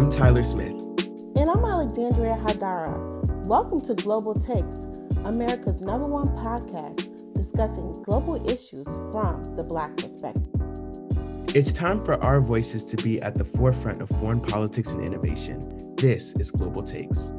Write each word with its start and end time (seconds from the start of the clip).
I'm 0.00 0.08
Tyler 0.08 0.44
Smith. 0.44 0.82
And 1.36 1.50
I'm 1.50 1.62
Alexandria 1.62 2.32
Haidara. 2.32 3.46
Welcome 3.46 3.82
to 3.82 3.92
Global 3.92 4.32
Takes, 4.32 4.78
America's 5.26 5.78
number 5.82 6.06
one 6.06 6.26
podcast 6.42 7.34
discussing 7.34 7.92
global 8.04 8.42
issues 8.48 8.86
from 8.86 9.42
the 9.56 9.62
Black 9.62 9.94
perspective. 9.98 10.48
It's 11.54 11.70
time 11.70 12.02
for 12.02 12.14
our 12.24 12.40
voices 12.40 12.86
to 12.86 12.96
be 12.96 13.20
at 13.20 13.34
the 13.34 13.44
forefront 13.44 14.00
of 14.00 14.08
foreign 14.08 14.40
politics 14.40 14.92
and 14.92 15.04
innovation. 15.04 15.94
This 15.96 16.32
is 16.36 16.50
Global 16.50 16.82
Takes. 16.82 17.30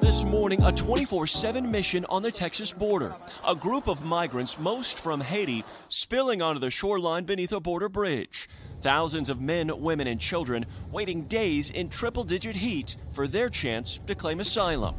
This 0.00 0.24
morning, 0.24 0.62
a 0.62 0.72
24 0.72 1.26
7 1.26 1.70
mission 1.70 2.06
on 2.06 2.22
the 2.22 2.32
Texas 2.32 2.72
border. 2.72 3.14
A 3.46 3.54
group 3.54 3.86
of 3.86 4.02
migrants, 4.02 4.58
most 4.58 4.98
from 4.98 5.20
Haiti, 5.20 5.62
spilling 5.88 6.40
onto 6.40 6.58
the 6.58 6.70
shoreline 6.70 7.24
beneath 7.26 7.52
a 7.52 7.60
border 7.60 7.90
bridge. 7.90 8.48
Thousands 8.80 9.28
of 9.28 9.40
men, 9.40 9.80
women, 9.80 10.06
and 10.06 10.20
children 10.20 10.64
waiting 10.92 11.24
days 11.24 11.70
in 11.70 11.88
triple 11.88 12.24
digit 12.24 12.56
heat 12.56 12.96
for 13.12 13.26
their 13.26 13.48
chance 13.48 13.98
to 14.06 14.14
claim 14.14 14.40
asylum. 14.40 14.94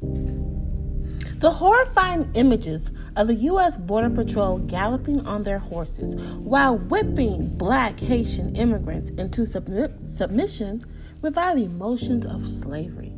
The 0.00 1.50
horrifying 1.50 2.30
images 2.34 2.90
of 3.16 3.26
the 3.26 3.34
U.S. 3.34 3.76
Border 3.76 4.10
Patrol 4.10 4.58
galloping 4.58 5.26
on 5.26 5.42
their 5.42 5.58
horses 5.58 6.14
while 6.36 6.78
whipping 6.78 7.48
black 7.56 7.98
Haitian 7.98 8.54
immigrants 8.56 9.10
into 9.10 9.44
submission 9.44 10.84
revive 11.20 11.58
emotions 11.58 12.24
of 12.24 12.48
slavery. 12.48 13.12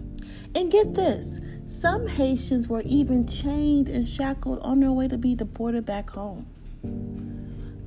And 0.54 0.72
get 0.72 0.94
this 0.94 1.38
some 1.66 2.06
Haitians 2.06 2.68
were 2.68 2.82
even 2.82 3.26
chained 3.26 3.88
and 3.88 4.06
shackled 4.06 4.58
on 4.60 4.80
their 4.80 4.92
way 4.92 5.08
to 5.08 5.18
be 5.18 5.34
deported 5.34 5.84
back 5.84 6.10
home. 6.10 6.46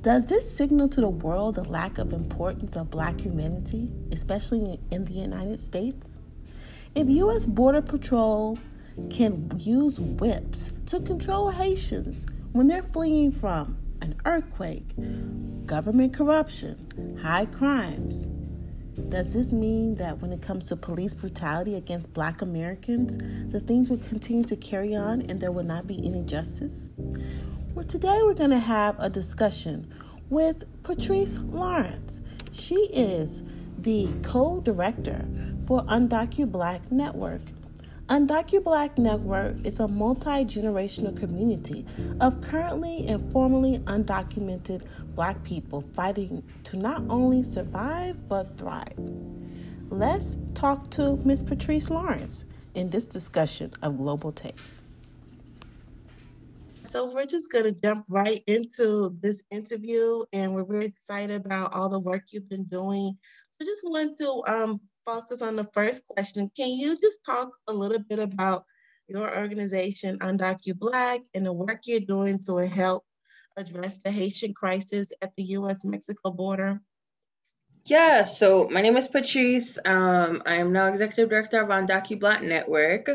Does 0.02 0.26
this 0.26 0.48
signal 0.48 0.88
to 0.90 1.00
the 1.00 1.08
world 1.08 1.56
the 1.56 1.64
lack 1.64 1.98
of 1.98 2.12
importance 2.12 2.76
of 2.76 2.88
black 2.88 3.20
humanity, 3.20 3.90
especially 4.12 4.78
in 4.92 5.04
the 5.04 5.12
United 5.12 5.60
States? 5.60 6.20
If 6.94 7.08
U.S. 7.08 7.46
Border 7.46 7.82
Patrol 7.82 8.60
can 9.10 9.50
use 9.58 9.98
whips 9.98 10.72
to 10.86 11.00
control 11.00 11.50
Haitians 11.50 12.24
when 12.52 12.68
they're 12.68 12.84
fleeing 12.84 13.32
from 13.32 13.76
an 14.00 14.14
earthquake, 14.24 14.94
government 15.66 16.14
corruption, 16.14 17.18
high 17.20 17.46
crimes, 17.46 18.28
does 19.08 19.32
this 19.32 19.50
mean 19.50 19.96
that 19.96 20.20
when 20.22 20.32
it 20.32 20.40
comes 20.40 20.68
to 20.68 20.76
police 20.76 21.12
brutality 21.12 21.74
against 21.74 22.14
black 22.14 22.40
Americans, 22.40 23.18
the 23.50 23.58
things 23.58 23.90
will 23.90 23.98
continue 23.98 24.44
to 24.44 24.54
carry 24.54 24.94
on 24.94 25.22
and 25.22 25.40
there 25.40 25.50
will 25.50 25.64
not 25.64 25.88
be 25.88 25.98
any 26.06 26.22
justice? 26.22 26.90
Well, 27.74 27.84
today 27.84 28.20
we're 28.22 28.34
going 28.34 28.50
to 28.50 28.58
have 28.58 28.96
a 28.98 29.10
discussion 29.10 29.92
with 30.30 30.64
Patrice 30.82 31.38
Lawrence. 31.38 32.20
She 32.50 32.74
is 32.86 33.42
the 33.78 34.08
co 34.22 34.60
director 34.60 35.24
for 35.66 35.84
Undocu 35.84 36.50
Black 36.50 36.90
Network. 36.90 37.42
Undocu 38.08 38.64
Black 38.64 38.96
Network 38.96 39.56
is 39.64 39.80
a 39.80 39.86
multi 39.86 40.44
generational 40.44 41.16
community 41.16 41.84
of 42.20 42.40
currently 42.40 43.06
and 43.06 43.30
formerly 43.30 43.78
undocumented 43.80 44.82
Black 45.14 45.42
people 45.44 45.82
fighting 45.92 46.42
to 46.64 46.78
not 46.78 47.02
only 47.10 47.42
survive 47.42 48.28
but 48.28 48.56
thrive. 48.56 48.94
Let's 49.90 50.36
talk 50.54 50.90
to 50.92 51.16
Ms. 51.18 51.42
Patrice 51.42 51.90
Lawrence 51.90 52.44
in 52.74 52.88
this 52.88 53.04
discussion 53.04 53.72
of 53.82 53.98
Global 53.98 54.32
Take. 54.32 54.56
So, 56.88 57.12
we're 57.12 57.26
just 57.26 57.52
going 57.52 57.64
to 57.64 57.80
jump 57.82 58.06
right 58.08 58.42
into 58.46 59.14
this 59.20 59.42
interview, 59.50 60.24
and 60.32 60.54
we're 60.54 60.64
very 60.64 60.86
excited 60.86 61.44
about 61.44 61.74
all 61.74 61.90
the 61.90 61.98
work 61.98 62.22
you've 62.32 62.48
been 62.48 62.64
doing. 62.64 63.14
So, 63.50 63.66
just 63.66 63.82
want 63.84 64.16
to 64.16 64.42
um, 64.46 64.80
focus 65.04 65.42
on 65.42 65.56
the 65.56 65.68
first 65.74 66.06
question. 66.08 66.50
Can 66.56 66.70
you 66.70 66.96
just 66.98 67.18
talk 67.26 67.50
a 67.66 67.74
little 67.74 67.98
bit 67.98 68.18
about 68.18 68.64
your 69.06 69.36
organization, 69.36 70.18
Undocu 70.20 70.78
Black, 70.78 71.20
and 71.34 71.44
the 71.44 71.52
work 71.52 71.80
you're 71.84 72.00
doing 72.00 72.38
to 72.46 72.56
help 72.66 73.04
address 73.58 73.98
the 73.98 74.10
Haitian 74.10 74.54
crisis 74.54 75.12
at 75.20 75.32
the 75.36 75.42
US 75.42 75.84
Mexico 75.84 76.30
border? 76.30 76.80
Yeah, 77.88 78.26
so 78.26 78.68
my 78.70 78.82
name 78.82 78.98
is 78.98 79.08
Patrice. 79.08 79.78
Um, 79.82 80.42
I 80.44 80.56
am 80.56 80.74
now 80.74 80.88
executive 80.88 81.30
director 81.30 81.62
of 81.62 81.70
Undocu 81.70 82.20
Black 82.20 82.42
Network. 82.42 83.08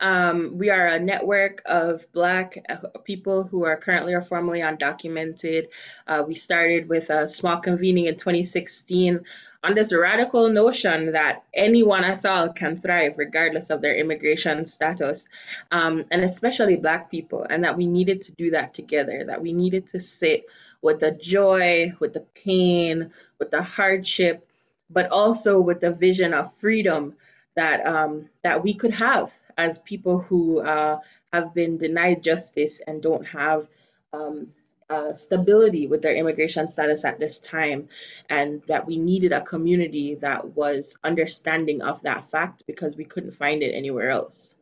Um, 0.00 0.56
we 0.56 0.70
are 0.70 0.86
a 0.86 0.98
network 0.98 1.60
of 1.66 2.10
Black 2.12 2.56
uh, 2.70 2.88
people 3.04 3.44
who 3.44 3.64
are 3.64 3.76
currently 3.76 4.14
or 4.14 4.22
formerly 4.22 4.60
undocumented. 4.60 5.66
Uh, 6.06 6.24
we 6.26 6.34
started 6.34 6.88
with 6.88 7.10
a 7.10 7.28
small 7.28 7.58
convening 7.58 8.06
in 8.06 8.16
2016 8.16 9.20
on 9.62 9.74
this 9.74 9.92
radical 9.92 10.48
notion 10.48 11.12
that 11.12 11.44
anyone 11.52 12.02
at 12.02 12.24
all 12.24 12.48
can 12.48 12.78
thrive 12.78 13.18
regardless 13.18 13.68
of 13.68 13.82
their 13.82 13.94
immigration 13.94 14.66
status, 14.66 15.28
um, 15.70 16.02
and 16.10 16.24
especially 16.24 16.76
Black 16.76 17.10
people, 17.10 17.46
and 17.50 17.62
that 17.62 17.76
we 17.76 17.86
needed 17.86 18.22
to 18.22 18.32
do 18.32 18.50
that 18.52 18.72
together, 18.72 19.22
that 19.26 19.42
we 19.42 19.52
needed 19.52 19.86
to 19.90 20.00
sit 20.00 20.46
with 20.84 21.00
the 21.00 21.12
joy, 21.12 21.90
with 21.98 22.12
the 22.12 22.26
pain, 22.34 23.10
with 23.38 23.50
the 23.50 23.62
hardship, 23.62 24.46
but 24.90 25.10
also 25.10 25.58
with 25.58 25.80
the 25.80 25.90
vision 25.90 26.34
of 26.34 26.52
freedom 26.54 27.14
that 27.56 27.86
um, 27.86 28.28
that 28.42 28.62
we 28.62 28.74
could 28.74 28.92
have 28.92 29.32
as 29.56 29.78
people 29.78 30.18
who 30.20 30.60
uh, 30.60 31.00
have 31.32 31.54
been 31.54 31.78
denied 31.78 32.22
justice 32.22 32.82
and 32.86 33.02
don't 33.02 33.24
have 33.24 33.66
um, 34.12 34.48
uh, 34.90 35.14
stability 35.14 35.86
with 35.86 36.02
their 36.02 36.14
immigration 36.14 36.68
status 36.68 37.02
at 37.02 37.18
this 37.18 37.38
time, 37.38 37.88
and 38.28 38.62
that 38.68 38.86
we 38.86 38.98
needed 38.98 39.32
a 39.32 39.40
community 39.40 40.16
that 40.16 40.44
was 40.54 40.94
understanding 41.02 41.80
of 41.80 42.02
that 42.02 42.30
fact 42.30 42.62
because 42.66 42.94
we 42.94 43.04
couldn't 43.06 43.32
find 43.32 43.62
it 43.62 43.72
anywhere 43.72 44.10
else. 44.10 44.54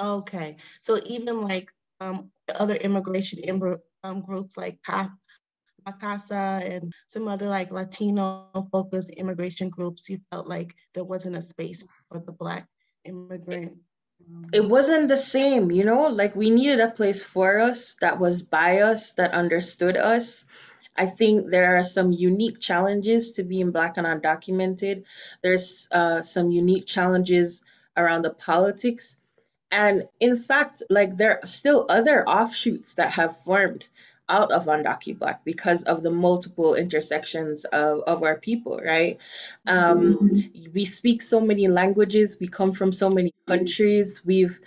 Okay, 0.00 0.56
so 0.80 0.98
even 1.04 1.42
like 1.42 1.70
um, 2.00 2.30
other 2.58 2.76
immigration 2.76 3.38
um, 4.02 4.22
groups 4.22 4.56
like 4.56 4.80
CASA 5.92 6.62
and 6.64 6.92
some 7.08 7.28
other 7.28 7.48
like 7.48 7.70
Latino 7.70 8.48
focused 8.72 9.10
immigration 9.10 9.68
groups, 9.68 10.08
you 10.08 10.18
felt 10.30 10.46
like 10.46 10.74
there 10.94 11.04
wasn't 11.04 11.36
a 11.36 11.42
space 11.42 11.84
for 12.08 12.18
the 12.20 12.32
Black 12.32 12.66
immigrant 13.04 13.78
it 14.52 14.68
wasn't 14.68 15.08
the 15.08 15.16
same, 15.16 15.70
you 15.70 15.84
know, 15.84 16.08
like 16.08 16.34
we 16.34 16.50
needed 16.50 16.80
a 16.80 16.90
place 16.90 17.22
for 17.22 17.60
us 17.60 17.94
that 18.00 18.18
was 18.18 18.42
by 18.42 18.80
us, 18.80 19.12
that 19.12 19.32
understood 19.32 19.96
us. 19.96 20.44
I 20.96 21.06
think 21.06 21.50
there 21.50 21.78
are 21.78 21.84
some 21.84 22.10
unique 22.10 22.58
challenges 22.58 23.30
to 23.32 23.44
being 23.44 23.70
Black 23.70 23.96
and 23.96 24.06
undocumented. 24.06 25.04
There's 25.42 25.86
uh, 25.92 26.22
some 26.22 26.50
unique 26.50 26.86
challenges 26.86 27.62
around 27.96 28.22
the 28.22 28.30
politics. 28.30 29.16
And 29.70 30.08
in 30.18 30.34
fact, 30.34 30.82
like 30.90 31.16
there 31.16 31.38
are 31.42 31.46
still 31.46 31.86
other 31.88 32.28
offshoots 32.28 32.94
that 32.94 33.12
have 33.12 33.36
formed 33.36 33.84
out 34.28 34.52
of 34.52 34.66
Undocu 34.66 35.18
Black 35.18 35.44
because 35.44 35.82
of 35.84 36.02
the 36.02 36.10
multiple 36.10 36.74
intersections 36.74 37.64
of, 37.66 38.00
of 38.06 38.22
our 38.22 38.36
people, 38.36 38.80
right? 38.84 39.18
Um, 39.66 40.18
mm-hmm. 40.18 40.72
we 40.72 40.84
speak 40.84 41.22
so 41.22 41.40
many 41.40 41.68
languages, 41.68 42.38
we 42.40 42.48
come 42.48 42.72
from 42.72 42.92
so 42.92 43.08
many 43.08 43.32
countries, 43.46 44.24
we've 44.24 44.60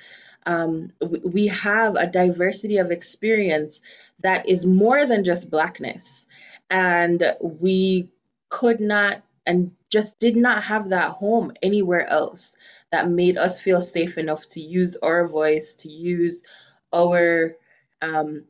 um, 0.45 0.91
we 0.99 1.47
have 1.47 1.95
a 1.95 2.07
diversity 2.07 2.77
of 2.77 2.89
experience 2.89 3.81
that 4.21 4.47
is 4.49 4.65
more 4.65 5.05
than 5.05 5.23
just 5.23 5.51
blackness. 5.51 6.25
And 6.69 7.35
we 7.39 8.09
could 8.49 8.79
not 8.79 9.21
and 9.45 9.71
just 9.89 10.19
did 10.19 10.35
not 10.35 10.63
have 10.63 10.89
that 10.89 11.11
home 11.11 11.51
anywhere 11.61 12.07
else 12.07 12.53
that 12.91 13.09
made 13.09 13.37
us 13.37 13.59
feel 13.59 13.81
safe 13.81 14.17
enough 14.17 14.47
to 14.49 14.61
use 14.61 14.97
our 15.01 15.27
voice, 15.27 15.73
to 15.73 15.89
use 15.89 16.41
our 16.93 17.55
um, 18.01 18.43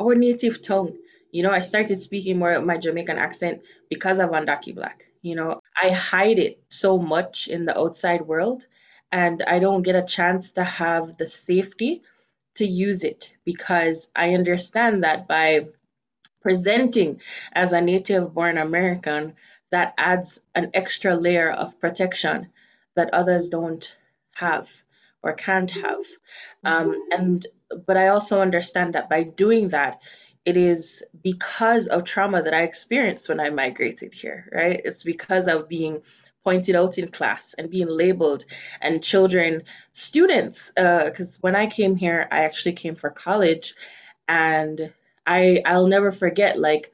our 0.00 0.14
native 0.14 0.62
tongue. 0.62 0.96
You 1.30 1.42
know, 1.42 1.50
I 1.50 1.60
started 1.60 2.00
speaking 2.00 2.38
more 2.38 2.52
of 2.52 2.64
my 2.64 2.76
Jamaican 2.76 3.18
accent 3.18 3.62
because 3.88 4.18
of 4.18 4.30
Undocu 4.30 4.74
Black. 4.74 5.04
You 5.22 5.36
know, 5.36 5.60
I 5.80 5.90
hide 5.90 6.38
it 6.38 6.62
so 6.68 6.98
much 6.98 7.46
in 7.46 7.66
the 7.66 7.78
outside 7.78 8.22
world 8.22 8.66
and 9.12 9.42
I 9.42 9.58
don't 9.58 9.82
get 9.82 9.96
a 9.96 10.02
chance 10.02 10.52
to 10.52 10.64
have 10.64 11.16
the 11.16 11.26
safety 11.26 12.02
to 12.54 12.66
use 12.66 13.04
it 13.04 13.32
because 13.44 14.08
I 14.16 14.34
understand 14.34 15.04
that 15.04 15.28
by 15.28 15.68
presenting 16.40 17.20
as 17.52 17.72
a 17.72 17.80
native 17.80 18.34
born 18.34 18.58
American, 18.58 19.34
that 19.70 19.94
adds 19.98 20.40
an 20.54 20.70
extra 20.74 21.14
layer 21.14 21.50
of 21.50 21.78
protection 21.78 22.48
that 22.96 23.14
others 23.14 23.48
don't 23.48 23.94
have 24.34 24.68
or 25.22 25.32
can't 25.34 25.70
have. 25.70 26.04
Um, 26.64 27.06
and 27.12 27.46
but 27.86 27.96
I 27.96 28.08
also 28.08 28.40
understand 28.40 28.94
that 28.94 29.08
by 29.08 29.22
doing 29.22 29.68
that, 29.68 30.00
it 30.44 30.56
is 30.56 31.02
because 31.22 31.86
of 31.86 32.04
trauma 32.04 32.42
that 32.42 32.54
I 32.54 32.62
experienced 32.62 33.28
when 33.28 33.40
I 33.40 33.50
migrated 33.50 34.14
here, 34.14 34.48
right? 34.52 34.80
It's 34.84 35.02
because 35.02 35.48
of 35.48 35.68
being 35.68 36.02
pointed 36.42 36.74
out 36.74 36.96
in 36.98 37.08
class 37.08 37.54
and 37.58 37.70
being 37.70 37.88
labeled 37.88 38.46
and 38.80 39.02
children 39.02 39.62
students 39.92 40.72
because 40.74 41.36
uh, 41.36 41.38
when 41.42 41.54
i 41.54 41.66
came 41.66 41.94
here 41.94 42.26
i 42.30 42.44
actually 42.44 42.72
came 42.72 42.94
for 42.94 43.10
college 43.10 43.74
and 44.26 44.90
i 45.26 45.60
i'll 45.66 45.86
never 45.86 46.10
forget 46.10 46.58
like 46.58 46.90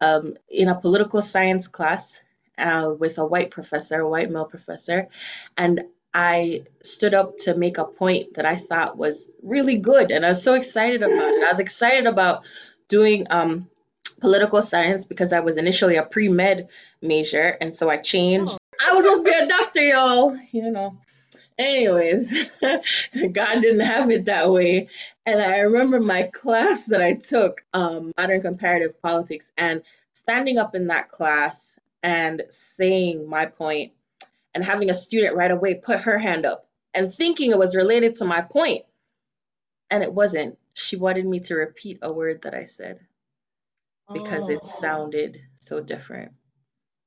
um, 0.00 0.36
in 0.48 0.68
a 0.68 0.80
political 0.80 1.20
science 1.20 1.66
class 1.66 2.20
uh, 2.58 2.92
with 2.98 3.18
a 3.18 3.26
white 3.26 3.50
professor, 3.50 4.00
a 4.00 4.08
white 4.08 4.30
male 4.30 4.44
professor, 4.44 5.08
and 5.56 5.82
I 6.14 6.64
stood 6.82 7.14
up 7.14 7.38
to 7.40 7.54
make 7.54 7.78
a 7.78 7.84
point 7.84 8.34
that 8.34 8.46
I 8.46 8.56
thought 8.56 8.96
was 8.96 9.30
really 9.42 9.76
good, 9.76 10.10
and 10.10 10.24
I 10.24 10.30
was 10.30 10.42
so 10.42 10.54
excited 10.54 11.02
about 11.02 11.28
it. 11.28 11.46
I 11.46 11.50
was 11.50 11.60
excited 11.60 12.06
about 12.06 12.44
doing 12.88 13.26
um, 13.30 13.68
political 14.20 14.62
science 14.62 15.04
because 15.04 15.32
I 15.32 15.40
was 15.40 15.56
initially 15.56 15.96
a 15.96 16.02
pre 16.02 16.28
med 16.28 16.68
major, 17.02 17.56
and 17.60 17.74
so 17.74 17.90
I 17.90 17.98
changed. 17.98 18.52
Oh. 18.52 18.58
I 18.88 18.92
was 18.92 19.04
supposed 19.04 19.24
to 19.24 19.30
be 19.30 19.36
a 19.36 19.48
doctor, 19.48 19.82
y'all. 19.82 20.36
You 20.52 20.70
know. 20.70 20.98
Anyways, 21.58 22.32
God 22.60 23.62
didn't 23.62 23.80
have 23.80 24.10
it 24.10 24.26
that 24.26 24.50
way. 24.50 24.88
And 25.24 25.40
I 25.40 25.60
remember 25.60 26.00
my 26.00 26.24
class 26.24 26.84
that 26.86 27.00
I 27.00 27.14
took, 27.14 27.64
um, 27.72 28.12
modern 28.18 28.42
comparative 28.42 29.00
politics, 29.00 29.50
and 29.56 29.82
standing 30.12 30.58
up 30.58 30.74
in 30.74 30.88
that 30.88 31.10
class 31.10 31.74
and 32.02 32.42
saying 32.50 33.28
my 33.28 33.46
point 33.46 33.92
and 34.56 34.64
having 34.64 34.90
a 34.90 34.94
student 34.94 35.36
right 35.36 35.50
away 35.50 35.74
put 35.74 36.00
her 36.00 36.16
hand 36.16 36.46
up 36.46 36.66
and 36.94 37.14
thinking 37.14 37.50
it 37.50 37.58
was 37.58 37.76
related 37.76 38.16
to 38.16 38.24
my 38.24 38.40
point. 38.40 38.86
And 39.90 40.02
it 40.02 40.10
wasn't. 40.10 40.56
She 40.72 40.96
wanted 40.96 41.26
me 41.26 41.40
to 41.40 41.56
repeat 41.56 41.98
a 42.00 42.10
word 42.10 42.40
that 42.42 42.54
I 42.54 42.64
said 42.64 43.00
because 44.10 44.44
oh. 44.44 44.52
it 44.52 44.64
sounded 44.64 45.42
so 45.60 45.80
different. 45.80 46.32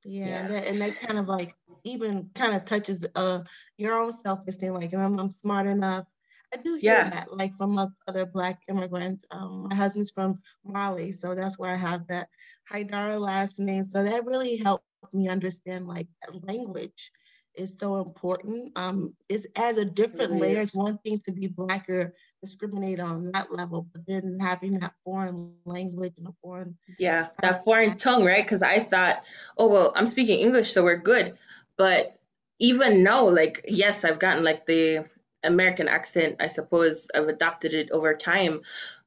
Yeah, 0.06 0.28
yeah. 0.28 0.40
And, 0.40 0.50
that, 0.52 0.68
and 0.68 0.82
that 0.84 1.00
kind 1.00 1.18
of 1.18 1.28
like 1.28 1.56
even 1.86 2.30
kind 2.36 2.54
of 2.54 2.66
touches 2.66 3.04
uh 3.16 3.42
your 3.78 3.98
own 3.98 4.12
self-esteem. 4.12 4.76
Like 4.76 4.94
I'm, 4.94 5.20
I'm 5.20 5.32
smart 5.32 5.66
enough. 5.66 6.06
I 6.54 6.58
do 6.58 6.76
hear 6.76 6.94
yeah. 6.94 7.10
that, 7.10 7.36
like 7.36 7.56
from 7.56 7.80
other 8.08 8.28
Black 8.28 8.62
immigrants. 8.70 9.26
Um, 9.32 9.70
my 9.70 9.76
husband's 9.76 10.12
from 10.12 10.38
Mali, 10.64 11.12
so 11.14 11.34
that's 11.34 11.58
where 11.58 11.72
I 11.72 11.76
have 11.76 12.06
that 12.10 12.30
Haidara 12.72 13.20
last 13.20 13.60
name. 13.60 13.82
So 13.82 14.04
that 14.04 14.26
really 14.26 14.58
helped 14.58 14.86
me 15.14 15.30
understand 15.30 15.88
like 15.88 16.08
language 16.44 17.12
is 17.56 17.78
so 17.78 17.98
important. 17.98 18.72
Um, 18.76 19.14
it's 19.28 19.46
as 19.56 19.78
a 19.78 19.86
different 19.86 20.34
layer. 20.34 20.62
It's 20.62 20.76
one 20.76 20.98
thing 21.00 21.20
to 21.26 21.32
be 21.32 21.48
Black 21.48 21.90
or 21.90 22.14
discriminate 22.42 23.00
on 23.00 23.32
that 23.32 23.52
level, 23.52 23.88
but 23.92 24.06
then 24.08 24.38
having 24.40 24.80
that 24.80 24.94
foreign 25.04 25.56
language 25.66 26.14
and 26.18 26.28
a 26.28 26.34
foreign 26.42 26.78
yeah, 26.98 27.28
that 27.42 27.64
foreign 27.64 27.98
tongue, 27.98 28.24
right? 28.24 28.44
Because 28.44 28.64
I 28.64 28.80
thought, 28.80 29.24
oh 29.58 29.68
well, 29.68 29.94
I'm 29.96 30.08
speaking 30.08 30.40
English, 30.40 30.74
so 30.74 30.84
we're 30.84 30.98
good. 30.98 31.38
But 31.78 32.18
even 32.60 33.04
now, 33.04 33.30
like 33.30 33.66
yes, 33.68 34.04
I've 34.04 34.20
gotten 34.20 34.44
like 34.44 34.66
the 34.66 35.06
American 35.44 35.88
accent. 35.88 36.38
I 36.40 36.48
suppose 36.48 37.08
I've 37.14 37.28
adopted 37.28 37.74
it 37.74 37.92
over 37.92 38.14
time, 38.16 38.62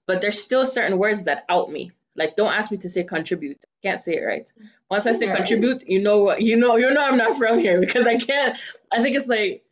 but 0.07 0.21
there's 0.21 0.43
still 0.43 0.67
certain 0.67 0.99
words 0.99 1.25
that 1.25 1.45
out 1.49 1.71
me. 1.71 1.93
Like 2.17 2.37
don't 2.37 2.53
ask 2.53 2.71
me 2.71 2.79
to 2.79 2.89
say 2.89 3.05
contribute. 3.05 3.65
I 3.65 3.89
can't 3.89 4.01
say 4.01 4.17
it 4.17 4.25
right. 4.25 4.53
Once 4.91 5.07
I 5.07 5.13
say 5.13 5.27
yeah. 5.27 5.37
contribute, 5.37 5.87
you 5.89 6.01
know 6.01 6.19
what 6.19 6.43
you 6.43 6.57
know 6.57 6.77
you 6.77 6.91
know 6.91 7.05
I'm 7.05 7.17
not 7.17 7.37
from 7.37 7.59
here 7.59 7.81
because 7.87 8.07
I 8.07 8.17
can't. 8.17 8.59
I 8.91 9.03
think 9.03 9.17
it's 9.17 9.29
like 9.29 9.65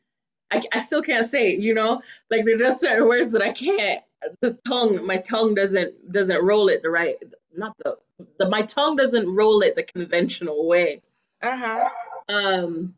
I, 0.50 0.62
I 0.72 0.80
still 0.80 1.02
can't 1.02 1.26
say 1.26 1.50
it, 1.52 1.60
you 1.60 1.74
know? 1.74 2.02
Like 2.30 2.44
there's 2.44 2.58
just 2.58 2.80
certain 2.80 3.06
words 3.06 3.32
that 3.32 3.42
I 3.42 3.52
can't 3.52 4.02
the 4.40 4.58
tongue, 4.66 5.04
my 5.06 5.18
tongue 5.18 5.54
doesn't 5.54 6.12
doesn't 6.12 6.44
roll 6.44 6.68
it 6.68 6.82
the 6.82 6.90
right 6.90 7.16
not 7.56 7.76
the 7.78 7.96
the 8.38 8.48
my 8.48 8.62
tongue 8.62 8.96
doesn't 8.96 9.34
roll 9.34 9.62
it 9.62 9.74
the 9.76 9.82
conventional 9.82 10.66
way. 10.66 11.02
Uh-huh. 11.42 11.88
Um 12.28 12.94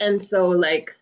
and 0.00 0.22
so 0.22 0.48
like 0.48 0.96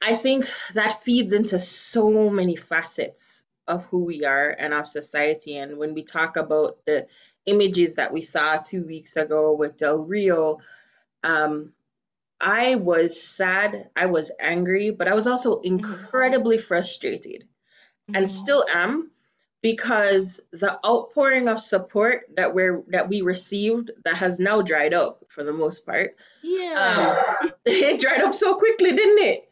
I 0.00 0.14
think 0.14 0.48
that 0.74 1.02
feeds 1.02 1.32
into 1.32 1.58
so 1.58 2.30
many 2.30 2.56
facets 2.56 3.33
of 3.66 3.84
who 3.84 4.04
we 4.04 4.24
are 4.24 4.50
and 4.50 4.74
our 4.74 4.84
society. 4.84 5.56
And 5.56 5.78
when 5.78 5.94
we 5.94 6.02
talk 6.02 6.36
about 6.36 6.78
the 6.86 7.06
images 7.46 7.94
that 7.94 8.12
we 8.12 8.22
saw 8.22 8.56
two 8.56 8.84
weeks 8.84 9.16
ago 9.16 9.52
with 9.52 9.76
Del 9.76 9.98
Rio, 9.98 10.58
um, 11.22 11.72
I 12.40 12.76
was 12.76 13.20
sad, 13.20 13.88
I 13.96 14.06
was 14.06 14.30
angry, 14.40 14.90
but 14.90 15.08
I 15.08 15.14
was 15.14 15.26
also 15.26 15.56
mm-hmm. 15.56 15.66
incredibly 15.66 16.58
frustrated 16.58 17.42
mm-hmm. 17.42 18.16
and 18.16 18.30
still 18.30 18.64
am 18.72 19.10
because 19.62 20.40
the 20.52 20.78
outpouring 20.86 21.48
of 21.48 21.58
support 21.58 22.24
that 22.36 22.54
we're 22.54 22.82
that 22.88 23.08
we 23.08 23.22
received 23.22 23.90
that 24.04 24.14
has 24.16 24.38
now 24.38 24.60
dried 24.60 24.92
up 24.92 25.24
for 25.28 25.42
the 25.42 25.54
most 25.54 25.86
part. 25.86 26.16
Yeah. 26.42 27.22
Um, 27.42 27.50
it 27.64 27.98
dried 27.98 28.20
up 28.20 28.34
so 28.34 28.58
quickly, 28.58 28.92
didn't 28.92 29.26
it? 29.26 29.48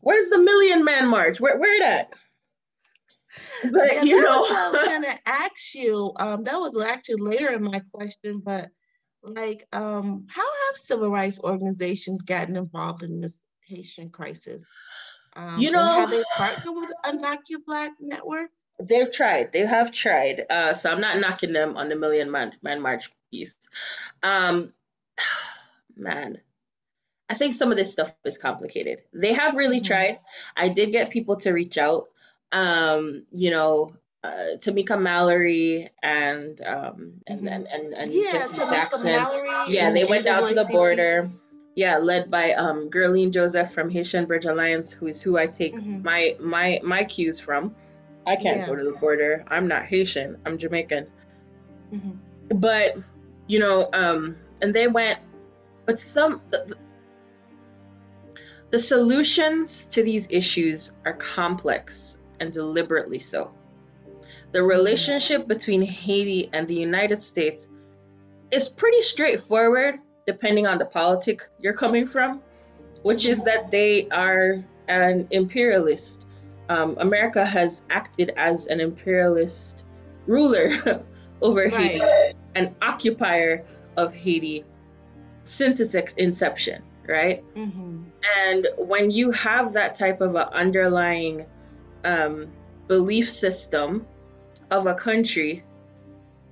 Where's 0.00 0.30
the 0.30 0.38
million 0.38 0.84
man 0.84 1.06
march? 1.08 1.38
Where 1.38 1.58
where 1.58 1.80
that? 1.80 2.14
But 3.64 3.92
yeah, 3.92 4.02
you 4.02 4.22
know, 4.22 4.46
I 4.48 4.70
was 4.72 4.88
gonna 4.88 5.18
ask 5.26 5.74
you. 5.74 6.12
Um, 6.16 6.44
that 6.44 6.56
was 6.56 6.78
actually 6.80 7.16
later 7.16 7.52
in 7.52 7.62
my 7.62 7.80
question, 7.92 8.40
but 8.44 8.68
like 9.22 9.66
um, 9.72 10.26
how 10.28 10.42
have 10.42 10.76
civil 10.76 11.10
rights 11.10 11.40
organizations 11.42 12.22
gotten 12.22 12.56
involved 12.56 13.02
in 13.02 13.20
this 13.20 13.42
Haitian 13.66 14.10
crisis? 14.10 14.64
Um, 15.34 15.58
you 15.58 15.70
know, 15.70 15.84
have 15.84 16.10
they 16.10 16.22
partnered 16.34 16.74
with 16.74 16.92
Undocu 17.04 17.64
Black 17.66 17.92
Network? 18.00 18.50
They've 18.80 19.10
tried. 19.10 19.52
They 19.52 19.66
have 19.66 19.92
tried. 19.92 20.44
Uh, 20.50 20.74
so 20.74 20.90
I'm 20.90 21.00
not 21.00 21.18
knocking 21.18 21.52
them 21.52 21.76
on 21.76 21.88
the 21.88 21.96
Million 21.96 22.30
Man, 22.30 22.52
Man 22.62 22.80
March 22.80 23.10
piece. 23.30 23.54
Um, 24.22 24.72
man, 25.96 26.38
I 27.28 27.34
think 27.34 27.54
some 27.54 27.70
of 27.70 27.76
this 27.76 27.92
stuff 27.92 28.14
is 28.24 28.38
complicated. 28.38 29.00
They 29.12 29.32
have 29.32 29.56
really 29.56 29.78
mm-hmm. 29.78 29.86
tried. 29.86 30.20
I 30.56 30.68
did 30.68 30.92
get 30.92 31.10
people 31.10 31.36
to 31.38 31.52
reach 31.52 31.78
out. 31.78 32.08
Um, 32.52 33.24
you 33.32 33.50
know, 33.50 33.92
uh, 34.26 34.56
Tamika 34.58 35.00
Mallory 35.00 35.90
and 36.02 36.60
um 36.62 37.20
and 37.26 37.40
mm-hmm. 37.40 37.48
and 37.48 37.66
and, 37.68 37.94
and 37.94 38.12
yeah, 38.12 38.48
Jackson. 38.54 39.04
Mallory 39.04 39.48
yeah, 39.68 39.90
they 39.92 40.04
went 40.04 40.24
down 40.24 40.46
to 40.46 40.54
the 40.54 40.64
border. 40.64 41.30
Yeah, 41.74 41.98
led 41.98 42.30
by 42.30 42.52
um 42.52 42.90
Guerline 42.90 43.32
Jozef 43.32 43.70
from 43.70 43.90
Haitian 43.90 44.24
Bridge 44.26 44.46
Alliance, 44.46 44.92
who 44.92 45.06
is 45.06 45.22
who 45.22 45.38
I 45.38 45.46
take 45.46 45.74
mm-hmm. 45.74 46.02
my 46.02 46.36
my 46.40 46.80
my 46.82 47.04
cues 47.04 47.38
from. 47.38 47.74
I 48.26 48.34
can't 48.34 48.58
yeah. 48.58 48.66
go 48.66 48.74
to 48.74 48.84
the 48.84 48.98
border. 48.98 49.44
I'm 49.48 49.68
not 49.68 49.84
Haitian. 49.84 50.38
I'm 50.44 50.58
Jamaican. 50.58 51.06
Mm-hmm. 51.92 52.58
But 52.58 52.96
you 53.46 53.60
know, 53.60 53.88
um, 53.92 54.36
and 54.60 54.74
they 54.74 54.88
went, 54.88 55.20
but 55.84 56.00
some 56.00 56.40
the, 56.50 56.76
the 58.70 58.78
solutions 58.78 59.84
to 59.92 60.02
these 60.02 60.26
issues 60.30 60.90
are 61.04 61.12
complex 61.12 62.15
and 62.40 62.52
deliberately 62.52 63.18
so 63.18 63.52
the 64.52 64.62
relationship 64.62 65.46
between 65.46 65.82
Haiti 65.82 66.48
and 66.52 66.66
the 66.66 66.74
United 66.74 67.22
States 67.22 67.68
is 68.50 68.68
pretty 68.68 69.02
straightforward, 69.02 69.96
depending 70.26 70.66
on 70.66 70.78
the 70.78 70.84
politic 70.86 71.46
you're 71.60 71.74
coming 71.74 72.06
from, 72.06 72.40
which 73.02 73.26
is 73.26 73.42
that 73.44 73.70
they 73.70 74.08
are 74.08 74.64
an 74.88 75.26
imperialist. 75.30 76.26
Um, 76.68 76.96
America 77.00 77.44
has 77.44 77.82
acted 77.90 78.30
as 78.36 78.66
an 78.66 78.80
imperialist 78.80 79.84
ruler 80.26 81.04
over 81.42 81.64
right. 81.64 81.74
Haiti, 81.74 82.36
an 82.54 82.74
occupier 82.82 83.64
of 83.96 84.14
Haiti 84.14 84.64
since 85.44 85.80
its 85.80 85.94
inception, 86.16 86.82
right? 87.06 87.44
Mm-hmm. 87.54 88.04
And 88.38 88.68
when 88.78 89.10
you 89.10 89.30
have 89.32 89.72
that 89.74 89.94
type 89.94 90.20
of 90.20 90.34
an 90.34 90.48
underlying 90.52 91.46
um, 92.06 92.48
belief 92.86 93.30
system, 93.30 94.06
of 94.70 94.86
a 94.86 94.94
country, 94.94 95.62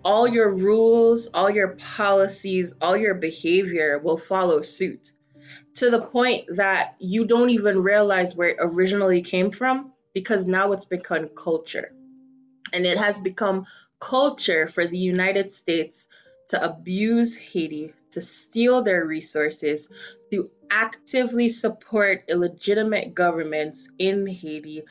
all 0.05 0.29
your 0.29 0.51
rules, 0.53 1.29
all 1.33 1.51
your 1.51 1.77
policies, 1.97 2.73
all 2.81 2.97
your 2.97 3.15
behavior 3.15 3.99
will 3.99 4.17
follow 4.17 4.61
suit 4.61 5.13
to 5.75 5.91
the 5.91 6.01
point 6.01 6.45
that 6.57 6.95
you 6.99 7.25
don't 7.27 7.51
even 7.51 7.83
realize 7.83 8.35
where 8.35 8.51
it 8.51 8.59
originally 8.61 9.23
came 9.23 9.51
from 9.51 9.93
because 10.13 10.47
now 10.47 10.73
it's 10.73 10.85
become 10.85 11.29
culture. 11.29 11.93
And 12.73 12.87
it 12.87 12.99
has 12.99 13.19
become 13.19 13.67
culture 14.01 14.69
for 14.69 14.87
the 14.87 14.99
United 14.99 15.53
States 15.53 16.07
to 16.49 16.63
abuse 16.63 17.37
Haiti, 17.37 17.93
to 18.11 18.21
steal 18.21 18.83
their 18.83 19.05
resources, 19.05 19.89
to 20.31 20.51
actively 20.71 21.49
support 21.49 22.25
illegitimate 22.29 23.15
governments 23.15 23.89
in 23.99 24.27
Haiti, 24.27 24.83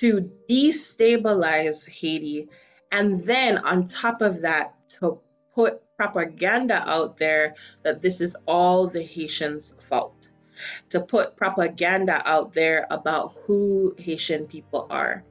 to 0.00 0.30
destabilize 0.48 1.88
Haiti, 1.88 2.48
and 2.92 3.24
then 3.24 3.58
on 3.58 3.86
top 3.86 4.22
of 4.22 4.40
that, 4.42 4.74
to 5.00 5.20
put 5.54 5.82
propaganda 5.96 6.88
out 6.88 7.18
there 7.18 7.56
that 7.82 8.00
this 8.00 8.20
is 8.20 8.36
all 8.46 8.86
the 8.86 9.02
Haitians' 9.02 9.74
fault, 9.88 10.30
to 10.90 11.00
put 11.00 11.36
propaganda 11.36 12.22
out 12.24 12.52
there 12.52 12.86
about 12.90 13.34
who 13.44 13.94
Haitian 13.98 14.46
people 14.46 14.86
are. 14.88 15.24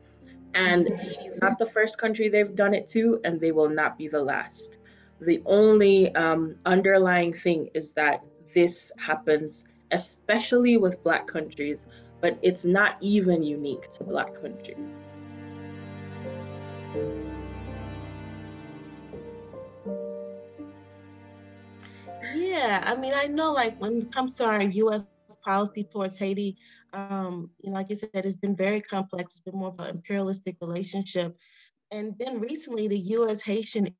And 0.53 0.89
Haiti's 0.89 1.37
not 1.41 1.57
the 1.59 1.65
first 1.65 1.97
country 1.97 2.27
they've 2.27 2.55
done 2.55 2.73
it 2.73 2.87
to, 2.89 3.21
and 3.23 3.39
they 3.39 3.53
will 3.53 3.69
not 3.69 3.97
be 3.97 4.07
the 4.07 4.23
last. 4.23 4.77
The 5.21 5.41
only 5.45 6.13
um, 6.15 6.55
underlying 6.65 7.33
thing 7.33 7.69
is 7.73 7.91
that 7.93 8.23
this 8.53 8.91
happens, 8.97 9.63
especially 9.91 10.77
with 10.77 11.01
Black 11.03 11.27
countries, 11.27 11.79
but 12.21 12.37
it's 12.41 12.65
not 12.65 12.97
even 13.01 13.43
unique 13.43 13.91
to 13.91 14.03
Black 14.03 14.33
countries. 14.41 14.77
Yeah, 22.35 22.83
I 22.85 22.95
mean, 22.95 23.13
I 23.15 23.25
know 23.25 23.53
like 23.53 23.79
when 23.79 24.01
it 24.01 24.11
comes 24.11 24.35
to 24.35 24.45
our 24.45 24.61
U.S. 24.61 25.09
policy 25.43 25.83
towards 25.83 26.17
Haiti, 26.17 26.57
um, 26.93 27.49
you 27.61 27.69
know, 27.69 27.75
like 27.75 27.89
you 27.89 27.95
said, 27.95 28.09
it's 28.13 28.35
been 28.35 28.55
very 28.55 28.81
complex. 28.81 29.35
It's 29.35 29.39
been 29.39 29.59
more 29.59 29.69
of 29.69 29.79
an 29.79 29.95
imperialistic 29.95 30.57
relationship. 30.61 31.37
And 31.91 32.15
then 32.19 32.39
recently, 32.39 32.87
the 32.87 32.99
U.S. 32.99 33.41
Haitian 33.41 33.95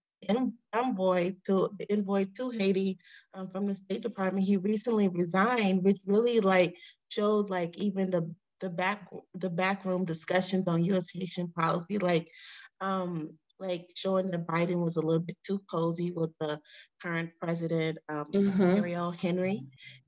envoy 0.74 1.36
to 1.46 1.70
the 1.78 1.92
envoy 1.92 2.26
to 2.36 2.50
Haiti 2.50 2.98
um, 3.34 3.48
from 3.48 3.68
the 3.68 3.76
State 3.76 4.02
Department, 4.02 4.46
he 4.46 4.58
recently 4.58 5.08
resigned, 5.08 5.84
which 5.84 6.02
really 6.06 6.40
like 6.40 6.76
shows 7.10 7.50
like 7.50 7.78
even 7.78 8.12
the 8.12 8.34
the 8.60 8.70
back 8.70 9.08
the 9.36 9.50
backroom 9.50 10.06
discussions 10.06 10.68
on 10.68 10.84
U.S. 10.86 11.08
Haitian 11.14 11.50
policy, 11.50 11.98
like 11.98 12.28
um, 12.82 13.38
like 13.60 13.88
showing 13.96 14.30
that 14.32 14.48
Biden 14.48 14.84
was 14.84 14.98
a 14.98 15.02
little 15.02 15.22
bit 15.22 15.38
too 15.46 15.60
cozy 15.70 16.12
with 16.12 16.32
the 16.40 16.60
current 17.02 17.32
president, 17.42 17.98
um, 18.10 18.26
mm-hmm. 18.34 18.62
Ariel 18.62 19.12
Henry. 19.12 19.64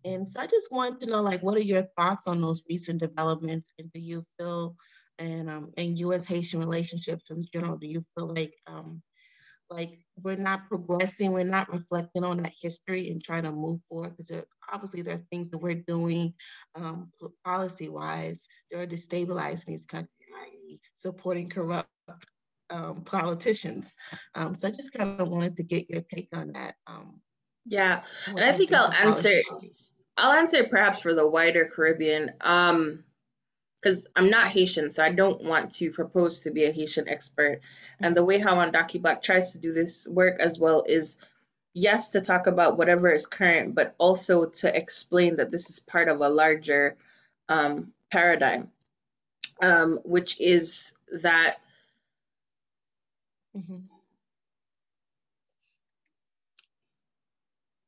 And 0.05 0.27
so 0.27 0.39
I 0.39 0.47
just 0.47 0.71
wanted 0.71 0.99
to 1.01 1.07
know, 1.07 1.21
like, 1.21 1.41
what 1.41 1.57
are 1.57 1.61
your 1.61 1.83
thoughts 1.97 2.27
on 2.27 2.41
those 2.41 2.63
recent 2.69 2.99
developments? 2.99 3.69
And 3.79 3.91
do 3.93 3.99
you 3.99 4.23
feel, 4.39 4.75
and 5.17 5.49
um, 5.49 5.71
in 5.77 5.97
U.S. 5.97 6.25
Haitian 6.25 6.59
relationships 6.59 7.31
in 7.31 7.43
general, 7.51 7.77
do 7.77 7.87
you 7.87 8.05
feel 8.15 8.33
like 8.33 8.53
um, 8.67 9.01
like 9.69 9.99
we're 10.21 10.35
not 10.35 10.67
progressing, 10.67 11.31
we're 11.31 11.43
not 11.43 11.71
reflecting 11.71 12.23
on 12.23 12.37
that 12.37 12.53
history 12.59 13.09
and 13.09 13.23
trying 13.23 13.43
to 13.43 13.51
move 13.51 13.81
forward 13.83 14.15
because 14.17 14.43
obviously 14.71 15.01
there 15.01 15.15
are 15.15 15.25
things 15.31 15.49
that 15.51 15.59
we're 15.59 15.75
doing 15.75 16.33
um, 16.75 17.11
policy 17.45 17.89
wise 17.89 18.47
that 18.71 18.79
are 18.79 18.87
destabilizing 18.87 19.65
these 19.65 19.85
countries, 19.85 20.09
supporting 20.95 21.49
corrupt 21.49 21.89
um, 22.69 23.01
politicians. 23.01 23.93
Um, 24.35 24.55
so 24.55 24.67
I 24.67 24.71
just 24.71 24.93
kind 24.93 25.19
of 25.19 25.29
wanted 25.29 25.55
to 25.57 25.63
get 25.63 25.89
your 25.89 26.01
take 26.01 26.29
on 26.33 26.53
that. 26.53 26.75
Um, 26.87 27.21
yeah, 27.65 28.03
and 28.27 28.39
I 28.39 28.51
think, 28.51 28.73
I'll 28.73 28.91
answer. 28.93 29.39
I'll 30.17 30.33
answer 30.33 30.65
perhaps 30.65 31.01
for 31.01 31.13
the 31.13 31.27
wider 31.27 31.69
Caribbean, 31.73 32.31
because 33.81 34.07
I'm 34.15 34.29
not 34.29 34.47
Haitian, 34.47 34.89
so 34.89 35.03
I 35.03 35.11
don't 35.11 35.43
want 35.43 35.73
to 35.75 35.91
propose 35.91 36.41
to 36.41 36.51
be 36.51 36.65
a 36.65 36.71
Haitian 36.71 37.07
expert. 37.07 37.61
And 37.99 38.15
the 38.15 38.25
way 38.25 38.39
how 38.39 38.55
Undocu 38.55 39.01
Black 39.01 39.23
tries 39.23 39.51
to 39.51 39.57
do 39.57 39.71
this 39.71 40.07
work 40.07 40.39
as 40.39 40.59
well 40.59 40.83
is, 40.87 41.17
yes, 41.73 42.09
to 42.09 42.21
talk 42.21 42.47
about 42.47 42.77
whatever 42.77 43.09
is 43.09 43.25
current, 43.25 43.75
but 43.75 43.95
also 43.97 44.45
to 44.45 44.75
explain 44.75 45.37
that 45.37 45.51
this 45.51 45.69
is 45.69 45.79
part 45.79 46.09
of 46.09 46.19
a 46.21 46.29
larger 46.29 46.97
um, 47.47 47.93
paradigm, 48.11 48.69
um, 49.61 49.99
which 50.03 50.39
is 50.39 50.93
that 51.21 51.57
Mm-hmm. 53.57 53.77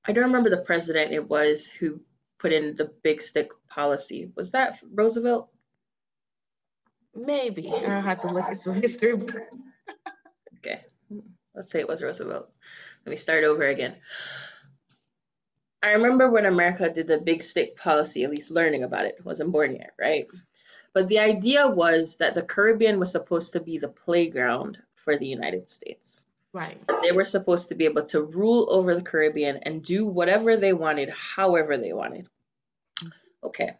I 0.05 0.12
don't 0.12 0.24
remember 0.24 0.50
the 0.50 0.57
president 0.57 1.13
it 1.13 1.29
was 1.29 1.69
who 1.69 2.01
put 2.39 2.51
in 2.51 2.75
the 2.75 2.86
big 3.03 3.21
stick 3.21 3.51
policy. 3.69 4.31
Was 4.36 4.51
that 4.51 4.79
Roosevelt? 4.91 5.50
Maybe. 7.15 7.70
I'll 7.70 8.01
have 8.01 8.22
to 8.22 8.27
look 8.27 8.46
at 8.46 8.58
some 8.58 8.75
history 8.75 9.15
books. 9.15 9.36
okay. 10.58 10.82
Let's 11.56 11.72
say 11.72 11.80
it 11.80 11.88
was 11.88 12.01
Roosevelt. 12.01 12.50
Let 13.06 13.12
me 13.12 13.18
start 13.18 13.44
over 13.44 13.68
again. 13.68 13.96
I 15.84 15.91
remember 15.91 16.30
when 16.30 16.46
America 16.46 16.89
did 16.89 17.08
the 17.08 17.18
big 17.18 17.41
stick 17.41 17.75
policy, 17.75 18.24
at 18.24 18.30
least 18.30 18.51
learning 18.51 18.84
about 18.84 19.06
it, 19.06 19.18
wasn't 19.24 19.51
born 19.51 19.75
yet, 19.75 19.94
right? 20.00 20.27
But 20.94 21.08
the 21.08 21.20
idea 21.20 21.68
was 21.68 22.15
that 22.18 22.36
the 22.36 22.44
Caribbean 22.44 23.00
was 23.00 23.12
supposed 23.12 23.53
to 23.53 23.60
be 23.60 23.77
the 23.77 23.88
playground 23.88 24.77
for 24.96 25.18
the 25.18 25.25
United 25.25 25.68
States. 25.70 26.22
Right. 26.53 26.77
They 27.01 27.13
were 27.13 27.25
supposed 27.25 27.70
to 27.70 27.75
be 27.75 27.86
able 27.86 28.06
to 28.06 28.24
rule 28.24 28.68
over 28.70 28.94
the 28.94 29.01
Caribbean 29.01 29.58
and 29.63 29.84
do 29.84 30.06
whatever 30.06 30.58
they 30.58 30.74
wanted, 30.74 31.10
however 31.10 31.77
they 31.77 31.94
wanted. 31.94 32.27
Okay. 33.44 33.77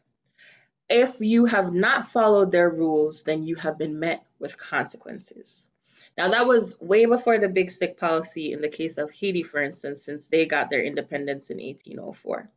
If 0.92 1.22
you 1.22 1.46
have 1.46 1.74
not 1.74 2.10
followed 2.10 2.52
their 2.52 2.70
rules, 2.70 3.22
then 3.22 3.44
you 3.44 3.56
have 3.56 3.78
been 3.78 3.98
met 3.98 4.26
with 4.40 4.58
consequences. 4.58 5.68
Now, 6.18 6.30
that 6.30 6.46
was 6.46 6.80
way 6.82 7.06
before 7.06 7.38
the 7.38 7.48
big 7.48 7.72
stick 7.72 7.98
policy 7.98 8.52
in 8.52 8.60
the 8.60 8.68
case 8.68 8.98
of 8.98 9.10
Haiti, 9.10 9.44
for 9.44 9.62
instance, 9.62 10.04
since 10.04 10.28
they 10.28 10.46
got 10.46 10.70
their 10.70 10.84
independence 10.84 11.50
in 11.50 11.58
1804. 11.58 12.50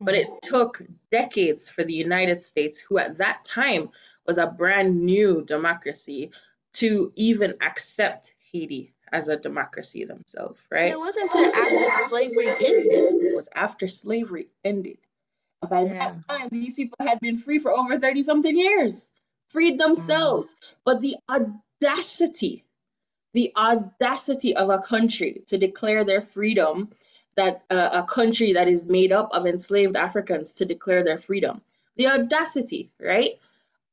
But 0.00 0.14
it 0.14 0.26
mm-hmm. 0.26 0.38
took 0.42 0.82
decades 1.10 1.68
for 1.68 1.84
the 1.84 1.92
United 1.92 2.42
States, 2.42 2.78
who 2.78 2.96
at 2.96 3.18
that 3.18 3.44
time 3.44 3.90
was 4.26 4.38
a 4.38 4.46
brand 4.46 4.98
new 4.98 5.44
democracy, 5.44 6.30
to 6.74 7.12
even 7.14 7.54
accept 7.60 8.32
Haiti 8.52 8.94
as 9.12 9.28
a 9.28 9.36
democracy 9.36 10.04
themselves, 10.04 10.60
right? 10.70 10.92
It 10.92 10.98
wasn't 10.98 11.32
until 11.32 11.54
after 11.54 12.08
slavery 12.08 12.48
ended. 12.48 12.86
It 13.22 13.36
was 13.36 13.48
after 13.54 13.88
slavery 13.88 14.48
ended. 14.64 14.98
By 15.68 15.82
yeah. 15.82 15.92
that 15.92 16.28
time, 16.28 16.48
these 16.50 16.74
people 16.74 16.98
had 17.00 17.20
been 17.20 17.38
free 17.38 17.58
for 17.58 17.72
over 17.72 17.98
30 17.98 18.22
something 18.22 18.56
years, 18.56 19.08
freed 19.48 19.78
themselves. 19.78 20.48
Mm. 20.48 20.54
But 20.84 21.00
the 21.00 21.16
audacity, 21.28 22.64
the 23.32 23.52
audacity 23.56 24.54
of 24.54 24.70
a 24.70 24.78
country 24.78 25.42
to 25.46 25.58
declare 25.58 26.04
their 26.04 26.20
freedom, 26.20 26.90
that 27.36 27.62
uh, 27.70 27.90
a 27.92 28.02
country 28.02 28.54
that 28.54 28.68
is 28.68 28.86
made 28.86 29.12
up 29.12 29.30
of 29.32 29.46
enslaved 29.46 29.96
Africans 29.96 30.52
to 30.54 30.64
declare 30.64 31.04
their 31.04 31.18
freedom, 31.18 31.60
the 31.96 32.06
audacity, 32.06 32.90
right? 33.00 33.38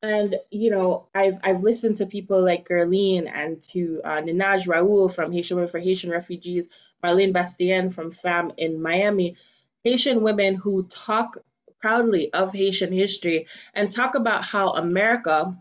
And 0.01 0.35
you 0.49 0.69
know, 0.69 1.07
I've 1.15 1.37
I've 1.43 1.63
listened 1.63 1.97
to 1.97 2.05
people 2.05 2.43
like 2.43 2.67
Guerline 2.67 3.29
and 3.33 3.61
to 3.71 4.01
uh, 4.03 4.21
Ninaj 4.21 4.67
Raoul 4.67 5.07
from 5.07 5.31
Haitian 5.31 5.57
Women 5.57 5.71
for 5.71 5.79
Haitian 5.79 6.09
Refugees, 6.09 6.67
Marlene 7.03 7.33
Bastien 7.33 7.89
from 7.89 8.11
FANM 8.11 8.53
in 8.57 8.81
Miami, 8.81 9.37
Haitian 9.83 10.21
women 10.21 10.55
who 10.55 10.83
talk 10.83 11.37
proudly 11.83 12.31
of 12.31 12.53
Haitian 12.53 12.93
history 12.93 13.45
and 13.73 13.91
talk 13.91 14.15
about 14.15 14.45
how 14.45 14.69
America 14.69 15.53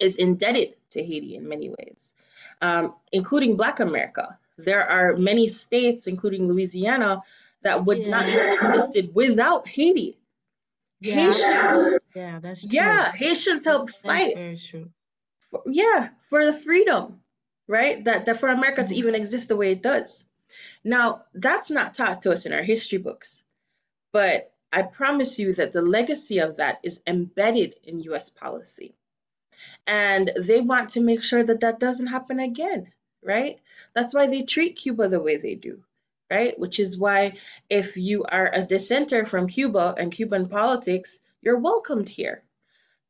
is 0.00 0.16
indebted 0.16 0.74
to 0.90 0.98
Haiti 1.00 1.36
in 1.36 1.48
many 1.48 1.68
ways, 1.68 2.00
um, 2.60 2.94
including 3.12 3.56
Black 3.56 3.78
America. 3.78 4.36
There 4.58 4.84
are 4.84 5.16
many 5.16 5.48
states, 5.48 6.08
including 6.08 6.48
Louisiana, 6.48 7.22
that 7.62 7.84
would 7.84 7.98
yeah. 7.98 8.10
not 8.10 8.24
have 8.24 8.74
existed 8.74 9.14
without 9.14 9.68
Haiti. 9.68 10.18
Yeah. 11.00 11.14
Haitians 11.14 12.00
yeah, 12.16 12.40
that's 12.40 12.66
true. 12.66 12.70
Yeah, 12.72 13.12
Haitians 13.12 13.64
helped 13.64 13.92
that's 13.92 14.04
fight. 14.04 14.34
Very 14.34 14.56
true. 14.56 14.90
For, 15.52 15.62
yeah, 15.66 16.08
for 16.30 16.44
the 16.44 16.54
freedom, 16.54 17.20
right? 17.68 18.02
That 18.04 18.26
that 18.26 18.40
for 18.40 18.48
America 18.48 18.80
mm-hmm. 18.80 18.88
to 18.88 18.96
even 18.96 19.14
exist 19.14 19.46
the 19.46 19.56
way 19.56 19.70
it 19.70 19.82
does. 19.82 20.24
Now, 20.82 21.26
that's 21.32 21.70
not 21.70 21.94
taught 21.94 22.22
to 22.22 22.32
us 22.32 22.44
in 22.44 22.52
our 22.52 22.62
history 22.62 22.98
books, 22.98 23.44
but 24.12 24.53
I 24.74 24.82
promise 24.82 25.38
you 25.38 25.54
that 25.54 25.72
the 25.72 25.82
legacy 25.82 26.38
of 26.38 26.56
that 26.56 26.80
is 26.82 27.00
embedded 27.06 27.76
in 27.84 28.00
US 28.00 28.28
policy. 28.28 28.96
And 29.86 30.32
they 30.36 30.60
want 30.60 30.90
to 30.90 31.00
make 31.00 31.22
sure 31.22 31.44
that 31.44 31.60
that 31.60 31.78
doesn't 31.78 32.08
happen 32.08 32.40
again, 32.40 32.92
right? 33.22 33.60
That's 33.94 34.12
why 34.12 34.26
they 34.26 34.42
treat 34.42 34.74
Cuba 34.74 35.06
the 35.06 35.20
way 35.20 35.36
they 35.36 35.54
do, 35.54 35.84
right? 36.28 36.58
Which 36.58 36.80
is 36.80 36.98
why 36.98 37.34
if 37.70 37.96
you 37.96 38.24
are 38.24 38.50
a 38.52 38.64
dissenter 38.64 39.24
from 39.24 39.46
Cuba 39.46 39.94
and 39.96 40.10
Cuban 40.10 40.48
politics, 40.48 41.20
you're 41.40 41.60
welcomed 41.60 42.08
here. 42.08 42.42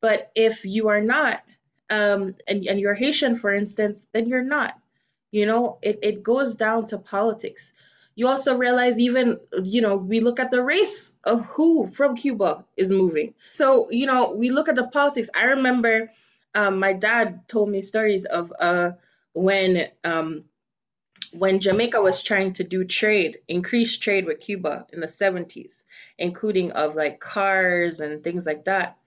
But 0.01 0.31
if 0.35 0.65
you 0.65 0.89
are 0.89 1.01
not, 1.01 1.41
um, 1.89 2.35
and, 2.47 2.67
and 2.67 2.79
you're 2.79 2.93
Haitian, 2.93 3.35
for 3.35 3.51
instance, 3.51 4.05
then 4.13 4.27
you're 4.27 4.43
not. 4.43 4.79
You 5.31 5.47
know, 5.47 5.79
it, 5.81 5.97
it 6.03 6.21
goes 6.21 6.53
down 6.53 6.85
to 6.87 6.99
politics. 6.99 7.73
You 8.15 8.27
also 8.29 8.55
realize, 8.55 8.97
even, 8.99 9.39
you 9.63 9.81
know, 9.81 9.97
we 9.97 10.21
look 10.21 10.39
at 10.39 10.51
the 10.51 10.63
race 10.63 11.13
of 11.23 11.45
who 11.45 11.91
from 11.91 12.15
Cuba 12.15 12.65
is 12.77 12.89
moving. 12.89 13.33
So, 13.53 13.89
you 13.91 14.05
know, 14.05 14.31
we 14.31 14.49
look 14.49 14.69
at 14.69 14.75
the 14.75 14.87
politics. 14.87 15.29
I 15.35 15.43
remember 15.45 16.11
um, 16.53 16.79
my 16.79 16.93
dad 16.93 17.47
told 17.49 17.69
me 17.69 17.81
stories 17.81 18.23
of 18.25 18.53
uh, 18.59 18.91
when 19.33 19.89
um, 20.03 20.45
when 21.33 21.59
Jamaica 21.59 22.01
was 22.01 22.23
trying 22.23 22.53
to 22.53 22.63
do 22.63 22.85
trade, 22.85 23.39
increase 23.47 23.97
trade 23.97 24.25
with 24.25 24.39
Cuba 24.39 24.87
in 24.93 25.01
the 25.01 25.07
70s 25.07 25.73
including 26.17 26.71
of 26.71 26.95
like 26.95 27.19
cars 27.19 27.99
and 27.99 28.23
things 28.23 28.45
like 28.45 28.65
that, 28.65 28.97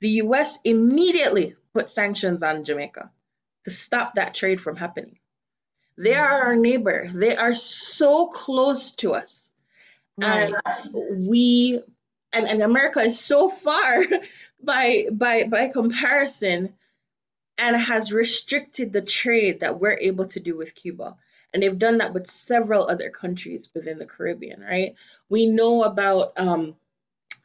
the 0.00 0.08
US 0.22 0.58
immediately 0.64 1.56
put 1.72 1.90
sanctions 1.90 2.42
on 2.42 2.64
Jamaica 2.64 3.10
to 3.64 3.70
stop 3.70 4.14
that 4.14 4.34
trade 4.34 4.60
from 4.60 4.76
happening. 4.76 5.18
They 6.02 6.14
are 6.14 6.42
our 6.46 6.56
neighbor. 6.56 7.08
They 7.14 7.36
are 7.36 7.54
so 7.54 8.26
close 8.26 8.90
to 8.92 9.14
us. 9.14 9.50
Right. 10.18 10.52
And 10.66 11.28
we 11.28 11.80
and, 12.32 12.48
and 12.48 12.62
America 12.62 13.00
is 13.00 13.20
so 13.20 13.48
far 13.48 14.04
by 14.62 15.06
by 15.12 15.44
by 15.44 15.68
comparison 15.68 16.74
and 17.56 17.76
has 17.76 18.12
restricted 18.12 18.92
the 18.92 19.02
trade 19.02 19.60
that 19.60 19.78
we're 19.78 19.98
able 19.98 20.26
to 20.26 20.40
do 20.40 20.56
with 20.56 20.74
Cuba. 20.74 21.16
And 21.54 21.62
they've 21.62 21.78
done 21.78 21.98
that 21.98 22.14
with 22.14 22.28
several 22.28 22.88
other 22.88 23.10
countries 23.10 23.68
within 23.72 23.98
the 23.98 24.06
Caribbean, 24.06 24.60
right? 24.60 24.94
We 25.28 25.46
know 25.46 25.84
about 25.84 26.32
um, 26.36 26.74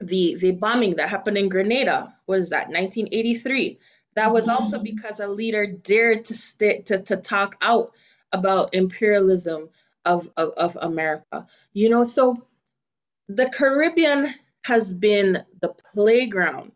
the 0.01 0.35
the 0.39 0.51
bombing 0.51 0.95
that 0.95 1.09
happened 1.09 1.37
in 1.37 1.49
Grenada. 1.49 2.15
Was 2.25 2.49
that 2.49 2.69
1983? 2.69 3.77
That 4.15 4.33
was 4.33 4.47
also 4.47 4.77
mm-hmm. 4.77 4.95
because 4.95 5.19
a 5.19 5.27
leader 5.27 5.67
dared 5.67 6.25
to 6.25 6.33
st- 6.33 6.87
to 6.87 6.99
to 7.03 7.17
talk 7.17 7.55
out 7.61 7.91
about 8.31 8.73
imperialism 8.73 9.69
of, 10.05 10.29
of 10.37 10.51
of 10.57 10.77
America. 10.81 11.47
You 11.73 11.89
know, 11.89 12.03
so 12.03 12.45
the 13.27 13.49
Caribbean 13.49 14.33
has 14.63 14.91
been 14.93 15.43
the 15.61 15.69
playground 15.93 16.71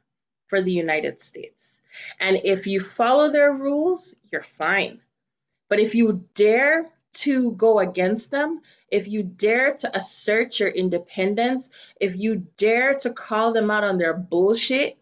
for 0.48 0.62
the 0.62 0.72
United 0.72 1.22
States. 1.22 1.82
And 2.20 2.42
if 2.44 2.68
you 2.68 2.80
follow 2.80 3.30
their 3.30 3.54
rules, 3.54 4.16
you're 4.32 4.44
fine. 4.44 5.02
But 5.70 5.80
if 5.80 5.96
you 5.96 6.26
dare 6.36 6.90
to 7.14 7.52
go 7.52 7.80
against 7.80 8.32
them, 8.32 8.62
if 8.90 9.08
you 9.08 9.24
dare 9.24 9.74
to 9.76 9.98
assert 9.98 10.60
your 10.60 10.70
independence, 10.70 11.70
if 12.00 12.16
you 12.16 12.48
dare 12.58 12.94
to 12.96 13.10
call 13.12 13.54
them 13.54 13.72
out 13.72 13.84
on 13.84 13.98
their 13.98 14.14
bullshit, 14.14 14.98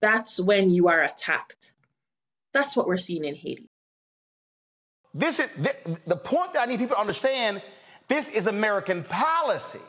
that's 0.00 0.38
when 0.38 0.70
you 0.70 0.88
are 0.88 1.02
attacked. 1.02 1.72
That's 2.52 2.76
what 2.76 2.86
we're 2.86 2.96
seeing 2.96 3.24
in 3.24 3.34
Haiti. 3.34 3.67
This 5.18 5.40
is 5.40 5.48
the, 5.58 5.74
the 6.06 6.16
point 6.16 6.52
that 6.52 6.62
I 6.62 6.66
need 6.66 6.78
people 6.78 6.94
to 6.94 7.00
understand. 7.00 7.60
This 8.06 8.28
is 8.28 8.46
American 8.46 9.02
policy. 9.02 9.80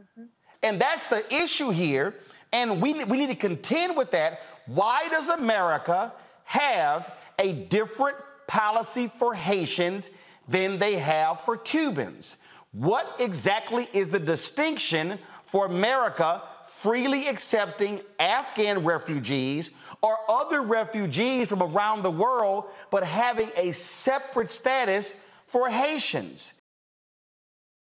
Mm-hmm. 0.00 0.24
And 0.62 0.80
that's 0.80 1.06
the 1.08 1.22
issue 1.32 1.68
here. 1.68 2.14
And 2.52 2.80
we, 2.80 3.04
we 3.04 3.18
need 3.18 3.28
to 3.28 3.34
contend 3.34 3.94
with 3.94 4.10
that. 4.12 4.40
Why 4.64 5.06
does 5.10 5.28
America 5.28 6.12
have 6.44 7.12
a 7.38 7.52
different 7.52 8.16
policy 8.46 9.12
for 9.16 9.34
Haitians 9.34 10.08
than 10.48 10.78
they 10.78 10.94
have 10.94 11.42
for 11.44 11.58
Cubans? 11.58 12.38
What 12.72 13.16
exactly 13.18 13.86
is 13.92 14.08
the 14.08 14.18
distinction 14.18 15.18
for 15.44 15.66
America 15.66 16.42
freely 16.66 17.28
accepting 17.28 18.00
Afghan 18.18 18.82
refugees 18.82 19.70
or 20.02 20.18
other 20.28 20.62
refugees 20.62 21.48
from 21.48 21.62
around 21.62 22.02
the 22.02 22.10
world, 22.10 22.64
but 22.90 23.04
having 23.04 23.50
a 23.56 23.72
separate 23.72 24.48
status 24.48 25.14
for 25.46 25.68
Haitians? 25.68 26.54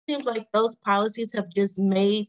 Seems 0.07 0.25
like 0.25 0.47
those 0.51 0.75
policies 0.77 1.33
have 1.33 1.49
just 1.49 1.79
made 1.79 2.27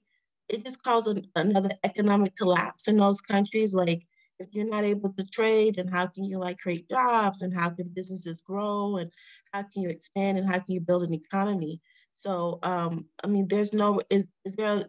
it 0.48 0.64
just 0.64 0.82
caused 0.82 1.08
an, 1.08 1.26
another 1.34 1.70
economic 1.84 2.36
collapse 2.36 2.88
in 2.88 2.96
those 2.96 3.20
countries. 3.20 3.74
Like, 3.74 4.06
if 4.38 4.48
you're 4.52 4.68
not 4.68 4.84
able 4.84 5.12
to 5.14 5.26
trade, 5.26 5.78
and 5.78 5.90
how 5.90 6.06
can 6.06 6.24
you 6.24 6.38
like 6.38 6.58
create 6.58 6.88
jobs, 6.88 7.42
and 7.42 7.54
how 7.54 7.70
can 7.70 7.88
businesses 7.88 8.40
grow, 8.40 8.96
and 8.96 9.10
how 9.52 9.62
can 9.62 9.82
you 9.82 9.88
expand, 9.88 10.38
and 10.38 10.48
how 10.48 10.58
can 10.58 10.74
you 10.74 10.80
build 10.80 11.02
an 11.04 11.14
economy? 11.14 11.80
So, 12.12 12.58
um, 12.62 13.06
I 13.24 13.28
mean, 13.28 13.48
there's 13.48 13.72
no 13.72 14.00
is 14.10 14.26
is 14.44 14.56
there 14.56 14.84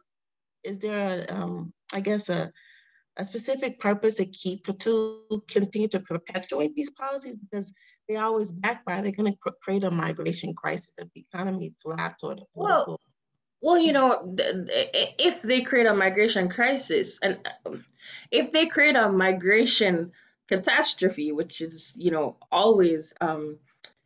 is 0.63 0.79
there 0.79 1.25
a, 1.29 1.35
um, 1.35 1.73
I 1.93 2.01
guess 2.01 2.29
a 2.29 2.51
a 3.17 3.25
specific 3.25 3.79
purpose 3.79 4.15
to 4.15 4.25
keep 4.25 4.65
to 4.79 5.21
continue 5.47 5.87
to 5.89 5.99
perpetuate 5.99 6.75
these 6.75 6.91
policies 6.91 7.35
because 7.35 7.73
they 8.07 8.15
always 8.15 8.51
backfire. 8.51 9.01
They're 9.01 9.11
going 9.11 9.33
to 9.33 9.51
create 9.61 9.83
a 9.83 9.91
migration 9.91 10.53
crisis 10.53 10.93
if 10.97 11.07
the 11.13 11.25
economy 11.31 11.75
collapse 11.83 12.23
or 12.23 12.35
the. 12.35 12.43
Well, 12.53 12.99
well, 13.61 13.77
you 13.77 13.91
know, 13.91 14.35
if 14.37 15.41
they 15.41 15.61
create 15.61 15.87
a 15.87 15.93
migration 15.93 16.47
crisis 16.47 17.17
and 17.21 17.39
um, 17.65 17.83
if 18.31 18.51
they 18.51 18.67
create 18.67 18.95
a 18.95 19.09
migration 19.09 20.11
catastrophe, 20.47 21.31
which 21.31 21.61
is, 21.61 21.93
you 21.97 22.11
know, 22.11 22.37
always 22.51 23.13
um, 23.19 23.57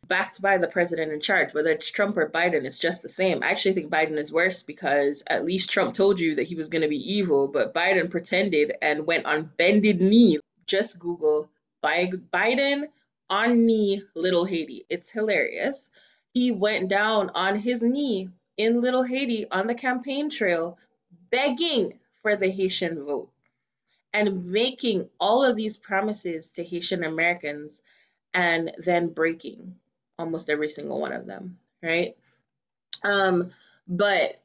backed 0.08 0.42
by 0.42 0.58
the 0.58 0.68
president 0.68 1.12
in 1.12 1.20
charge, 1.20 1.54
whether 1.54 1.70
it's 1.70 1.90
Trump 1.90 2.16
or 2.16 2.28
Biden, 2.28 2.64
it's 2.64 2.78
just 2.78 3.02
the 3.02 3.08
same. 3.08 3.42
I 3.42 3.50
actually 3.50 3.74
think 3.74 3.90
Biden 3.90 4.18
is 4.18 4.32
worse 4.32 4.62
because 4.62 5.22
at 5.26 5.44
least 5.44 5.70
Trump 5.70 5.94
told 5.94 6.20
you 6.20 6.34
that 6.34 6.46
he 6.46 6.54
was 6.54 6.68
going 6.68 6.82
to 6.82 6.88
be 6.88 7.12
evil, 7.12 7.48
but 7.48 7.74
Biden 7.74 8.10
pretended 8.10 8.74
and 8.82 9.06
went 9.06 9.26
on 9.26 9.50
bended 9.56 10.00
knee. 10.00 10.38
Just 10.66 10.98
Google 10.98 11.48
Biden 11.84 12.84
on 13.30 13.66
knee 13.66 14.02
little 14.14 14.44
Haiti. 14.44 14.84
It's 14.88 15.10
hilarious. 15.10 15.88
He 16.34 16.50
went 16.50 16.88
down 16.88 17.30
on 17.34 17.58
his 17.58 17.82
knee 17.82 18.28
in 18.56 18.80
Little 18.80 19.02
Haiti 19.02 19.46
on 19.50 19.66
the 19.66 19.74
campaign 19.74 20.30
trail 20.30 20.78
begging 21.30 21.98
for 22.22 22.36
the 22.36 22.50
Haitian 22.50 23.04
vote 23.04 23.30
and 24.12 24.46
making 24.46 25.08
all 25.18 25.42
of 25.42 25.56
these 25.56 25.76
promises 25.76 26.50
to 26.50 26.64
Haitian 26.64 27.04
Americans 27.04 27.80
and 28.34 28.72
then 28.84 29.08
breaking 29.08 29.74
almost 30.18 30.50
every 30.50 30.68
single 30.68 31.00
one 31.00 31.12
of 31.12 31.26
them, 31.26 31.58
right? 31.82 32.16
Um, 33.04 33.50
but 33.88 34.40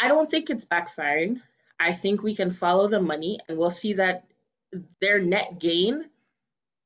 I 0.00 0.08
don't 0.08 0.30
think 0.30 0.50
it's 0.50 0.64
backfiring. 0.64 1.40
I 1.78 1.92
think 1.92 2.22
we 2.22 2.34
can 2.34 2.50
follow 2.50 2.88
the 2.88 3.00
money 3.00 3.38
and 3.48 3.58
we'll 3.58 3.70
see 3.70 3.94
that 3.94 4.24
their 5.00 5.20
net 5.20 5.58
gain 5.58 6.08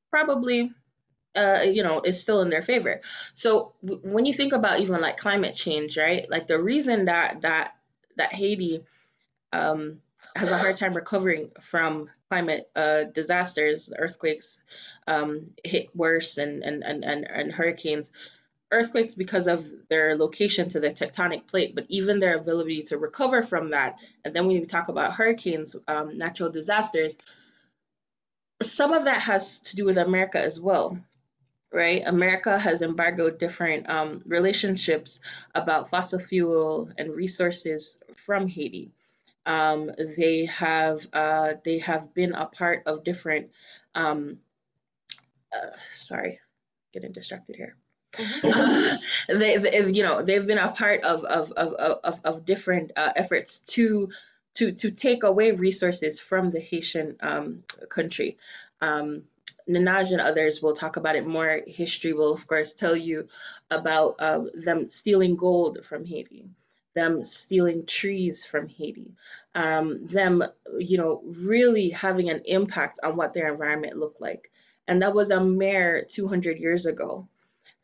probably 0.09 0.71
uh, 1.35 1.61
you 1.61 1.83
know, 1.83 2.01
is 2.01 2.19
still 2.19 2.41
in 2.41 2.49
their 2.49 2.63
favor. 2.63 3.01
So 3.33 3.73
when 3.81 4.25
you 4.25 4.33
think 4.33 4.51
about 4.53 4.79
even 4.79 4.99
like 4.99 5.17
climate 5.17 5.55
change, 5.55 5.97
right? 5.97 6.29
Like 6.29 6.47
the 6.47 6.61
reason 6.61 7.05
that 7.05 7.41
that 7.41 7.75
that 8.17 8.33
Haiti 8.33 8.83
um, 9.53 10.01
has 10.35 10.51
a 10.51 10.57
hard 10.57 10.77
time 10.77 10.93
recovering 10.93 11.51
from 11.61 12.09
climate 12.29 12.69
uh, 12.75 13.03
disasters, 13.03 13.91
earthquakes 13.97 14.61
um, 15.07 15.51
hit 15.63 15.95
worse, 15.95 16.37
and, 16.37 16.63
and 16.63 16.83
and 16.83 17.03
and 17.03 17.29
and 17.29 17.51
hurricanes. 17.51 18.11
Earthquakes 18.71 19.15
because 19.15 19.47
of 19.47 19.67
their 19.89 20.15
location 20.15 20.69
to 20.69 20.79
the 20.79 20.91
tectonic 20.91 21.47
plate, 21.47 21.73
but 21.73 21.85
even 21.89 22.19
their 22.19 22.37
ability 22.37 22.83
to 22.83 22.99
recover 22.99 23.41
from 23.41 23.71
that. 23.71 23.97
And 24.23 24.35
then 24.35 24.45
when 24.45 24.59
we 24.59 24.65
talk 24.65 24.89
about 24.89 25.13
hurricanes, 25.13 25.75
um, 25.87 26.19
natural 26.19 26.51
disasters, 26.51 27.17
some 28.61 28.93
of 28.93 29.05
that 29.05 29.21
has 29.21 29.57
to 29.59 29.75
do 29.75 29.85
with 29.85 29.97
America 29.97 30.39
as 30.39 30.59
well 30.59 30.99
right? 31.71 32.01
America 32.05 32.57
has 32.57 32.81
embargoed 32.81 33.37
different 33.37 33.89
um, 33.89 34.21
relationships 34.25 35.19
about 35.53 35.89
fossil 35.89 36.19
fuel 36.19 36.89
and 36.97 37.11
resources 37.11 37.97
from 38.15 38.47
Haiti. 38.47 38.91
Um, 39.49 39.91
they 39.97 40.45
have 40.45 41.07
uh, 41.11 41.53
they 41.65 41.79
have 41.79 42.13
been 42.13 42.33
a 42.33 42.45
part 42.45 42.83
of 42.85 43.03
different. 43.03 43.49
Um, 43.95 44.37
uh, 45.51 45.71
sorry, 45.95 46.39
getting 46.93 47.11
distracted 47.11 47.55
here. 47.55 47.75
Uh, 48.43 48.97
they, 49.27 49.57
they, 49.57 49.89
you 49.89 50.03
know, 50.03 50.21
they've 50.21 50.45
been 50.45 50.59
a 50.59 50.71
part 50.71 51.01
of 51.01 51.23
of 51.23 51.51
of 51.53 51.73
of, 51.73 52.21
of 52.23 52.45
different 52.45 52.91
uh, 52.95 53.11
efforts 53.15 53.61
to 53.61 54.09
to 54.53 54.71
to 54.71 54.91
take 54.91 55.23
away 55.23 55.49
resources 55.49 56.19
from 56.19 56.51
the 56.51 56.59
Haitian 56.59 57.15
um, 57.21 57.63
country. 57.89 58.37
Um, 58.81 59.23
Ninaj 59.67 60.11
and 60.11 60.21
others 60.21 60.61
will 60.61 60.73
talk 60.73 60.97
about 60.97 61.15
it 61.15 61.25
more. 61.25 61.61
History 61.65 62.13
will, 62.13 62.33
of 62.33 62.45
course, 62.45 62.73
tell 62.73 62.95
you 62.95 63.27
about 63.71 64.15
uh, 64.19 64.41
them 64.53 64.91
stealing 64.91 65.35
gold 65.35 65.83
from 65.85 66.05
Haiti, 66.05 66.45
them 66.99 67.23
stealing 67.23 67.85
trees 67.85 68.43
from 68.43 68.67
Haiti, 68.67 69.15
um, 69.55 70.07
them, 70.07 70.43
you 70.77 70.97
know, 70.97 71.21
really 71.25 71.89
having 71.89 72.29
an 72.29 72.41
impact 72.45 72.99
on 73.03 73.15
what 73.15 73.33
their 73.33 73.51
environment 73.51 73.97
looked 73.97 74.19
like. 74.19 74.51
And 74.87 75.01
that 75.01 75.15
was 75.15 75.29
a 75.29 75.39
mere 75.39 76.03
200 76.03 76.59
years 76.59 76.85
ago. 76.85 77.27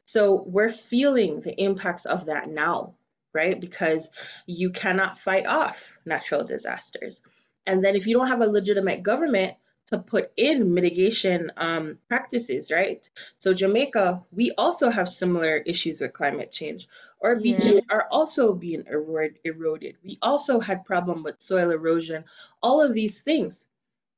So 0.06 0.43
we're 0.45 0.71
feeling 0.71 1.39
the 1.39 1.60
impacts 1.60 2.06
of 2.06 2.25
that 2.25 2.49
now, 2.49 2.95
right? 3.34 3.60
Because 3.60 4.10
you 4.45 4.69
cannot 4.69 5.19
fight 5.19 5.45
off 5.45 5.91
natural 6.06 6.43
disasters. 6.43 7.21
And 7.65 7.84
then 7.84 7.95
if 7.95 8.06
you 8.06 8.17
don't 8.17 8.28
have 8.28 8.41
a 8.41 8.47
legitimate 8.47 9.01
government, 9.01 9.56
to 9.88 9.99
put 9.99 10.32
in 10.36 10.73
mitigation 10.73 11.51
um, 11.58 11.99
practices, 12.08 12.71
right? 12.71 13.08
So 13.38 13.54
Jamaica, 13.54 14.23
we 14.32 14.51
also 14.58 14.89
have 14.89 15.08
similar 15.08 15.58
issues 15.58 16.01
with 16.01 16.13
climate 16.13 16.51
change. 16.51 16.88
Our 17.23 17.36
beaches 17.38 17.84
yeah. 17.88 17.95
are 17.95 18.08
also 18.12 18.54
being 18.54 18.84
erode, 18.89 19.39
eroded. 19.43 19.95
We 20.04 20.17
also 20.21 20.60
had 20.60 20.86
problem 20.86 21.23
with 21.23 21.41
soil 21.41 21.71
erosion. 21.71 22.23
All 22.62 22.82
of 22.82 22.93
these 22.93 23.21
things. 23.21 23.65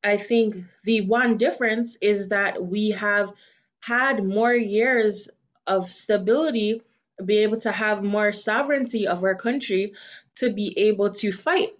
I 0.03 0.17
think 0.17 0.63
the 0.83 1.01
one 1.01 1.37
difference 1.37 1.97
is 2.01 2.27
that 2.29 2.63
we 2.63 2.91
have 2.91 3.33
had 3.79 4.23
more 4.23 4.53
years 4.53 5.29
of 5.65 5.91
stability, 5.91 6.81
be 7.25 7.37
able 7.37 7.57
to 7.57 7.71
have 7.71 8.03
more 8.03 8.31
sovereignty 8.31 9.07
of 9.07 9.23
our 9.23 9.35
country 9.35 9.93
to 10.35 10.51
be 10.51 10.77
able 10.77 11.13
to 11.15 11.31
fight 11.31 11.73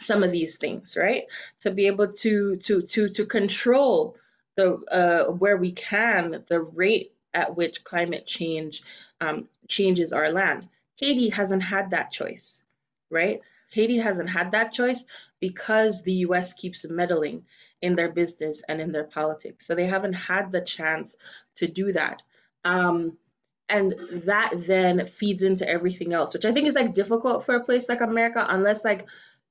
some 0.00 0.22
of 0.22 0.30
these 0.30 0.56
things, 0.56 0.96
right? 0.96 1.24
To 1.60 1.70
be 1.70 1.86
able 1.86 2.12
to 2.12 2.56
to 2.56 2.82
to 2.82 3.08
to 3.10 3.26
control 3.26 4.16
the 4.56 4.74
uh, 4.90 5.32
where 5.32 5.56
we 5.56 5.72
can 5.72 6.44
the 6.48 6.60
rate 6.60 7.12
at 7.34 7.56
which 7.56 7.84
climate 7.84 8.26
change 8.26 8.82
um, 9.20 9.48
changes 9.68 10.12
our 10.12 10.30
land. 10.30 10.68
Haiti 10.96 11.28
hasn't 11.28 11.62
had 11.62 11.90
that 11.90 12.10
choice, 12.10 12.62
right? 13.10 13.40
Haiti 13.72 13.98
hasn't 13.98 14.28
had 14.28 14.52
that 14.52 14.72
choice 14.72 15.04
because 15.38 16.02
the 16.02 16.12
U.S. 16.26 16.52
keeps 16.52 16.84
meddling 16.88 17.44
in 17.82 17.94
their 17.94 18.10
business 18.10 18.62
and 18.68 18.80
in 18.80 18.92
their 18.92 19.04
politics. 19.04 19.66
So 19.66 19.74
they 19.74 19.86
haven't 19.86 20.12
had 20.12 20.52
the 20.52 20.60
chance 20.60 21.16
to 21.56 21.66
do 21.66 21.92
that. 21.92 22.22
Um, 22.64 23.16
and 23.68 23.94
that 24.24 24.50
then 24.54 25.06
feeds 25.06 25.42
into 25.42 25.68
everything 25.68 26.12
else, 26.12 26.34
which 26.34 26.44
I 26.44 26.52
think 26.52 26.66
is 26.66 26.74
like 26.74 26.92
difficult 26.92 27.44
for 27.44 27.54
a 27.54 27.64
place 27.64 27.88
like 27.88 28.00
America, 28.00 28.44
unless 28.48 28.84
like 28.84 29.06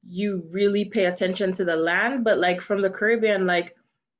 you 0.07 0.43
really 0.51 0.85
pay 0.85 1.05
attention 1.05 1.53
to 1.53 1.65
the 1.65 1.75
land 1.75 2.23
but 2.23 2.39
like 2.39 2.61
from 2.61 2.81
the 2.81 2.89
caribbean 2.89 3.45
like 3.45 3.75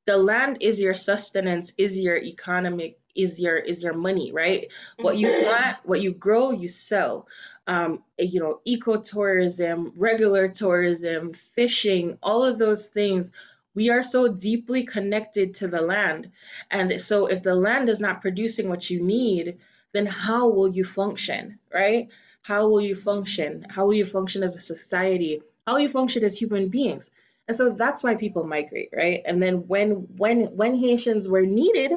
the 0.09 0.17
land 0.17 0.57
is 0.59 0.79
your 0.79 0.95
sustenance 0.95 1.71
is 1.77 1.97
your 1.97 2.17
economic 2.17 2.99
is 3.15 3.39
your 3.39 3.57
is 3.57 3.83
your 3.83 3.93
money 3.93 4.31
right 4.31 4.61
what 5.01 5.17
you 5.17 5.27
plant 5.43 5.77
what 5.83 6.01
you 6.01 6.11
grow 6.11 6.51
you 6.51 6.67
sell 6.67 7.27
um, 7.69 8.01
you 8.17 8.39
know, 8.39 8.61
ecotourism, 8.67 9.91
regular 9.95 10.47
tourism, 10.47 11.33
fishing, 11.53 12.17
all 12.23 12.43
of 12.43 12.57
those 12.57 12.87
things. 12.87 13.29
We 13.75 13.91
are 13.91 14.01
so 14.01 14.27
deeply 14.27 14.83
connected 14.83 15.53
to 15.55 15.67
the 15.67 15.79
land. 15.79 16.31
And 16.71 16.99
so 16.99 17.27
if 17.27 17.43
the 17.43 17.53
land 17.53 17.87
is 17.87 17.99
not 17.99 18.21
producing 18.21 18.69
what 18.69 18.89
you 18.89 19.03
need, 19.03 19.59
then 19.91 20.07
how 20.07 20.49
will 20.49 20.69
you 20.69 20.83
function, 20.83 21.59
right? 21.71 22.09
How 22.41 22.67
will 22.67 22.81
you 22.81 22.95
function? 22.95 23.67
How 23.69 23.85
will 23.85 23.93
you 23.93 24.05
function 24.05 24.41
as 24.41 24.55
a 24.55 24.61
society? 24.61 25.43
How 25.67 25.73
will 25.73 25.81
you 25.81 25.89
function 25.89 26.23
as 26.23 26.35
human 26.35 26.69
beings? 26.69 27.11
And 27.49 27.57
so 27.57 27.71
that's 27.71 28.03
why 28.03 28.13
people 28.13 28.43
migrate, 28.43 28.89
right? 28.95 29.23
And 29.25 29.41
then 29.41 29.67
when 29.67 29.89
when 30.17 30.55
when 30.55 30.75
Haitians 30.77 31.27
were 31.27 31.47
needed 31.47 31.93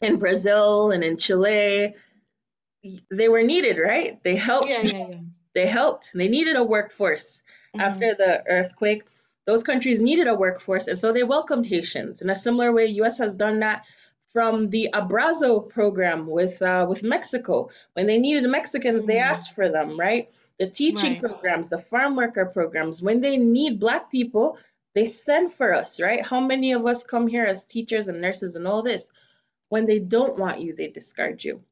in 0.00 0.20
Brazil 0.20 0.92
and 0.92 1.02
in 1.02 1.16
Chile, 1.16 1.96
they 3.10 3.28
were 3.28 3.42
needed, 3.42 3.76
right? 3.76 4.22
They 4.22 4.36
helped. 4.36 4.68
Yeah, 4.68 4.82
yeah, 4.82 5.08
yeah. 5.08 5.18
They 5.56 5.66
helped. 5.66 6.10
They 6.14 6.28
needed 6.28 6.54
a 6.56 6.62
workforce 6.62 7.40
mm-hmm. 7.74 7.80
after 7.80 8.14
the 8.14 8.44
earthquake. 8.46 9.02
Those 9.46 9.62
countries 9.62 10.00
needed 10.00 10.28
a 10.28 10.34
workforce, 10.34 10.86
and 10.86 10.98
so 10.98 11.12
they 11.12 11.24
welcomed 11.24 11.66
Haitians. 11.66 12.20
In 12.20 12.28
a 12.30 12.36
similar 12.36 12.72
way, 12.72 12.86
U.S. 13.00 13.18
has 13.18 13.34
done 13.34 13.60
that 13.60 13.84
from 14.32 14.68
the 14.68 14.90
Bracero 14.92 15.66
program 15.68 16.26
with 16.26 16.62
uh, 16.62 16.86
with 16.88 17.02
Mexico. 17.02 17.70
When 17.94 18.06
they 18.06 18.18
needed 18.18 18.48
Mexicans, 18.48 18.98
mm-hmm. 18.98 19.08
they 19.08 19.18
asked 19.18 19.54
for 19.54 19.68
them, 19.70 19.98
right? 19.98 20.28
The 20.58 20.68
teaching 20.68 21.12
right. 21.12 21.20
programs, 21.20 21.68
the 21.68 21.78
farm 21.78 22.16
worker 22.16 22.46
programs. 22.46 23.02
When 23.02 23.20
they 23.20 23.36
need 23.36 23.78
Black 23.78 24.10
people, 24.10 24.58
they 24.94 25.04
send 25.04 25.52
for 25.52 25.74
us, 25.74 26.00
right? 26.00 26.24
How 26.24 26.40
many 26.40 26.72
of 26.72 26.86
us 26.86 27.04
come 27.04 27.26
here 27.26 27.44
as 27.44 27.64
teachers 27.64 28.08
and 28.08 28.20
nurses 28.20 28.56
and 28.56 28.66
all 28.66 28.82
this? 28.82 29.10
When 29.68 29.84
they 29.84 29.98
don't 29.98 30.38
want 30.38 30.60
you, 30.60 30.74
they 30.74 30.88
discard 30.88 31.44
you. 31.44 31.62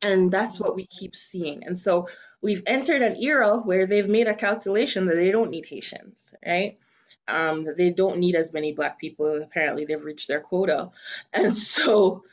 And 0.00 0.30
that's 0.30 0.58
what 0.58 0.74
we 0.74 0.86
keep 0.86 1.14
seeing. 1.14 1.64
And 1.64 1.78
so 1.78 2.08
we've 2.40 2.62
entered 2.66 3.02
an 3.02 3.22
era 3.22 3.58
where 3.58 3.86
they've 3.86 4.08
made 4.08 4.28
a 4.28 4.34
calculation 4.34 5.06
that 5.06 5.16
they 5.16 5.30
don't 5.30 5.50
need 5.50 5.66
Haitians, 5.66 6.34
right? 6.46 6.78
Um, 7.26 7.64
that 7.64 7.76
they 7.76 7.90
don't 7.90 8.18
need 8.18 8.36
as 8.36 8.52
many 8.52 8.72
Black 8.72 8.98
people. 8.98 9.42
Apparently, 9.42 9.84
they've 9.84 10.02
reached 10.02 10.28
their 10.28 10.40
quota. 10.40 10.90
And 11.32 11.56
so, 11.76 12.24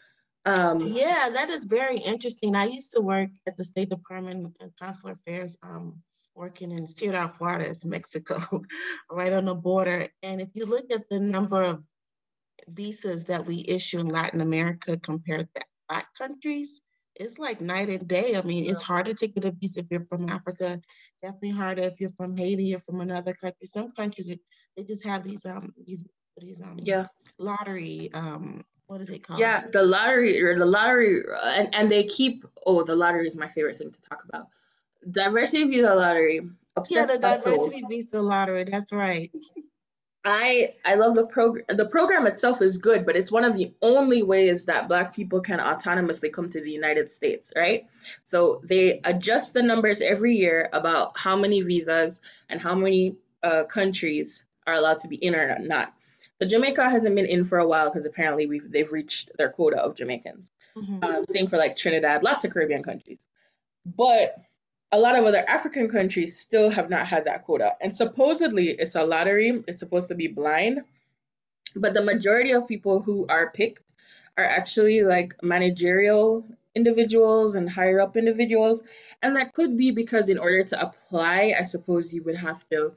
um, 0.46 0.80
yeah, 0.80 1.30
that 1.34 1.50
is 1.50 1.66
very 1.66 1.98
interesting. 1.98 2.56
I 2.56 2.66
used 2.66 2.92
to 2.92 3.02
work 3.02 3.30
at 3.48 3.58
the 3.58 3.64
State 3.64 3.90
Department 3.90 4.56
of 4.62 4.72
Consular 4.80 5.14
Affairs, 5.14 5.58
um, 5.64 6.02
working 6.36 6.72
in 6.72 6.86
Ciudad 6.86 7.32
Juarez, 7.40 7.84
Mexico, 7.86 8.62
right 9.12 9.34
on 9.34 9.46
the 9.46 9.56
border. 9.56 10.08
And 10.22 10.42
if 10.42 10.50
you 10.54 10.66
look 10.66 10.92
at 10.92 11.10
the 11.10 11.20
number 11.20 11.64
of 11.64 11.84
visas 12.68 13.26
that 13.26 13.46
we 13.46 13.66
issue 13.68 14.00
in 14.00 14.08
Latin 14.08 14.42
America 14.42 14.98
compared 14.98 15.48
to 15.56 15.64
Black 15.90 16.08
countries, 16.18 16.82
it's 17.16 17.40
like 17.40 17.62
night 17.62 17.90
and 17.90 18.08
day. 18.08 18.36
I 18.36 18.42
mean, 18.42 18.70
it's 18.70 18.82
harder 18.82 19.14
to 19.14 19.28
get 19.28 19.46
a 19.46 19.52
visa 19.52 19.80
if 19.80 19.86
you're 19.90 20.06
from 20.06 20.30
Africa. 20.30 20.82
Definitely 21.24 21.52
harder 21.52 21.84
if 21.84 22.00
you're 22.00 22.10
from 22.12 22.36
Haiti 22.36 22.76
or 22.76 22.80
from 22.80 23.02
another 23.02 23.34
country. 23.34 23.66
Some 23.66 23.94
countries 23.94 24.30
they 24.76 24.84
just 24.84 25.06
have 25.06 25.24
these 25.24 25.46
um 25.46 25.74
these 25.86 26.06
these 26.38 26.62
um 26.62 26.78
yeah 26.82 27.08
lottery 27.40 28.10
um 28.14 28.66
what 28.88 29.02
is 29.02 29.10
it 29.10 29.24
called? 29.24 29.40
Yeah, 29.40 29.66
the 29.72 29.84
lottery 29.84 30.42
or 30.42 30.58
the 30.58 30.66
lottery 30.66 31.24
and 31.44 31.74
and 31.74 31.90
they 31.90 32.04
keep 32.04 32.46
oh 32.66 32.84
the 32.84 32.96
lottery 32.96 33.28
is 33.28 33.36
my 33.36 33.48
favorite 33.48 33.78
thing 33.78 33.92
to 33.92 34.02
talk 34.02 34.24
about. 34.28 34.48
Diversity 35.12 35.66
visa 35.66 35.94
lottery. 35.94 36.42
Yeah, 36.90 37.06
the 37.06 37.18
diversity 37.18 37.84
visa 37.90 38.22
lottery. 38.22 38.66
That's 38.66 38.92
right. 38.92 39.32
I 40.26 40.74
I 40.84 40.96
love 40.96 41.16
the 41.16 41.26
program. 41.26 41.66
The 41.70 41.88
program 41.88 42.26
itself 42.28 42.62
is 42.62 42.78
good, 42.78 43.06
but 43.06 43.16
it's 43.16 43.32
one 43.32 43.44
of 43.44 43.56
the 43.56 43.74
only 43.82 44.24
ways 44.24 44.66
that 44.66 44.88
Black 44.88 45.16
people 45.16 45.40
can 45.40 45.60
autonomously 45.60 46.34
come 46.34 46.50
to 46.50 46.62
the 46.62 46.72
United 46.72 47.12
States, 47.12 47.54
right? 47.56 47.86
So 48.26 48.62
they 48.64 49.02
adjust 49.04 49.54
the 49.54 49.62
numbers 49.62 50.02
every 50.02 50.36
year 50.36 50.70
about 50.74 51.18
how 51.18 51.36
many 51.36 51.62
visas 51.62 52.22
and 52.50 52.60
how 52.60 52.74
many 52.74 53.16
uh, 53.44 53.66
countries 53.66 54.46
are 54.66 54.74
allowed 54.74 55.00
to 55.02 55.08
be 55.08 55.18
in 55.18 55.36
or 55.36 55.58
not. 55.60 55.94
So 56.42 56.48
Jamaica 56.48 56.90
hasn't 56.90 57.16
been 57.16 57.26
in 57.26 57.46
for 57.46 57.60
a 57.60 57.68
while 57.68 57.90
because 57.90 58.06
apparently 58.06 58.46
we've 58.46 58.70
they've 58.70 58.92
reached 58.92 59.32
their 59.38 59.50
quota 59.50 59.78
of 59.78 59.96
Jamaicans. 59.96 60.50
Mm-hmm. 60.78 61.04
Um, 61.04 61.26
same 61.30 61.48
for 61.48 61.58
like 61.58 61.76
Trinidad, 61.76 62.24
lots 62.24 62.44
of 62.44 62.52
Caribbean 62.52 62.84
countries, 62.84 63.20
but 63.86 64.36
a 64.92 65.00
lot 65.00 65.18
of 65.18 65.26
other 65.26 65.44
African 65.48 65.90
countries 65.90 66.38
still 66.38 66.70
have 66.70 66.90
not 66.90 67.08
had 67.08 67.26
that 67.26 67.44
quota. 67.44 67.74
And 67.82 67.96
supposedly 67.96 68.70
it's 68.70 68.96
a 68.96 69.04
lottery, 69.04 69.64
it's 69.68 69.80
supposed 69.80 70.08
to 70.10 70.16
be 70.16 70.28
blind. 70.28 70.82
But 71.76 71.94
the 71.94 72.04
majority 72.04 72.52
of 72.52 72.68
people 72.68 73.02
who 73.02 73.26
are 73.28 73.52
picked 73.52 73.84
are 74.38 74.46
actually 74.46 75.02
like 75.02 75.36
managerial 75.42 76.46
individuals 76.76 77.56
and 77.56 77.70
higher 77.70 78.00
up 78.00 78.16
individuals. 78.16 78.84
And 79.22 79.36
that 79.36 79.54
could 79.54 79.78
be 79.78 79.92
because 79.92 80.30
in 80.30 80.38
order 80.38 80.64
to 80.64 80.82
apply, 80.82 81.56
I 81.60 81.64
suppose 81.64 82.14
you 82.14 82.24
would 82.24 82.36
have 82.36 82.68
to 82.70 82.94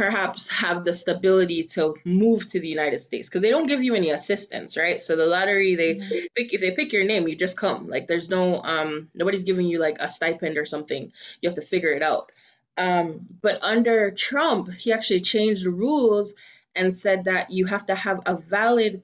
perhaps 0.00 0.48
have 0.48 0.82
the 0.82 0.94
stability 0.94 1.62
to 1.62 1.94
move 2.06 2.48
to 2.48 2.58
the 2.58 2.66
United 2.66 3.02
States 3.02 3.28
because 3.28 3.42
they 3.42 3.50
don't 3.50 3.66
give 3.66 3.82
you 3.82 3.94
any 3.94 4.12
assistance, 4.12 4.74
right? 4.74 5.02
So 5.02 5.14
the 5.14 5.26
lottery, 5.26 5.74
they 5.74 5.96
mm-hmm. 5.96 6.26
pick 6.34 6.54
if 6.54 6.62
they 6.62 6.70
pick 6.70 6.90
your 6.90 7.04
name, 7.04 7.28
you 7.28 7.36
just 7.36 7.54
come. 7.54 7.86
Like 7.86 8.08
there's 8.08 8.30
no 8.30 8.62
um 8.62 9.08
nobody's 9.12 9.42
giving 9.42 9.66
you 9.66 9.78
like 9.78 9.98
a 10.00 10.08
stipend 10.08 10.56
or 10.56 10.64
something. 10.64 11.12
You 11.42 11.48
have 11.50 11.56
to 11.56 11.70
figure 11.72 11.92
it 11.92 12.02
out. 12.02 12.32
Um, 12.78 13.26
but 13.42 13.62
under 13.62 14.10
Trump, 14.12 14.72
he 14.72 14.90
actually 14.90 15.20
changed 15.20 15.66
the 15.66 15.70
rules 15.70 16.32
and 16.74 16.96
said 16.96 17.24
that 17.24 17.50
you 17.50 17.66
have 17.66 17.84
to 17.88 17.94
have 17.94 18.20
a 18.24 18.36
valid 18.36 19.02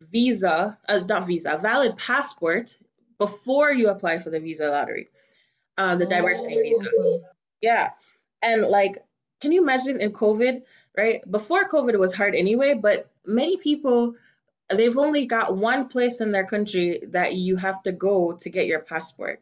visa, 0.00 0.76
uh, 0.88 0.98
not 0.98 1.28
visa, 1.28 1.52
a 1.52 1.58
valid 1.58 1.96
passport 1.96 2.76
before 3.18 3.70
you 3.70 3.88
apply 3.88 4.18
for 4.18 4.30
the 4.30 4.40
visa 4.40 4.66
lottery, 4.68 5.06
uh, 5.78 5.94
the 5.94 6.06
diversity 6.06 6.56
oh. 6.58 6.62
visa. 6.62 7.20
Yeah, 7.60 7.90
and 8.42 8.62
like 8.62 9.04
can 9.40 9.52
you 9.52 9.62
imagine 9.62 10.00
in 10.00 10.12
COVID, 10.12 10.62
right? 10.96 11.20
Before 11.30 11.68
COVID, 11.68 11.92
it 11.92 12.00
was 12.00 12.14
hard 12.14 12.34
anyway, 12.34 12.74
but 12.74 13.10
many 13.26 13.56
people, 13.56 14.14
they've 14.70 14.98
only 14.98 15.26
got 15.26 15.56
one 15.56 15.88
place 15.88 16.20
in 16.20 16.32
their 16.32 16.46
country 16.46 17.02
that 17.08 17.34
you 17.34 17.56
have 17.56 17.82
to 17.82 17.92
go 17.92 18.32
to 18.34 18.50
get 18.50 18.66
your 18.66 18.80
passport. 18.80 19.40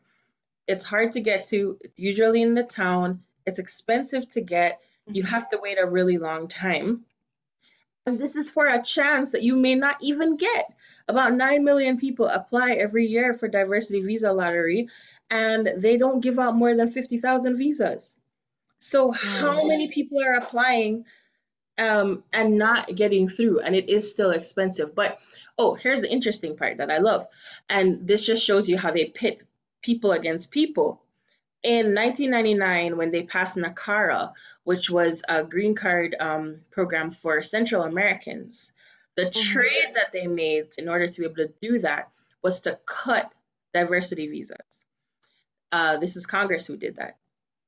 It's 0.66 0.84
hard 0.84 1.12
to 1.12 1.20
get 1.20 1.46
to, 1.46 1.78
it's 1.80 2.00
usually 2.00 2.42
in 2.42 2.54
the 2.54 2.62
town, 2.62 3.22
it's 3.46 3.58
expensive 3.58 4.28
to 4.30 4.40
get, 4.40 4.80
you 5.06 5.22
mm-hmm. 5.22 5.34
have 5.34 5.48
to 5.50 5.58
wait 5.60 5.78
a 5.80 5.86
really 5.86 6.18
long 6.18 6.48
time. 6.48 7.04
And 8.06 8.18
this 8.18 8.34
is 8.34 8.50
for 8.50 8.66
a 8.66 8.82
chance 8.82 9.30
that 9.30 9.42
you 9.42 9.56
may 9.56 9.74
not 9.74 9.96
even 10.00 10.36
get. 10.36 10.72
About 11.08 11.34
9 11.34 11.64
million 11.64 11.98
people 11.98 12.26
apply 12.26 12.72
every 12.72 13.06
year 13.06 13.34
for 13.34 13.48
diversity 13.48 14.02
visa 14.02 14.32
lottery, 14.32 14.88
and 15.30 15.68
they 15.76 15.96
don't 15.96 16.20
give 16.20 16.38
out 16.38 16.56
more 16.56 16.74
than 16.74 16.90
50,000 16.90 17.56
visas. 17.56 18.16
So 18.82 19.12
how 19.12 19.64
many 19.64 19.88
people 19.92 20.18
are 20.24 20.34
applying 20.34 21.04
um, 21.78 22.24
and 22.32 22.58
not 22.58 22.96
getting 22.96 23.28
through? 23.28 23.60
And 23.60 23.76
it 23.76 23.88
is 23.88 24.10
still 24.10 24.32
expensive. 24.32 24.92
But 24.92 25.20
oh, 25.56 25.74
here's 25.74 26.00
the 26.00 26.10
interesting 26.10 26.56
part 26.56 26.78
that 26.78 26.90
I 26.90 26.98
love. 26.98 27.28
And 27.70 28.06
this 28.08 28.26
just 28.26 28.44
shows 28.44 28.68
you 28.68 28.76
how 28.76 28.90
they 28.90 29.04
pit 29.04 29.44
people 29.82 30.10
against 30.10 30.50
people. 30.50 31.00
In 31.62 31.94
1999, 31.94 32.96
when 32.96 33.12
they 33.12 33.22
passed 33.22 33.56
NACARA, 33.56 34.32
which 34.64 34.90
was 34.90 35.22
a 35.28 35.44
green 35.44 35.76
card 35.76 36.16
um, 36.18 36.62
program 36.72 37.12
for 37.12 37.40
Central 37.40 37.84
Americans, 37.84 38.72
the 39.14 39.26
mm-hmm. 39.26 39.52
trade 39.52 39.94
that 39.94 40.10
they 40.12 40.26
made 40.26 40.70
in 40.76 40.88
order 40.88 41.06
to 41.06 41.20
be 41.20 41.24
able 41.24 41.36
to 41.36 41.52
do 41.60 41.78
that 41.78 42.10
was 42.42 42.58
to 42.60 42.80
cut 42.84 43.32
diversity 43.72 44.26
visas. 44.26 44.56
Uh, 45.70 45.98
this 45.98 46.16
is 46.16 46.26
Congress 46.26 46.66
who 46.66 46.76
did 46.76 46.96
that 46.96 47.16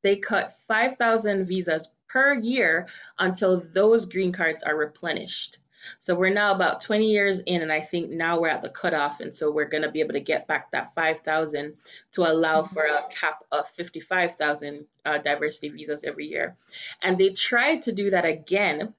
they 0.05 0.17
cut 0.17 0.57
5,000 0.69 1.47
visas 1.47 1.89
per 2.09 2.35
year 2.35 2.87
until 3.19 3.65
those 3.73 4.05
green 4.05 4.33
cards 4.33 4.63
are 4.63 4.77
replenished. 4.77 5.59
So 6.01 6.15
we're 6.15 6.33
now 6.33 6.55
about 6.55 6.81
20 6.81 7.11
years 7.11 7.41
in, 7.41 7.63
and 7.63 7.73
I 7.73 7.81
think 7.81 8.11
now 8.11 8.41
we're 8.41 8.49
at 8.49 8.63
the 8.63 8.69
cutoff, 8.69 9.21
and 9.21 9.35
so 9.35 9.51
we're 9.51 9.69
going 9.69 9.83
to 9.83 9.91
be 9.91 10.01
able 10.01 10.13
to 10.13 10.21
get 10.21 10.47
back 10.47 10.71
that 10.71 10.95
5,000 10.95 11.75
to 12.13 12.23
allow 12.23 12.63
mm-hmm. 12.63 12.75
for 12.75 12.85
a 12.85 13.05
cap 13.11 13.45
of 13.51 13.69
55,000 13.71 14.87
uh, 15.05 15.19
diversity 15.19 15.71
visas 15.71 16.05
every 16.05 16.27
year. 16.27 16.57
And 17.03 17.19
they 17.19 17.31
tried 17.31 17.83
to 17.83 17.93
do 17.93 18.11
that 18.11 18.25
again 18.25 18.95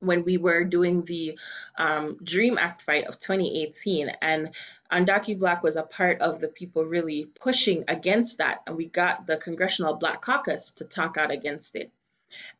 when 0.00 0.24
we 0.24 0.36
were 0.36 0.64
doing 0.64 1.04
the 1.04 1.38
um, 1.78 2.18
Dream 2.22 2.58
Act 2.58 2.82
fight 2.82 3.06
of 3.06 3.18
2018. 3.18 4.08
And 4.20 4.50
Undocu 4.92 5.38
Black 5.38 5.62
was 5.62 5.76
a 5.76 5.82
part 5.82 6.20
of 6.20 6.40
the 6.40 6.48
people 6.48 6.84
really 6.84 7.26
pushing 7.40 7.84
against 7.88 8.38
that. 8.38 8.62
And 8.66 8.76
we 8.76 8.86
got 8.86 9.26
the 9.26 9.36
Congressional 9.36 9.94
Black 9.94 10.22
Caucus 10.22 10.70
to 10.76 10.84
talk 10.84 11.16
out 11.16 11.30
against 11.30 11.76
it 11.76 11.90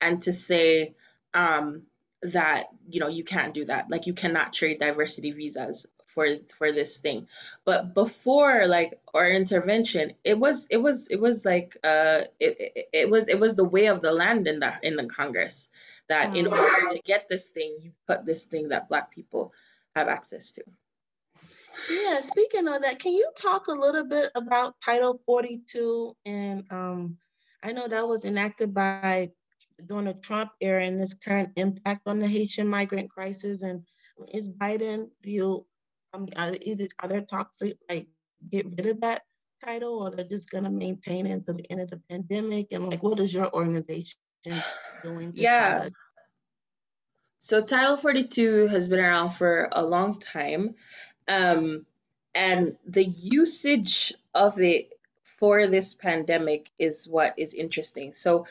and 0.01 0.23
to 0.23 0.33
say 0.33 0.95
um, 1.35 1.83
that, 2.23 2.69
you 2.89 3.01
know, 3.01 3.09
you 3.09 3.25
can't 3.25 3.55
do 3.55 3.65
that. 3.67 3.91
Like 3.91 4.07
you 4.07 4.15
cannot 4.15 4.53
trade 4.53 4.79
diversity 4.79 5.33
visas 5.33 5.87
for 6.17 6.27
for 6.57 6.73
this 6.73 6.97
thing 6.97 7.29
but 7.67 7.93
before 7.93 8.67
like 8.67 8.99
our 9.13 9.29
intervention 9.29 10.15
it 10.25 10.39
was 10.39 10.67
it 10.71 10.79
was 10.79 11.07
it 11.09 11.21
was 11.21 11.45
like 11.45 11.77
uh 11.85 12.23
it, 12.41 12.57
it, 12.59 12.89
it 12.95 13.11
was 13.11 13.29
it 13.29 13.39
was 13.39 13.55
the 13.55 13.65
way 13.65 13.87
of 13.87 14.01
the 14.01 14.11
land 14.11 14.49
in 14.49 14.59
the 14.59 14.73
in 14.83 14.97
the 14.97 15.05
congress 15.05 15.69
that 16.09 16.37
in 16.37 16.47
order 16.47 16.89
to 16.91 17.01
get 17.05 17.29
this 17.29 17.49
thing, 17.49 17.77
you 17.81 17.93
put 18.07 18.25
this 18.25 18.45
thing 18.45 18.69
that 18.69 18.89
Black 18.89 19.11
people 19.11 19.53
have 19.95 20.09
access 20.09 20.51
to. 20.53 20.63
Yeah, 21.91 22.21
speaking 22.21 22.69
of 22.69 22.83
that, 22.83 22.99
can 22.99 23.13
you 23.13 23.31
talk 23.37 23.69
a 23.69 23.73
little 23.73 24.05
bit 24.05 24.31
about 24.35 24.75
Title 24.85 25.21
42? 25.27 26.17
And 26.25 26.65
um, 26.71 27.17
I 27.63 27.73
know 27.73 27.87
that 27.87 28.07
was 28.07 28.25
enacted 28.25 28.75
by 28.75 29.31
during 29.87 30.07
the 30.07 30.15
Trump 30.15 30.51
era 30.61 30.85
and 30.85 31.01
its 31.01 31.15
current 31.15 31.51
impact 31.57 32.03
on 32.07 32.19
the 32.19 32.29
Haitian 32.29 32.69
migrant 32.69 33.11
crisis. 33.11 33.63
And 33.63 33.83
is 34.33 34.49
Biden, 34.49 35.09
do 35.23 35.31
you, 35.31 35.67
um, 36.15 36.29
are, 36.37 36.55
either, 36.63 36.89
are 37.01 37.09
there 37.09 37.23
talks 37.23 37.59
to 37.59 37.75
like 37.89 38.09
get 38.51 38.67
rid 38.67 38.87
of 38.87 39.01
that 39.03 39.23
title 39.65 39.99
or 39.99 40.11
they're 40.11 40.25
just 40.25 40.51
going 40.51 40.65
to 40.65 40.71
maintain 40.71 41.27
it 41.27 41.33
until 41.33 41.55
the 41.55 41.71
end 41.71 41.81
of 41.83 41.91
the 41.91 42.01
pandemic? 42.09 42.69
And 42.73 42.89
like, 42.89 43.03
what 43.03 43.21
is 43.21 43.35
your 43.35 43.53
organization 43.55 44.19
doing? 45.03 45.33
yeah. 45.35 45.89
So 47.39 47.61
Title 47.61 47.97
42 47.97 48.67
has 48.69 48.89
been 48.89 48.99
around 48.99 49.31
for 49.31 49.69
a 49.71 49.83
long 49.83 50.19
time. 50.21 50.75
Um, 51.29 51.87
and 52.35 52.77
the 52.87 53.05
usage 53.05 54.13
of 54.35 54.61
it 54.61 54.91
for 55.39 55.67
this 55.67 55.95
pandemic 55.95 56.71
is 56.79 57.07
what 57.07 57.35
is 57.39 57.55
interesting. 57.55 58.13
So 58.15 58.47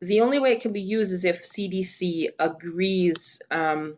the 0.00 0.20
only 0.20 0.38
way 0.38 0.52
it 0.52 0.62
can 0.62 0.72
be 0.72 0.80
used 0.80 1.12
is 1.12 1.24
if 1.24 1.44
CDC 1.44 2.28
agrees 2.38 3.40
um, 3.50 3.96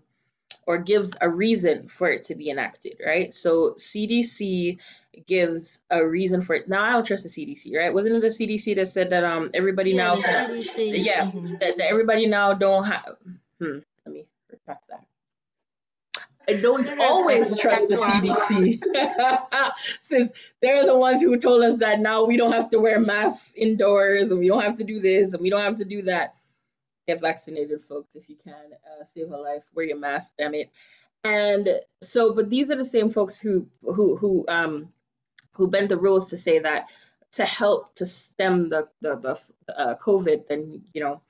or 0.66 0.78
gives 0.78 1.12
a 1.20 1.28
reason 1.28 1.88
for 1.88 2.08
it 2.08 2.24
to 2.24 2.34
be 2.34 2.50
enacted, 2.50 3.00
right? 3.04 3.34
So 3.34 3.74
CDC 3.78 4.78
gives 5.26 5.80
a 5.90 6.06
reason 6.06 6.42
for 6.42 6.54
it. 6.54 6.68
Now 6.68 6.84
I 6.84 6.92
don't 6.92 7.04
trust 7.06 7.24
the 7.24 7.28
CDC, 7.28 7.76
right? 7.76 7.92
Wasn't 7.92 8.14
it 8.14 8.20
the 8.20 8.28
CDC 8.28 8.76
that 8.76 8.88
said 8.88 9.10
that 9.10 9.24
um 9.24 9.50
everybody 9.54 9.92
yeah, 9.92 9.96
now 9.96 10.16
CDC. 10.16 11.04
yeah 11.04 11.26
mm-hmm. 11.26 11.56
that, 11.60 11.78
that, 11.78 11.90
everybody 11.90 12.26
now 12.26 12.54
don't 12.54 12.84
have 12.84 13.16
hmm, 13.58 13.78
let 14.06 14.14
me 14.14 14.26
retract 14.50 14.88
that. 14.88 15.04
I 16.48 16.60
don't 16.60 16.88
always 16.98 17.56
trust 17.56 17.88
the 17.88 17.96
CDC 17.96 18.82
since 20.00 20.32
they're 20.60 20.84
the 20.84 20.96
ones 20.96 21.22
who 21.22 21.36
told 21.36 21.62
us 21.62 21.76
that 21.76 22.00
now 22.00 22.24
we 22.24 22.36
don't 22.36 22.52
have 22.52 22.70
to 22.70 22.80
wear 22.80 22.98
masks 22.98 23.52
indoors 23.54 24.30
and 24.30 24.40
we 24.40 24.48
don't 24.48 24.62
have 24.62 24.76
to 24.78 24.84
do 24.84 24.98
this 24.98 25.34
and 25.34 25.42
we 25.42 25.50
don't 25.50 25.60
have 25.60 25.78
to 25.78 25.84
do 25.84 26.02
that. 26.02 26.34
Get 27.06 27.20
vaccinated, 27.20 27.84
folks, 27.84 28.14
if 28.14 28.28
you 28.28 28.36
can. 28.42 28.54
Uh, 28.54 29.04
save 29.14 29.32
a 29.32 29.36
life. 29.36 29.64
Wear 29.74 29.86
your 29.86 29.98
mask, 29.98 30.32
damn 30.38 30.54
it. 30.54 30.70
And 31.24 31.68
so, 32.00 32.34
but 32.34 32.50
these 32.50 32.70
are 32.70 32.76
the 32.76 32.84
same 32.84 33.10
folks 33.10 33.38
who 33.38 33.66
who 33.82 34.16
who 34.16 34.44
um 34.48 34.88
who 35.52 35.68
bent 35.68 35.88
the 35.88 35.96
rules 35.96 36.28
to 36.30 36.38
say 36.38 36.58
that 36.58 36.88
to 37.32 37.44
help 37.44 37.94
to 37.96 38.06
stem 38.06 38.68
the 38.68 38.88
the, 39.00 39.16
the 39.16 39.72
uh, 39.72 39.96
COVID, 39.96 40.48
then 40.48 40.82
you 40.92 41.00
know, 41.00 41.22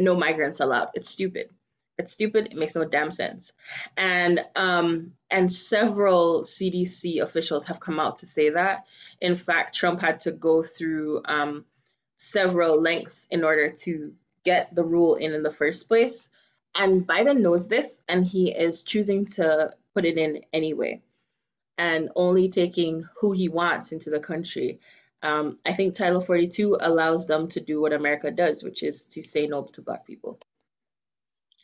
no 0.00 0.14
migrants 0.14 0.60
allowed. 0.60 0.88
It's 0.94 1.10
stupid. 1.10 1.50
It's 1.98 2.12
stupid. 2.12 2.46
It 2.46 2.56
makes 2.56 2.74
no 2.74 2.84
damn 2.84 3.10
sense. 3.10 3.52
And 3.96 4.44
um, 4.56 5.12
and 5.30 5.52
several 5.52 6.42
CDC 6.42 7.22
officials 7.22 7.64
have 7.64 7.80
come 7.80 7.98
out 7.98 8.18
to 8.18 8.26
say 8.26 8.50
that. 8.50 8.84
In 9.20 9.34
fact, 9.34 9.74
Trump 9.76 10.00
had 10.00 10.20
to 10.20 10.32
go 10.32 10.62
through 10.62 11.22
um, 11.24 11.64
several 12.16 12.80
lengths 12.80 13.26
in 13.30 13.44
order 13.44 13.70
to 13.70 14.12
get 14.50 14.74
the 14.74 14.88
rule 14.94 15.14
in 15.16 15.32
in 15.32 15.42
the 15.42 15.58
first 15.60 15.88
place. 15.88 16.28
And 16.74 17.06
Biden 17.06 17.40
knows 17.40 17.66
this, 17.66 18.00
and 18.08 18.24
he 18.24 18.50
is 18.66 18.82
choosing 18.82 19.26
to 19.36 19.72
put 19.94 20.04
it 20.04 20.16
in 20.16 20.40
anyway, 20.52 21.02
and 21.76 22.10
only 22.14 22.48
taking 22.48 23.04
who 23.20 23.32
he 23.32 23.48
wants 23.48 23.92
into 23.92 24.10
the 24.10 24.20
country. 24.30 24.80
Um, 25.22 25.58
I 25.66 25.72
think 25.74 25.94
Title 25.94 26.20
42 26.20 26.78
allows 26.80 27.26
them 27.26 27.48
to 27.48 27.60
do 27.60 27.80
what 27.80 27.92
America 27.92 28.30
does, 28.30 28.62
which 28.62 28.82
is 28.82 29.04
to 29.06 29.22
say 29.22 29.46
no 29.46 29.64
to 29.74 29.82
Black 29.82 30.06
people. 30.06 30.38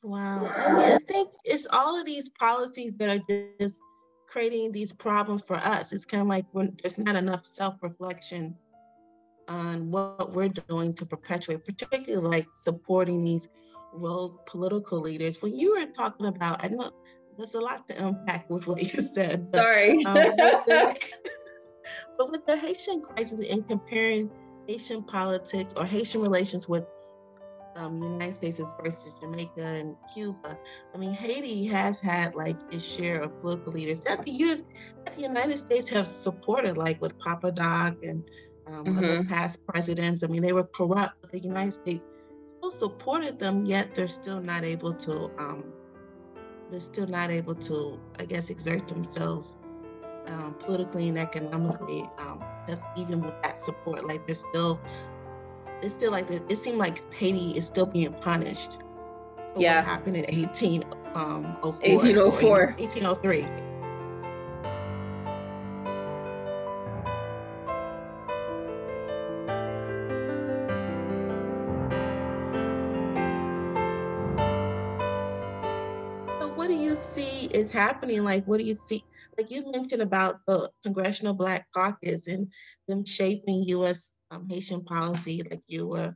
Wow. 0.02 0.46
I, 0.46 0.72
mean, 0.72 0.92
I 0.92 0.98
think 1.08 1.30
it's 1.44 1.66
all 1.72 1.98
of 1.98 2.04
these 2.04 2.28
policies 2.28 2.94
that 2.98 3.08
are 3.08 3.22
just 3.60 3.80
creating 4.28 4.72
these 4.72 4.92
problems 4.92 5.42
for 5.42 5.56
us. 5.56 5.92
It's 5.92 6.04
kind 6.04 6.20
of 6.20 6.26
like 6.26 6.46
when 6.52 6.76
there's 6.82 6.98
not 6.98 7.16
enough 7.16 7.44
self-reflection 7.44 8.56
on 9.48 9.90
what 9.90 10.32
we're 10.32 10.48
doing 10.48 10.94
to 10.94 11.06
perpetuate, 11.06 11.64
particularly 11.64 12.16
like 12.16 12.46
supporting 12.52 13.24
these 13.24 13.48
rogue 13.92 14.44
political 14.46 15.00
leaders. 15.00 15.42
When 15.42 15.56
you 15.56 15.78
were 15.78 15.86
talking 15.86 16.26
about, 16.26 16.64
I 16.64 16.68
know 16.68 16.90
there's 17.36 17.54
a 17.54 17.60
lot 17.60 17.86
to 17.88 18.06
unpack 18.06 18.48
with 18.50 18.66
what 18.66 18.80
you 18.80 19.00
said. 19.00 19.50
But, 19.50 19.58
Sorry. 19.58 20.04
um, 20.04 20.14
with 20.14 20.36
the, 20.66 20.96
but 22.18 22.30
with 22.30 22.46
the 22.46 22.56
Haitian 22.56 23.02
crisis 23.02 23.44
and 23.50 23.66
comparing 23.68 24.30
Haitian 24.66 25.02
politics 25.02 25.74
or 25.76 25.84
Haitian 25.84 26.22
relations 26.22 26.68
with 26.68 26.84
um, 27.76 28.02
United 28.02 28.36
States 28.36 28.60
versus 28.82 29.12
Jamaica 29.20 29.64
and 29.64 29.96
Cuba. 30.12 30.56
I 30.94 30.98
mean, 30.98 31.12
Haiti 31.12 31.64
has 31.66 32.00
had 32.00 32.34
like 32.34 32.56
its 32.70 32.84
share 32.84 33.20
of 33.20 33.40
political 33.40 33.72
leaders 33.72 34.02
that 34.02 34.22
the, 34.22 34.62
that 35.04 35.14
the 35.14 35.22
United 35.22 35.58
States 35.58 35.88
have 35.88 36.06
supported, 36.06 36.76
like 36.76 37.00
with 37.00 37.18
Papa 37.18 37.50
Doc 37.50 37.96
and 38.02 38.22
um, 38.66 38.84
mm-hmm. 38.84 38.98
other 38.98 39.24
past 39.24 39.64
presidents. 39.66 40.22
I 40.22 40.26
mean, 40.26 40.42
they 40.42 40.52
were 40.52 40.64
corrupt, 40.64 41.16
but 41.20 41.32
the 41.32 41.40
United 41.40 41.74
States 41.74 42.02
still 42.44 42.70
supported 42.70 43.38
them, 43.38 43.64
yet 43.64 43.94
they're 43.94 44.08
still 44.08 44.40
not 44.40 44.64
able 44.64 44.92
to. 44.94 45.30
Um, 45.38 45.64
they're 46.70 46.80
still 46.80 47.06
not 47.06 47.30
able 47.30 47.54
to, 47.54 48.00
I 48.18 48.24
guess, 48.24 48.50
exert 48.50 48.88
themselves 48.88 49.58
um, 50.28 50.54
politically 50.58 51.08
and 51.08 51.18
economically. 51.18 52.08
that's 52.66 52.84
um, 52.84 52.90
even 52.96 53.20
with 53.20 53.34
that 53.42 53.58
support, 53.58 54.06
like 54.06 54.26
they're 54.26 54.34
still 54.34 54.80
it's 55.82 55.94
still 55.94 56.10
like 56.10 56.26
this. 56.26 56.42
It 56.48 56.56
seemed 56.56 56.78
like 56.78 57.12
Haiti 57.12 57.56
is 57.56 57.66
still 57.66 57.86
being 57.86 58.12
punished. 58.14 58.78
yeah. 59.56 59.76
What 59.76 59.84
happened 59.84 60.16
in 60.16 60.24
18, 60.28 60.82
um, 61.14 61.56
1804. 61.60 62.74
1803. 62.78 63.63
Is 77.64 77.72
happening? 77.72 78.24
Like, 78.24 78.44
what 78.46 78.58
do 78.58 78.64
you 78.64 78.74
see? 78.74 79.04
Like 79.36 79.50
you 79.50 79.70
mentioned 79.70 80.02
about 80.02 80.40
the 80.46 80.70
Congressional 80.84 81.34
Black 81.34 81.66
Caucus 81.74 82.28
and 82.28 82.52
them 82.86 83.04
shaping 83.04 83.64
U.S 83.68 84.14
um, 84.34 84.48
Haitian 84.48 84.84
policy, 84.84 85.42
like 85.50 85.62
you 85.66 85.86
were, 85.86 86.14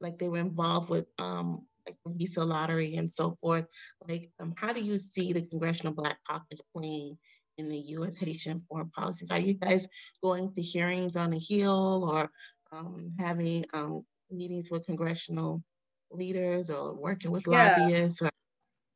like 0.00 0.18
they 0.18 0.28
were 0.28 0.38
involved 0.38 0.90
with 0.90 1.06
um, 1.18 1.66
like 1.86 1.96
the 2.04 2.12
visa 2.12 2.44
lottery 2.44 2.96
and 2.96 3.10
so 3.10 3.32
forth. 3.32 3.66
Like, 4.08 4.30
um, 4.40 4.54
how 4.56 4.72
do 4.72 4.82
you 4.82 4.98
see 4.98 5.32
the 5.32 5.42
Congressional 5.42 5.94
Black 5.94 6.18
Caucus 6.28 6.62
playing 6.74 7.18
in 7.58 7.68
the 7.68 7.78
U.S. 7.78 8.16
Haitian 8.16 8.60
foreign 8.60 8.90
policies? 8.90 9.30
Are 9.30 9.38
you 9.38 9.54
guys 9.54 9.86
going 10.22 10.52
to 10.54 10.62
hearings 10.62 11.16
on 11.16 11.30
the 11.30 11.38
Hill 11.38 12.08
or 12.10 12.30
um, 12.72 13.12
having 13.18 13.64
um, 13.72 14.04
meetings 14.30 14.70
with 14.70 14.86
congressional 14.86 15.62
leaders 16.10 16.70
or 16.70 16.94
working 16.94 17.30
with 17.30 17.44
yeah. 17.46 17.76
lobbyists 17.78 18.22
or 18.22 18.30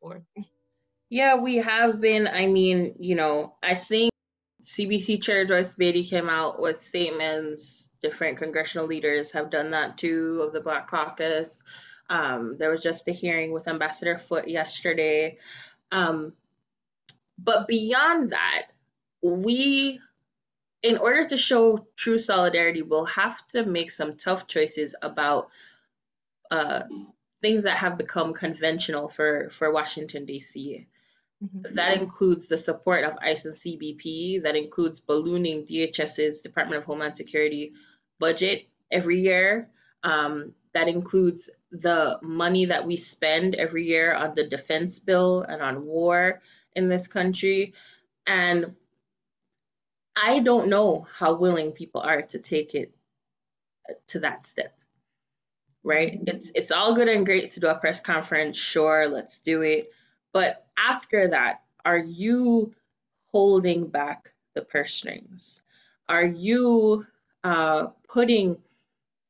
forth? 0.00 0.22
Yeah, 1.10 1.36
we 1.36 1.56
have 1.56 2.00
been. 2.00 2.28
I 2.28 2.46
mean, 2.46 2.94
you 2.98 3.14
know, 3.14 3.54
I 3.62 3.74
think 3.74 4.12
CBC 4.62 5.22
Chair 5.22 5.46
Joyce 5.46 5.74
Beatty 5.74 6.04
came 6.04 6.28
out 6.28 6.60
with 6.60 6.82
statements 6.82 7.88
different 8.00 8.38
congressional 8.38 8.86
leaders 8.86 9.32
have 9.32 9.50
done 9.50 9.70
that 9.72 9.98
too 9.98 10.42
of 10.46 10.52
the 10.52 10.60
Black 10.60 10.88
Caucus. 10.88 11.62
Um, 12.10 12.56
there 12.58 12.70
was 12.70 12.82
just 12.82 13.08
a 13.08 13.12
hearing 13.12 13.52
with 13.52 13.68
Ambassador 13.68 14.16
Foote 14.16 14.48
yesterday. 14.48 15.38
Um, 15.90 16.32
but 17.38 17.66
beyond 17.66 18.32
that, 18.32 18.66
we, 19.22 20.00
in 20.82 20.96
order 20.96 21.26
to 21.28 21.36
show 21.36 21.86
true 21.96 22.18
solidarity, 22.18 22.82
we'll 22.82 23.04
have 23.04 23.46
to 23.48 23.64
make 23.64 23.90
some 23.90 24.16
tough 24.16 24.46
choices 24.46 24.94
about 25.02 25.48
uh, 26.50 26.82
things 27.42 27.64
that 27.64 27.76
have 27.76 27.98
become 27.98 28.32
conventional 28.32 29.08
for, 29.08 29.50
for 29.50 29.72
Washington, 29.72 30.24
D.C. 30.24 30.86
Mm-hmm. 31.44 31.74
That 31.74 31.96
includes 31.96 32.48
the 32.48 32.59
support 32.59 33.05
of 33.05 33.16
ICE 33.22 33.44
and 33.44 33.55
CBP. 33.55 34.42
That 34.42 34.57
includes 34.57 35.01
ballooning 35.01 35.64
DHS's 35.64 36.40
Department 36.40 36.79
of 36.79 36.85
Homeland 36.85 37.16
Security 37.16 37.72
budget 38.18 38.66
every 38.90 39.20
year. 39.20 39.68
Um, 40.03 40.53
that 40.74 40.88
includes 40.88 41.51
the 41.70 42.18
money 42.22 42.64
that 42.66 42.87
we 42.87 42.96
spend 42.96 43.55
every 43.55 43.85
year 43.87 44.14
on 44.14 44.35
the 44.35 44.48
defense 44.48 44.98
bill 44.98 45.42
and 45.42 45.62
on 45.62 45.85
war 45.85 46.40
in 46.74 46.88
this 46.88 47.07
country. 47.07 47.74
And 48.27 48.74
I 50.16 50.40
don't 50.40 50.68
know 50.68 51.07
how 51.14 51.35
willing 51.35 51.72
people 51.72 52.01
are 52.01 52.22
to 52.22 52.38
take 52.38 52.74
it 52.74 52.92
to 54.09 54.20
that 54.20 54.46
step. 54.46 54.74
Right? 55.85 56.20
It's 56.27 56.51
it's 56.55 56.72
all 56.72 56.94
good 56.94 57.09
and 57.09 57.24
great 57.24 57.53
to 57.53 57.61
do 57.61 57.68
a 57.68 57.74
press 57.74 58.01
conference. 58.01 58.59
Sure, 58.59 59.09
let's 59.09 59.38
do 59.38 59.62
it. 59.62 59.90
But 60.32 60.66
after 60.76 61.28
that, 61.28 61.62
are 61.84 61.98
you 61.98 62.74
holding 63.32 63.86
back 63.86 64.32
the 64.54 64.62
purse 64.62 64.94
strings? 64.94 65.60
Are 66.08 66.24
you 66.24 67.06
uh, 67.44 67.88
putting 68.08 68.56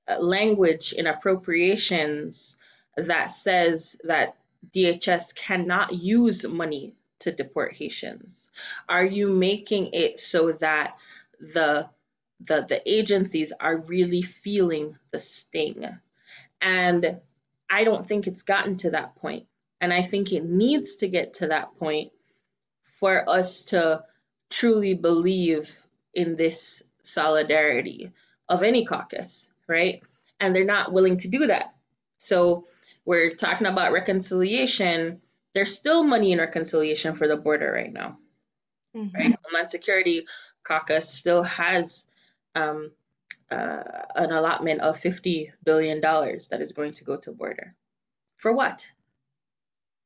uh, 0.08 0.18
language 0.20 0.92
in 0.92 1.06
appropriations 1.06 2.56
that 2.96 3.28
says 3.28 3.96
that 4.04 4.37
DHS 4.74 5.34
cannot 5.34 5.94
use 5.94 6.44
money 6.44 6.94
to 7.20 7.32
deport 7.32 7.74
Haitians? 7.74 8.50
Are 8.88 9.04
you 9.04 9.28
making 9.28 9.90
it 9.92 10.20
so 10.20 10.52
that 10.52 10.96
the 11.40 11.88
the 12.46 12.64
the 12.68 12.80
agencies 12.90 13.52
are 13.61 13.78
really 13.78 14.22
feeling 14.22 14.96
the 15.11 15.18
sting? 15.18 15.84
And 16.61 17.20
I 17.70 17.84
don't 17.84 18.06
think 18.06 18.26
it's 18.26 18.42
gotten 18.42 18.76
to 18.78 18.90
that 18.90 19.16
point. 19.16 19.46
And 19.80 19.92
I 19.92 20.02
think 20.02 20.32
it 20.32 20.44
needs 20.44 20.96
to 20.96 21.08
get 21.08 21.34
to 21.34 21.48
that 21.48 21.78
point 21.78 22.12
for 23.00 23.28
us 23.28 23.62
to 23.62 24.02
truly 24.50 24.94
believe 24.94 25.70
in 26.14 26.36
this 26.36 26.82
solidarity 27.02 28.12
of 28.48 28.62
any 28.62 28.84
caucus, 28.84 29.48
right? 29.68 30.02
And 30.40 30.54
they're 30.54 30.64
not 30.64 30.92
willing 30.92 31.18
to 31.18 31.28
do 31.28 31.46
that. 31.46 31.74
So 32.18 32.66
we're 33.04 33.34
talking 33.34 33.66
about 33.66 33.92
reconciliation. 33.92 35.20
There's 35.54 35.74
still 35.74 36.02
money 36.02 36.32
in 36.32 36.38
reconciliation 36.38 37.14
for 37.14 37.28
the 37.28 37.36
border 37.36 37.70
right 37.72 37.92
now, 37.92 38.18
mm-hmm. 38.96 39.16
right? 39.16 39.36
Homeland 39.44 39.70
Security 39.70 40.26
Caucus 40.64 41.08
still 41.08 41.42
has 41.44 42.04
um, 42.54 42.90
uh, 43.50 43.82
an 44.14 44.32
allotment 44.32 44.80
of 44.80 45.00
$50 45.00 45.52
billion 45.64 46.00
that 46.00 46.58
is 46.60 46.72
going 46.72 46.92
to 46.94 47.04
go 47.04 47.16
to 47.16 47.32
border. 47.32 47.74
For 48.36 48.52
what? 48.52 48.86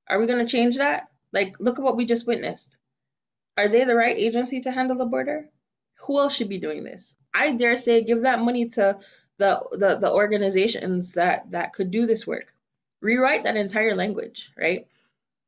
Are 0.09 0.19
we 0.19 0.27
going 0.27 0.45
to 0.45 0.51
change 0.51 0.77
that? 0.77 1.09
Like, 1.33 1.57
look 1.59 1.79
at 1.79 1.85
what 1.85 1.97
we 1.97 2.05
just 2.05 2.27
witnessed. 2.27 2.77
Are 3.57 3.69
they 3.69 3.85
the 3.85 3.97
right 3.97 4.17
agency 4.17 4.61
to 4.63 4.73
handle 4.73 4.97
the 4.97 5.05
border? 5.05 5.49
Who 6.07 6.19
else 6.19 6.35
should 6.35 6.49
be 6.49 6.59
doing 6.59 6.85
this? 6.85 7.15
I 7.35 7.53
dare 7.53 7.77
say 7.77 8.03
give 8.03 8.23
that 8.23 8.41
money 8.41 8.69
to 8.71 8.99
the, 9.39 9.63
the, 9.73 9.97
the 9.97 10.11
organizations 10.11 11.13
that, 11.13 11.51
that 11.51 11.73
could 11.73 11.91
do 11.91 12.07
this 12.07 12.27
work. 12.27 12.53
Rewrite 13.01 13.45
that 13.45 13.57
entire 13.57 13.95
language, 13.95 14.51
right? 14.57 14.87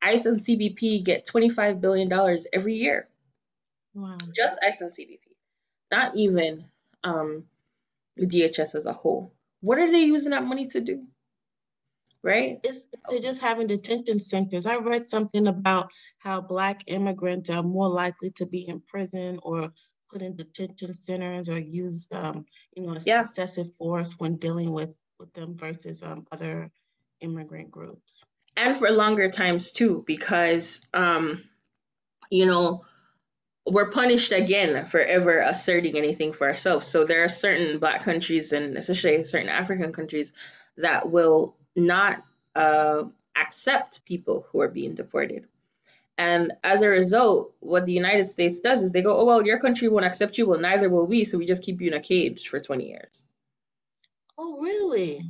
ICE 0.03 0.27
and 0.27 0.41
CBP 0.41 1.05
get 1.05 1.27
$25 1.27 1.81
billion 1.81 2.13
every 2.53 2.75
year. 2.75 3.09
Wow. 3.95 4.19
Just 4.35 4.59
ICE 4.67 4.81
and 4.81 4.91
CBP. 4.93 5.21
Not 5.91 6.17
even 6.17 6.65
um, 7.05 7.45
the 8.17 8.27
DHS 8.27 8.75
as 8.75 8.87
a 8.87 8.93
whole. 8.93 9.33
What 9.61 9.79
are 9.79 9.91
they 9.91 10.01
using 10.01 10.33
that 10.33 10.45
money 10.45 10.67
to 10.69 10.81
do? 10.81 11.05
Right? 12.25 12.59
It's, 12.65 12.89
they're 13.11 13.21
just 13.21 13.43
having 13.43 13.67
detention 13.67 14.19
centers. 14.19 14.65
I 14.65 14.79
read 14.79 15.07
something 15.07 15.47
about 15.47 15.91
how 16.19 16.41
Black 16.41 16.83
immigrants 16.87 17.51
are 17.51 17.63
more 17.63 17.89
likely 17.89 18.31
to 18.37 18.47
be 18.47 18.67
in 18.67 18.81
prison 18.81 19.39
or 19.43 19.71
put 20.11 20.23
in 20.23 20.35
detention 20.35 20.95
centers 20.95 21.51
or 21.51 21.59
use, 21.59 22.09
um, 22.13 22.47
you 22.75 22.83
know, 22.83 22.97
yeah. 23.05 23.23
excessive 23.23 23.71
force 23.75 24.15
when 24.19 24.37
dealing 24.37 24.73
with, 24.73 24.95
with 25.19 25.35
them 25.35 25.55
versus 25.55 26.03
um, 26.03 26.27
other 26.33 26.71
immigrant 27.21 27.71
groups. 27.71 28.25
And 28.57 28.79
for 28.79 28.91
longer 28.91 29.29
times 29.29 29.71
too, 29.71 30.03
because, 30.07 30.81
um, 30.95 31.45
you 32.31 32.47
know, 32.47 32.87
we're 33.67 33.91
punished 33.91 34.33
again 34.33 34.87
for 34.87 35.01
ever 35.01 35.41
asserting 35.41 35.99
anything 35.99 36.33
for 36.33 36.47
ourselves. 36.47 36.87
So 36.87 37.05
there 37.05 37.23
are 37.23 37.29
certain 37.29 37.79
black 37.79 38.03
countries 38.03 38.53
and 38.53 38.79
especially 38.79 39.25
certain 39.25 39.51
African 39.51 39.93
countries 39.93 40.33
that 40.79 41.11
will 41.11 41.57
not 41.77 42.25
uh, 42.55 43.05
accept 43.37 44.05
people 44.05 44.47
who 44.51 44.61
are 44.61 44.69
being 44.69 44.95
deported. 44.95 45.47
And 46.17 46.53
as 46.63 46.83
a 46.83 46.89
result, 46.89 47.55
what 47.61 47.87
the 47.87 47.93
United 47.93 48.29
States 48.29 48.61
does 48.61 48.83
is 48.83 48.93
they 48.93 49.03
go, 49.03 49.17
oh, 49.17 49.25
well, 49.25 49.45
your 49.45 49.59
country 49.59 49.89
won't 49.89 50.07
accept 50.07 50.39
you. 50.39 50.47
Well, 50.47 50.61
neither 50.61 50.89
will 50.89 51.07
we. 51.07 51.25
So 51.25 51.39
we 51.39 51.47
just 51.47 51.63
keep 51.63 51.81
you 51.81 51.89
in 51.89 51.95
a 51.95 52.01
cage 52.01 52.49
for 52.49 52.61
20 52.61 52.89
years. 52.89 53.25
Oh, 54.39 54.61
really? 54.61 55.23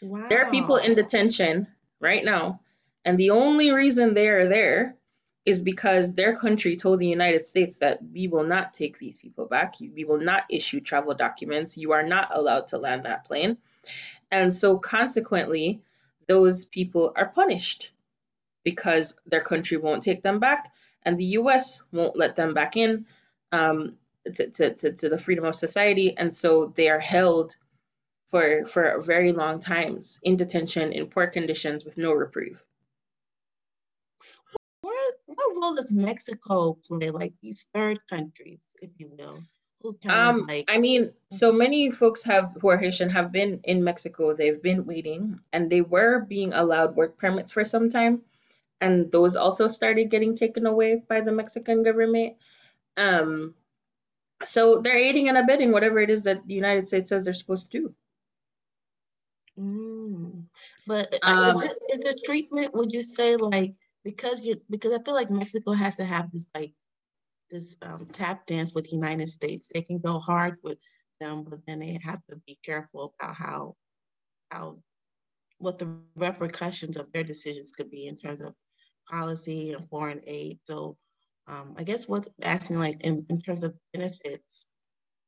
Wow. 0.00 0.26
There 0.28 0.44
are 0.44 0.50
people 0.50 0.76
in 0.76 0.94
detention 0.94 1.66
right 2.00 2.24
now. 2.24 2.60
And 3.04 3.18
the 3.18 3.30
only 3.30 3.70
reason 3.70 4.14
they 4.14 4.28
are 4.28 4.48
there 4.48 4.96
is 5.44 5.60
because 5.60 6.12
their 6.12 6.36
country 6.36 6.76
told 6.76 6.98
the 6.98 7.06
United 7.06 7.46
States 7.46 7.78
that 7.78 8.00
we 8.12 8.28
will 8.28 8.44
not 8.44 8.74
take 8.74 8.98
these 8.98 9.16
people 9.16 9.46
back. 9.46 9.76
We 9.80 10.04
will 10.04 10.20
not 10.20 10.44
issue 10.50 10.80
travel 10.80 11.14
documents. 11.14 11.76
You 11.76 11.92
are 11.92 12.02
not 12.02 12.28
allowed 12.32 12.68
to 12.68 12.78
land 12.78 13.04
that 13.04 13.24
plane. 13.24 13.56
And 14.30 14.54
so, 14.54 14.78
consequently, 14.78 15.82
those 16.26 16.64
people 16.64 17.12
are 17.16 17.28
punished 17.28 17.90
because 18.64 19.14
their 19.26 19.40
country 19.40 19.76
won't 19.76 20.02
take 20.02 20.22
them 20.22 20.38
back 20.38 20.72
and 21.04 21.16
the 21.16 21.24
US 21.40 21.82
won't 21.92 22.16
let 22.16 22.36
them 22.36 22.52
back 22.52 22.76
in 22.76 23.06
um, 23.52 23.96
to, 24.34 24.50
to, 24.50 24.74
to, 24.74 24.92
to 24.92 25.08
the 25.08 25.18
freedom 25.18 25.44
of 25.44 25.54
society. 25.54 26.14
And 26.16 26.34
so 26.34 26.72
they 26.76 26.88
are 26.88 26.98
held 26.98 27.56
for, 28.28 28.66
for 28.66 29.00
very 29.00 29.32
long 29.32 29.60
times 29.60 30.18
in 30.22 30.36
detention 30.36 30.92
in 30.92 31.06
poor 31.06 31.28
conditions 31.28 31.84
with 31.84 31.96
no 31.96 32.12
reprieve 32.12 32.62
what 35.38 35.62
role 35.62 35.74
does 35.74 35.92
Mexico 35.92 36.78
play, 36.86 37.10
like 37.10 37.34
these 37.42 37.66
third 37.74 38.00
countries, 38.08 38.62
if 38.82 38.90
you 38.98 39.10
will? 39.18 39.42
Um, 40.08 40.46
like... 40.48 40.64
I 40.68 40.78
mean, 40.78 41.12
so 41.30 41.52
many 41.52 41.90
folks 41.90 42.22
have 42.24 42.56
who 42.60 42.68
are 42.68 42.76
Haitian 42.76 43.10
have 43.10 43.30
been 43.30 43.60
in 43.64 43.82
Mexico. 43.82 44.34
They've 44.34 44.60
been 44.62 44.84
waiting, 44.84 45.38
and 45.52 45.70
they 45.70 45.82
were 45.82 46.20
being 46.20 46.52
allowed 46.54 46.96
work 46.96 47.16
permits 47.18 47.52
for 47.52 47.64
some 47.64 47.88
time, 47.88 48.22
and 48.80 49.10
those 49.12 49.36
also 49.36 49.68
started 49.68 50.10
getting 50.10 50.34
taken 50.34 50.66
away 50.66 51.02
by 51.08 51.20
the 51.20 51.32
Mexican 51.32 51.82
government. 51.82 52.36
Um, 52.96 53.54
so 54.44 54.80
they're 54.82 54.98
aiding 54.98 55.28
and 55.28 55.38
abetting 55.38 55.72
whatever 55.72 56.00
it 56.00 56.10
is 56.10 56.22
that 56.24 56.46
the 56.46 56.54
United 56.54 56.86
States 56.86 57.08
says 57.08 57.24
they're 57.24 57.34
supposed 57.34 57.70
to 57.70 57.78
do. 57.78 57.94
Mm. 59.58 60.44
But 60.86 61.18
uh, 61.22 61.52
um, 61.54 61.56
is, 61.56 61.62
it, 61.62 61.78
is 61.92 62.00
the 62.00 62.20
treatment? 62.24 62.74
Would 62.74 62.92
you 62.92 63.02
say 63.02 63.36
like 63.36 63.74
because 64.04 64.44
you 64.44 64.56
because 64.70 64.92
I 64.92 65.02
feel 65.02 65.14
like 65.14 65.30
Mexico 65.30 65.72
has 65.72 65.96
to 65.96 66.04
have 66.04 66.30
this 66.30 66.50
like 66.54 66.72
this 67.50 67.76
um, 67.82 68.06
tap 68.12 68.46
dance 68.46 68.74
with 68.74 68.84
the 68.84 68.96
United 68.96 69.28
States. 69.28 69.70
They 69.72 69.82
can 69.82 69.98
go 69.98 70.18
hard 70.18 70.56
with 70.62 70.78
them, 71.20 71.44
but 71.48 71.60
then 71.66 71.80
they 71.80 71.98
have 72.04 72.24
to 72.30 72.36
be 72.46 72.58
careful 72.64 73.14
about 73.20 73.34
how 73.34 73.74
how 74.50 74.78
what 75.58 75.78
the 75.78 75.98
repercussions 76.16 76.96
of 76.96 77.12
their 77.12 77.24
decisions 77.24 77.72
could 77.72 77.90
be 77.90 78.06
in 78.06 78.16
terms 78.16 78.40
of 78.40 78.54
policy 79.10 79.72
and 79.72 79.88
foreign 79.88 80.20
aid. 80.26 80.58
So 80.64 80.96
um, 81.48 81.74
I 81.78 81.82
guess 81.82 82.08
what's 82.08 82.28
asking 82.42 82.78
like 82.78 83.00
in, 83.00 83.24
in 83.28 83.40
terms 83.40 83.64
of 83.64 83.74
benefits, 83.92 84.66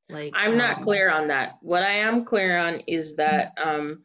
like 0.09 0.33
I'm 0.35 0.57
not 0.57 0.79
um, 0.79 0.85
clear 0.85 1.11
on 1.11 1.29
that. 1.29 1.57
What 1.63 1.83
I 1.83 1.93
am 1.93 2.25
clear 2.25 2.59
on 2.59 2.81
is 2.87 3.17
that 3.17 3.57
um, 3.63 4.03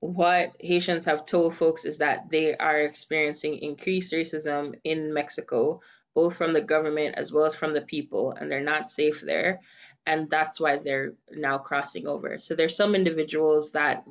what 0.00 0.52
Haitians 0.60 1.04
have 1.04 1.26
told 1.26 1.54
folks 1.54 1.84
is 1.84 1.98
that 1.98 2.28
they 2.30 2.56
are 2.56 2.80
experiencing 2.80 3.58
increased 3.58 4.12
racism 4.12 4.74
in 4.84 5.12
Mexico, 5.12 5.80
both 6.18 6.36
from 6.36 6.52
the 6.52 6.60
government 6.74 7.14
as 7.16 7.30
well 7.30 7.44
as 7.44 7.54
from 7.54 7.72
the 7.72 7.88
people, 7.94 8.32
and 8.32 8.50
they're 8.50 8.72
not 8.74 8.90
safe 8.90 9.20
there. 9.20 9.60
And 10.04 10.28
that's 10.28 10.58
why 10.58 10.76
they're 10.76 11.12
now 11.30 11.58
crossing 11.58 12.08
over. 12.08 12.40
So 12.40 12.56
there's 12.56 12.74
some 12.74 12.96
individuals 12.96 13.70
that 13.70 14.02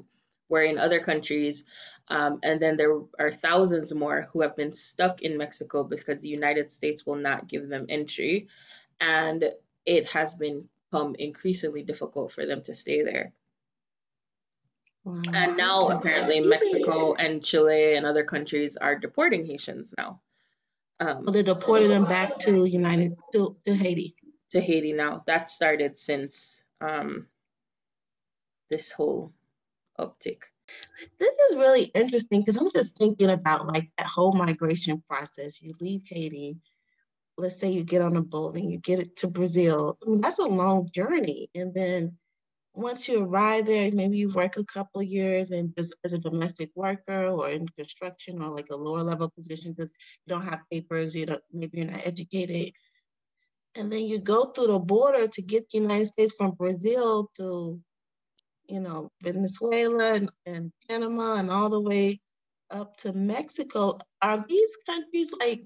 were 0.48 0.62
in 0.62 0.78
other 0.78 1.02
countries, 1.02 1.65
um, 2.08 2.39
and 2.43 2.62
then 2.62 2.78
there 2.78 2.93
are 3.20 3.30
thousands 3.30 3.93
more 3.93 4.30
who 4.32 4.39
have 4.39 4.56
been 4.56 4.72
stuck 4.72 5.22
in 5.22 5.38
Mexico 5.38 5.84
because 5.84 6.22
the 6.22 6.30
United 6.30 6.72
States 6.72 7.06
will 7.06 7.17
not 7.30 7.50
give 7.50 7.67
them 7.67 7.86
entry. 7.89 8.48
And 9.02 9.43
it 9.86 10.06
has 10.06 10.34
become 10.34 11.13
increasingly 11.20 11.84
difficult 11.84 12.32
for 12.32 12.46
them 12.46 12.62
to 12.63 12.74
stay 12.74 13.04
there. 13.04 13.34
Wow. 15.04 15.22
And 15.34 15.58
now 15.58 15.89
apparently 15.89 16.39
Mexico 16.39 17.15
and 17.15 17.43
Chile 17.43 17.96
and 17.96 18.06
other 18.06 18.24
countries 18.24 18.78
are 18.78 18.96
deporting 18.96 19.46
Haitians 19.46 19.93
now. 19.98 20.22
Um, 21.00 21.24
well, 21.24 21.34
they're 21.34 21.44
deporting 21.44 21.90
them 21.90 22.06
back 22.06 22.38
to 22.40 22.66
United 22.66 23.14
to, 23.34 23.56
to 23.66 23.76
Haiti. 23.76 24.16
To 24.52 24.62
Haiti 24.62 24.94
now. 24.94 25.24
That 25.28 25.50
started 25.50 25.98
since 25.98 26.64
um, 26.82 27.28
this 28.70 28.92
whole 28.92 29.34
uptick. 30.00 30.40
This 31.20 31.36
is 31.50 31.56
really 31.56 31.84
interesting 31.95 32.41
because 32.41 32.58
I'm 32.62 32.72
just 32.76 32.98
thinking 32.98 33.30
about 33.30 33.68
like 33.68 33.89
that 33.98 34.08
whole 34.08 34.34
migration 34.34 35.02
process. 35.08 35.62
You 35.62 35.72
leave 35.80 36.02
Haiti, 36.06 36.58
let's 37.38 37.60
say 37.60 37.70
you 37.70 37.84
get 37.84 38.02
on 38.02 38.18
a 38.18 38.22
boat 38.22 38.56
and 38.56 38.72
you 38.72 38.78
get 38.78 39.00
it 39.00 39.16
to 39.18 39.28
Brazil. 39.28 39.98
I 40.06 40.10
mean, 40.10 40.22
that's 40.22 40.39
a 40.39 40.43
long 40.43 40.89
journey. 40.91 41.50
And 41.56 41.74
then 41.74 42.18
once 42.78 43.07
you 43.07 43.23
arrive 43.23 43.65
there, 43.65 43.91
maybe 43.91 44.17
you 44.17 44.30
work 44.30 44.55
a 44.55 44.63
couple 44.63 45.01
of 45.01 45.07
years 45.07 45.49
and 45.49 45.73
as, 45.78 45.91
as 46.03 46.13
a 46.13 46.19
domestic 46.19 46.69
worker 46.75 47.25
or 47.25 47.49
in 47.49 47.67
construction 47.69 48.39
or 48.41 48.51
like 48.51 48.67
a 48.69 48.75
lower 48.75 49.01
level 49.01 49.30
position 49.30 49.71
because 49.71 49.91
you 50.25 50.36
don't 50.36 50.45
have 50.45 50.61
papers, 50.71 51.15
you 51.15 51.25
don't 51.25 51.41
maybe 51.51 51.80
you're 51.80 51.91
not 51.91 52.05
educated. 52.05 52.71
And 53.75 53.91
then 53.91 54.05
you 54.05 54.19
go 54.19 54.45
through 54.45 54.67
the 54.67 54.80
border 54.80 55.28
to 55.28 55.41
get 55.41 55.67
the 55.69 55.80
United 55.80 56.07
States 56.07 56.36
from 56.38 56.51
Brazil 56.51 57.32
to, 57.38 57.80
you 58.69 58.80
know, 58.80 59.09
Venezuela 59.23 60.13
and, 60.13 60.30
and 60.45 60.71
Panama 60.88 61.36
and 61.36 61.49
all 61.49 61.69
the 61.69 61.82
way 61.82 62.21
up 62.69 62.95
to 62.97 63.11
Mexico. 63.11 63.97
Are 64.21 64.45
these 64.47 64.78
countries 64.86 65.34
like 65.39 65.63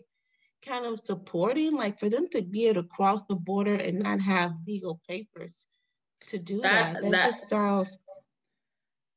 kind 0.66 0.86
of 0.86 0.98
supporting, 0.98 1.76
like 1.76 2.00
for 2.00 2.08
them 2.08 2.30
to 2.30 2.42
be 2.42 2.68
able 2.68 2.84
to 2.84 2.88
cross 2.88 3.26
the 3.26 3.36
border 3.36 3.76
and 3.76 4.00
not 4.00 4.22
have 4.22 4.54
legal 4.66 5.02
papers? 5.10 5.68
To 6.28 6.38
do 6.38 6.62
that. 6.62 6.94
That, 6.94 7.04
that, 7.04 7.12
that 7.12 7.26
just 7.28 7.50
sounds. 7.50 7.98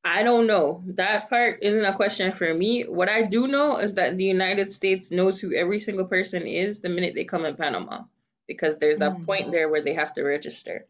I 0.04 0.22
don't 0.22 0.46
know. 0.46 0.82
That 0.86 1.30
part 1.30 1.60
isn't 1.62 1.84
a 1.84 1.94
question 1.94 2.32
for 2.32 2.52
me. 2.52 2.82
What 2.82 3.08
I 3.08 3.22
do 3.22 3.46
know 3.46 3.78
is 3.78 3.94
that 3.94 4.18
the 4.18 4.24
United 4.24 4.70
States 4.70 5.10
knows 5.10 5.40
who 5.40 5.54
every 5.54 5.80
single 5.80 6.04
person 6.04 6.46
is 6.46 6.80
the 6.80 6.90
minute 6.90 7.14
they 7.14 7.24
come 7.24 7.46
in 7.46 7.56
Panama 7.56 8.02
because 8.46 8.76
there's 8.76 9.00
a 9.00 9.10
mm. 9.10 9.24
point 9.24 9.50
there 9.50 9.70
where 9.70 9.80
they 9.80 9.94
have 9.94 10.12
to 10.14 10.22
register. 10.22 10.84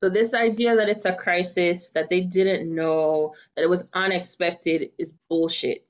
So 0.00 0.08
this 0.08 0.32
idea 0.32 0.76
that 0.76 0.88
it's 0.88 1.04
a 1.04 1.14
crisis, 1.14 1.90
that 1.90 2.08
they 2.08 2.20
didn't 2.20 2.72
know, 2.72 3.34
that 3.54 3.64
it 3.64 3.70
was 3.70 3.84
unexpected 3.92 4.92
is 4.96 5.12
bullshit. 5.28 5.84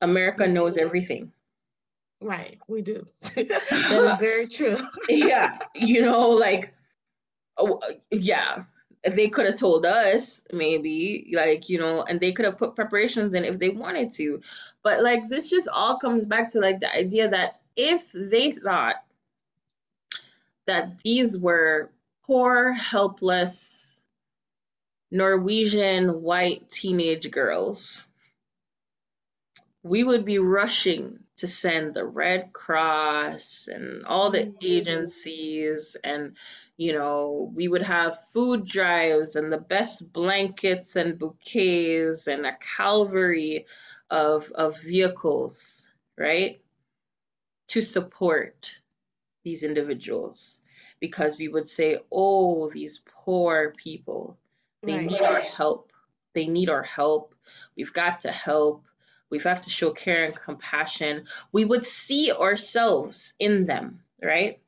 America 0.00 0.46
knows 0.46 0.76
everything. 0.76 1.32
Right, 2.20 2.58
we 2.68 2.82
do. 2.82 3.06
that 3.34 4.12
is 4.12 4.20
very 4.20 4.46
true. 4.46 4.76
yeah, 5.08 5.58
you 5.74 6.02
know, 6.02 6.28
like, 6.28 6.74
oh, 7.58 7.78
uh, 7.78 7.92
yeah, 8.10 8.64
they 9.10 9.28
could 9.28 9.46
have 9.46 9.56
told 9.56 9.86
us 9.86 10.42
maybe, 10.52 11.30
like, 11.34 11.68
you 11.68 11.78
know, 11.78 12.02
and 12.02 12.20
they 12.20 12.32
could 12.32 12.44
have 12.44 12.58
put 12.58 12.74
preparations 12.74 13.34
in 13.34 13.44
if 13.44 13.58
they 13.58 13.68
wanted 13.68 14.12
to. 14.12 14.40
But 14.82 15.02
like, 15.02 15.28
this 15.28 15.48
just 15.48 15.68
all 15.68 15.98
comes 15.98 16.26
back 16.26 16.50
to 16.52 16.60
like 16.60 16.80
the 16.80 16.94
idea 16.94 17.28
that 17.28 17.60
if 17.76 18.04
they 18.12 18.52
thought 18.52 18.96
that 20.66 20.98
these 21.02 21.38
were 21.38 21.90
poor, 22.26 22.72
helpless 22.72 23.96
Norwegian 25.10 26.22
white 26.22 26.70
teenage 26.70 27.30
girls, 27.30 28.02
we 29.82 30.04
would 30.04 30.24
be 30.24 30.38
rushing 30.38 31.20
to 31.38 31.48
send 31.48 31.94
the 31.94 32.04
Red 32.04 32.52
Cross 32.52 33.68
and 33.72 34.04
all 34.04 34.30
the 34.30 34.38
mm-hmm. 34.38 34.56
agencies 34.62 35.96
and 36.04 36.36
you 36.76 36.92
know 36.92 37.50
we 37.54 37.68
would 37.68 37.82
have 37.82 38.26
food 38.32 38.66
drives 38.66 39.36
and 39.36 39.52
the 39.52 39.58
best 39.58 40.12
blankets 40.12 40.96
and 40.96 41.18
bouquets 41.18 42.26
and 42.26 42.46
a 42.46 42.56
cavalry 42.58 43.66
of 44.10 44.50
of 44.52 44.80
vehicles 44.82 45.90
right 46.16 46.60
to 47.68 47.82
support 47.82 48.74
these 49.44 49.62
individuals 49.62 50.60
because 51.00 51.38
we 51.38 51.48
would 51.48 51.68
say, 51.68 51.98
oh, 52.10 52.68
these 52.70 53.00
poor 53.06 53.74
people, 53.76 54.36
they 54.82 54.96
right. 54.96 55.06
need 55.06 55.20
our 55.20 55.40
help. 55.40 55.92
They 56.34 56.46
need 56.46 56.70
our 56.70 56.82
help. 56.82 57.34
We've 57.76 57.92
got 57.92 58.20
to 58.22 58.32
help. 58.32 58.84
We 59.30 59.38
have 59.40 59.60
to 59.62 59.70
show 59.70 59.90
care 59.90 60.24
and 60.24 60.34
compassion. 60.34 61.24
We 61.52 61.64
would 61.64 61.86
see 61.86 62.32
ourselves 62.32 63.34
in 63.38 63.66
them, 63.66 64.00
right? 64.22 64.60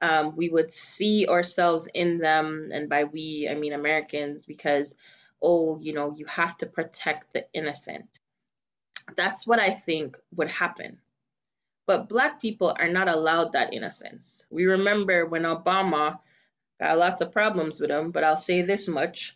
Um, 0.00 0.36
we 0.36 0.48
would 0.48 0.72
see 0.72 1.26
ourselves 1.26 1.88
in 1.92 2.18
them. 2.18 2.70
And 2.72 2.88
by 2.88 3.04
we, 3.04 3.48
I 3.50 3.54
mean 3.54 3.72
Americans, 3.72 4.44
because, 4.44 4.94
oh, 5.42 5.78
you 5.80 5.92
know, 5.92 6.14
you 6.16 6.26
have 6.26 6.56
to 6.58 6.66
protect 6.66 7.32
the 7.32 7.46
innocent. 7.52 8.06
That's 9.16 9.46
what 9.46 9.58
I 9.58 9.72
think 9.72 10.18
would 10.34 10.48
happen 10.48 10.98
but 11.86 12.08
Black 12.08 12.40
people 12.40 12.74
are 12.78 12.88
not 12.88 13.08
allowed 13.08 13.52
that 13.52 13.72
innocence. 13.72 14.44
We 14.50 14.66
remember 14.66 15.26
when 15.26 15.42
Obama 15.42 16.18
got 16.80 16.98
lots 16.98 17.20
of 17.20 17.32
problems 17.32 17.80
with 17.80 17.90
him, 17.90 18.10
but 18.10 18.24
I'll 18.24 18.36
say 18.36 18.62
this 18.62 18.88
much. 18.88 19.34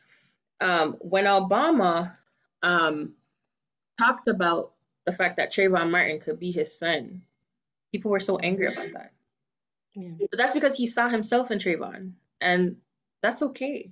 Um, 0.61 0.97
when 1.01 1.24
Obama 1.24 2.16
um, 2.62 3.14
talked 4.01 4.28
about 4.28 4.72
the 5.05 5.12
fact 5.12 5.36
that 5.36 5.53
Trayvon 5.53 5.90
Martin 5.90 6.20
could 6.20 6.38
be 6.38 6.51
his 6.51 6.76
son, 6.76 7.22
people 7.92 8.11
were 8.11 8.20
so 8.20 8.38
angry 8.38 8.72
about 8.72 8.92
that. 8.94 9.12
Yeah. 9.94 10.11
But 10.30 10.38
that's 10.38 10.55
because 10.55 10.76
he 10.76 10.86
saw 10.86 11.09
himself 11.09 11.51
in 11.51 11.59
Trayvon, 11.59 12.12
and 12.40 12.76
that's 13.22 13.42
okay. 13.42 13.90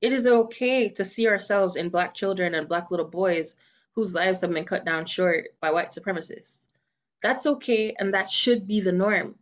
It 0.00 0.12
is 0.12 0.26
okay 0.26 0.88
to 0.90 1.04
see 1.04 1.28
ourselves 1.28 1.76
in 1.76 1.90
Black 1.90 2.14
children 2.14 2.54
and 2.54 2.68
Black 2.68 2.90
little 2.90 3.06
boys 3.06 3.54
whose 3.92 4.14
lives 4.14 4.40
have 4.40 4.52
been 4.52 4.64
cut 4.64 4.84
down 4.84 5.04
short 5.04 5.48
by 5.60 5.70
white 5.70 5.90
supremacists. 5.90 6.62
That's 7.22 7.46
okay, 7.46 7.94
and 7.98 8.14
that 8.14 8.30
should 8.30 8.66
be 8.66 8.80
the 8.80 8.92
norm. 8.92 9.34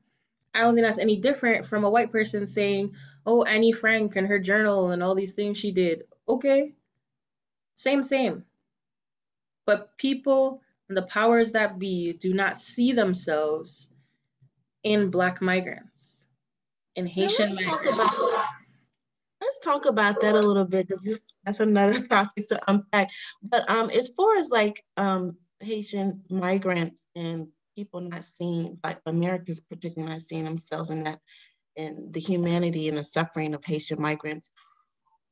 I 0.55 0.61
don't 0.61 0.75
think 0.75 0.87
that's 0.87 0.99
any 0.99 1.17
different 1.17 1.67
from 1.67 1.85
a 1.85 1.91
white 1.91 2.11
person 2.11 2.47
saying, 2.47 2.95
oh, 3.27 3.45
Annie 3.45 3.73
Frank 3.73 4.17
and 4.17 4.27
her 4.27 4.39
journal 4.39 4.91
and 4.91 5.03
all 5.03 5.15
these 5.15 5.35
things 5.35 5.59
she 5.59 5.71
did. 5.71 6.05
Okay, 6.29 6.73
same, 7.77 8.03
same. 8.03 8.45
But 9.69 9.99
people 9.99 10.63
and 10.89 10.97
the 10.97 11.03
powers 11.03 11.53
that 11.53 11.79
be 11.79 12.15
do 12.15 12.33
not 12.33 12.59
see 12.59 12.93
themselves 12.93 13.91
in 14.83 15.11
Black 15.11 15.43
migrants, 15.43 16.25
in 16.97 17.07
Haitian 17.07 17.55
let's 17.55 17.67
migrants. 17.67 17.85
Talk 17.85 18.33
about, 18.33 18.45
let's 19.43 19.59
talk 19.59 19.85
about 19.85 20.23
that 20.23 20.35
a 20.35 20.41
little 20.41 20.65
bit 20.65 20.89
because 20.89 21.21
that's 21.45 21.61
another 21.61 21.99
topic 22.09 22.49
to 22.49 22.59
unpack. 22.67 23.11
But 23.43 23.69
um, 23.69 23.91
as 23.91 24.09
far 24.17 24.39
as 24.39 24.49
like 24.49 24.83
um, 24.97 25.37
Haitian 25.61 26.23
migrants 26.31 27.03
and 27.15 27.49
people 27.77 28.01
not 28.01 28.25
seeing, 28.25 28.79
like 28.83 29.01
Americans 29.05 29.61
particularly 29.61 30.15
not 30.15 30.23
seeing 30.23 30.45
themselves 30.45 30.89
in 30.89 31.05
that, 31.05 31.19
in 31.77 32.09
the 32.13 32.21
humanity 32.21 32.89
and 32.89 32.97
the 32.97 33.05
suffering 33.05 33.53
of 33.53 33.63
Haitian 33.67 34.01
migrants. 34.01 34.49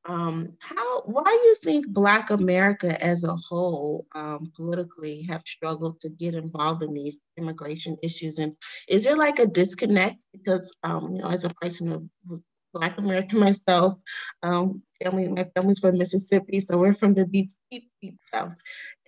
Um, 0.08 0.52
how, 0.60 1.00
why 1.02 1.24
do 1.24 1.30
you 1.30 1.54
think 1.56 1.88
Black 1.88 2.30
America 2.30 3.02
as 3.04 3.24
a 3.24 3.36
whole 3.36 4.06
um, 4.14 4.52
politically 4.54 5.22
have 5.22 5.42
struggled 5.44 6.00
to 6.00 6.08
get 6.08 6.34
involved 6.34 6.82
in 6.82 6.94
these 6.94 7.20
immigration 7.36 7.96
issues? 8.02 8.38
And 8.38 8.56
is 8.88 9.04
there 9.04 9.16
like 9.16 9.38
a 9.38 9.46
disconnect? 9.46 10.24
Because, 10.32 10.72
um, 10.82 11.16
you 11.16 11.22
know, 11.22 11.30
as 11.30 11.44
a 11.44 11.50
person 11.50 12.10
was 12.28 12.44
Black 12.76 12.98
American 12.98 13.38
myself. 13.48 13.94
Um, 14.42 14.82
family, 15.02 15.28
my 15.28 15.46
family's 15.54 15.80
from 15.80 15.98
Mississippi, 15.98 16.60
so 16.60 16.78
we're 16.78 16.94
from 16.94 17.14
the 17.14 17.26
deep, 17.26 17.50
deep, 17.70 17.90
deep 18.02 18.18
South. 18.20 18.54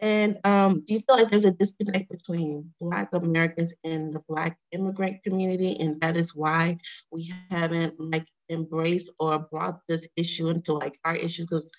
And 0.00 0.38
um, 0.44 0.82
do 0.86 0.94
you 0.94 1.00
feel 1.00 1.16
like 1.16 1.28
there's 1.28 1.44
a 1.44 1.52
disconnect 1.52 2.10
between 2.10 2.72
Black 2.80 3.12
Americans 3.12 3.74
and 3.84 4.12
the 4.12 4.20
Black 4.28 4.58
immigrant 4.72 5.22
community, 5.22 5.76
and 5.80 6.00
that 6.00 6.16
is 6.16 6.34
why 6.34 6.78
we 7.10 7.32
haven't 7.50 7.98
like 7.98 8.26
embraced 8.50 9.10
or 9.18 9.38
brought 9.38 9.80
this 9.88 10.08
issue 10.16 10.48
into 10.48 10.74
like 10.74 10.98
our 11.04 11.16
issues? 11.16 11.46
Because 11.46 11.70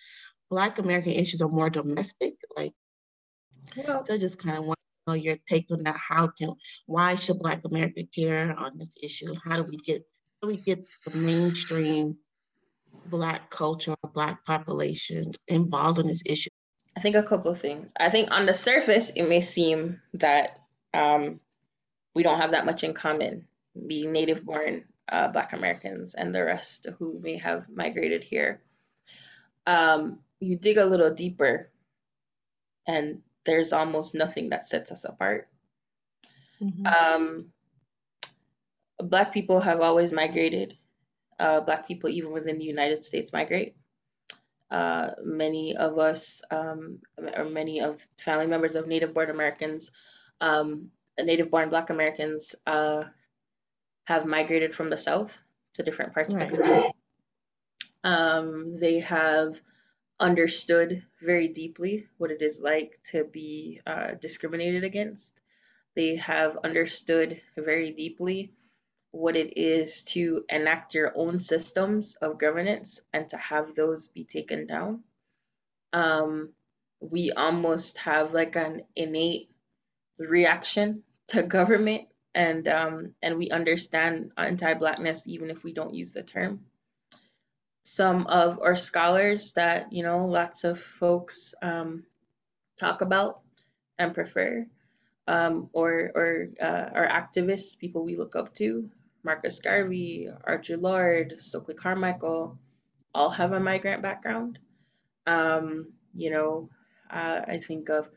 Black 0.49 0.79
American 0.79 1.13
issues 1.13 1.41
are 1.41 1.49
more 1.49 1.69
domestic, 1.69 2.33
like. 2.55 2.73
Well, 3.77 4.03
so 4.03 4.13
I 4.13 4.17
just 4.17 4.39
kind 4.39 4.57
of 4.57 4.65
want 4.65 4.79
to 4.79 5.11
know 5.11 5.21
your 5.21 5.37
take 5.47 5.67
on 5.71 5.83
that. 5.83 5.97
How 5.97 6.27
can 6.27 6.53
why 6.85 7.15
should 7.15 7.39
Black 7.39 7.61
America 7.65 8.03
care 8.15 8.55
on 8.57 8.77
this 8.77 8.95
issue? 9.01 9.35
How 9.43 9.57
do 9.57 9.63
we 9.63 9.77
get 9.77 10.03
do 10.41 10.47
we 10.47 10.57
get 10.57 10.83
the 11.05 11.17
mainstream 11.17 12.17
Black 13.05 13.49
culture, 13.49 13.95
Black 14.13 14.45
population 14.45 15.31
involved 15.47 15.99
in 15.99 16.07
this 16.07 16.23
issue? 16.25 16.49
I 16.97 17.01
think 17.01 17.15
a 17.15 17.23
couple 17.23 17.51
of 17.51 17.59
things. 17.59 17.91
I 17.99 18.09
think 18.09 18.31
on 18.31 18.45
the 18.45 18.53
surface, 18.53 19.11
it 19.15 19.27
may 19.29 19.41
seem 19.41 20.01
that 20.15 20.59
um, 20.93 21.39
we 22.13 22.23
don't 22.23 22.39
have 22.39 22.51
that 22.51 22.65
much 22.65 22.83
in 22.83 22.93
common, 22.93 23.47
being 23.87 24.11
native 24.11 24.43
born 24.43 24.83
uh, 25.11 25.27
Black 25.29 25.53
Americans 25.53 26.13
and 26.13 26.33
the 26.33 26.43
rest 26.43 26.87
who 26.97 27.19
may 27.19 27.37
have 27.37 27.65
migrated 27.69 28.23
here. 28.23 28.61
Um, 29.65 30.19
you 30.39 30.55
dig 30.55 30.77
a 30.77 30.85
little 30.85 31.13
deeper, 31.13 31.69
and 32.87 33.21
there's 33.45 33.73
almost 33.73 34.15
nothing 34.15 34.49
that 34.49 34.67
sets 34.67 34.91
us 34.91 35.05
apart. 35.05 35.47
Mm-hmm. 36.61 36.85
Um, 36.85 37.45
Black 38.99 39.33
people 39.33 39.59
have 39.61 39.81
always 39.81 40.11
migrated. 40.11 40.75
Uh, 41.39 41.61
Black 41.61 41.87
people, 41.87 42.09
even 42.09 42.31
within 42.31 42.57
the 42.57 42.65
United 42.65 43.03
States, 43.03 43.31
migrate. 43.31 43.75
Uh, 44.69 45.11
many 45.23 45.75
of 45.75 45.97
us, 45.97 46.41
um, 46.51 46.99
or 47.35 47.45
many 47.45 47.81
of 47.81 47.99
family 48.17 48.45
members 48.45 48.75
of 48.75 48.87
Native 48.87 49.13
born 49.13 49.29
Americans, 49.29 49.89
um, 50.41 50.91
Native 51.19 51.49
born 51.49 51.69
Black 51.69 51.89
Americans, 51.89 52.55
uh, 52.67 53.03
have 54.09 54.25
migrated 54.25 54.73
from 54.73 54.89
the 54.89 54.97
South 54.97 55.37
to 55.75 55.83
different 55.83 56.13
parts 56.15 56.33
right. 56.33 56.43
of 56.43 56.51
the 56.51 56.57
country. 56.57 56.91
Um, 58.03 58.79
they 58.79 58.99
have 59.01 59.61
understood 60.19 61.03
very 61.21 61.47
deeply 61.47 62.07
what 62.17 62.31
it 62.31 62.41
is 62.41 62.59
like 62.59 62.99
to 63.11 63.25
be 63.25 63.81
uh, 63.85 64.15
discriminated 64.19 64.83
against. 64.83 65.31
They 65.95 66.15
have 66.15 66.57
understood 66.63 67.39
very 67.55 67.91
deeply 67.91 68.51
what 69.11 69.35
it 69.35 69.57
is 69.57 70.01
to 70.15 70.43
enact 70.49 70.95
your 70.95 71.13
own 71.15 71.39
systems 71.39 72.17
of 72.19 72.39
governance 72.39 72.99
and 73.13 73.29
to 73.29 73.37
have 73.37 73.75
those 73.75 74.07
be 74.07 74.23
taken 74.23 74.65
down. 74.65 75.03
Um, 75.93 76.53
we 76.99 77.31
almost 77.31 77.99
have 77.99 78.33
like 78.33 78.55
an 78.55 78.81
innate 78.95 79.51
reaction 80.17 81.03
to 81.27 81.43
government 81.43 82.08
and 82.35 82.67
um, 82.67 83.15
and 83.21 83.37
we 83.37 83.49
understand 83.49 84.31
anti-blackness 84.37 85.27
even 85.27 85.49
if 85.49 85.63
we 85.63 85.73
don't 85.73 85.93
use 85.93 86.11
the 86.11 86.23
term. 86.23 86.61
Some 87.83 88.27
of 88.27 88.59
our 88.61 88.75
scholars 88.75 89.53
that 89.53 89.91
you 89.91 90.03
know 90.03 90.25
lots 90.25 90.63
of 90.63 90.79
folks 90.79 91.53
um, 91.61 92.03
talk 92.79 93.01
about 93.01 93.41
and 93.97 94.13
prefer, 94.13 94.65
um, 95.27 95.69
or 95.73 96.11
or 96.15 96.47
uh, 96.61 96.89
our 96.93 97.07
activists, 97.07 97.77
people 97.77 98.03
we 98.03 98.15
look 98.15 98.35
up 98.35 98.53
to, 98.55 98.89
Marcus 99.23 99.59
Garvey, 99.59 100.29
Audre 100.47 100.81
Lorde, 100.81 101.35
Stokely 101.39 101.75
Carmichael 101.75 102.57
all 103.13 103.29
have 103.29 103.53
a 103.53 103.59
migrant 103.59 104.01
background. 104.01 104.59
Um, 105.25 105.93
You 106.13 106.31
know, 106.31 106.69
uh, 107.09 107.41
I 107.47 107.59
think 107.59 107.89
of 107.89 108.09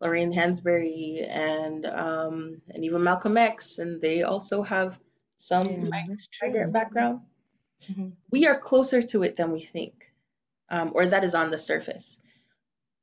Lorraine 0.00 0.32
Hansberry 0.32 1.28
and 1.28 1.84
um, 1.86 2.62
and 2.70 2.84
even 2.84 3.02
Malcolm 3.02 3.36
X, 3.36 3.78
and 3.78 4.00
they 4.00 4.22
also 4.22 4.62
have 4.62 4.98
some 5.36 5.66
yeah, 5.66 5.88
migrant 5.88 6.72
background. 6.72 7.20
Mm-hmm. 7.90 8.08
We 8.30 8.46
are 8.46 8.58
closer 8.58 9.02
to 9.02 9.22
it 9.22 9.36
than 9.36 9.52
we 9.52 9.62
think, 9.62 9.94
um, 10.70 10.92
or 10.94 11.06
that 11.06 11.24
is 11.24 11.34
on 11.34 11.50
the 11.50 11.58
surface. 11.58 12.16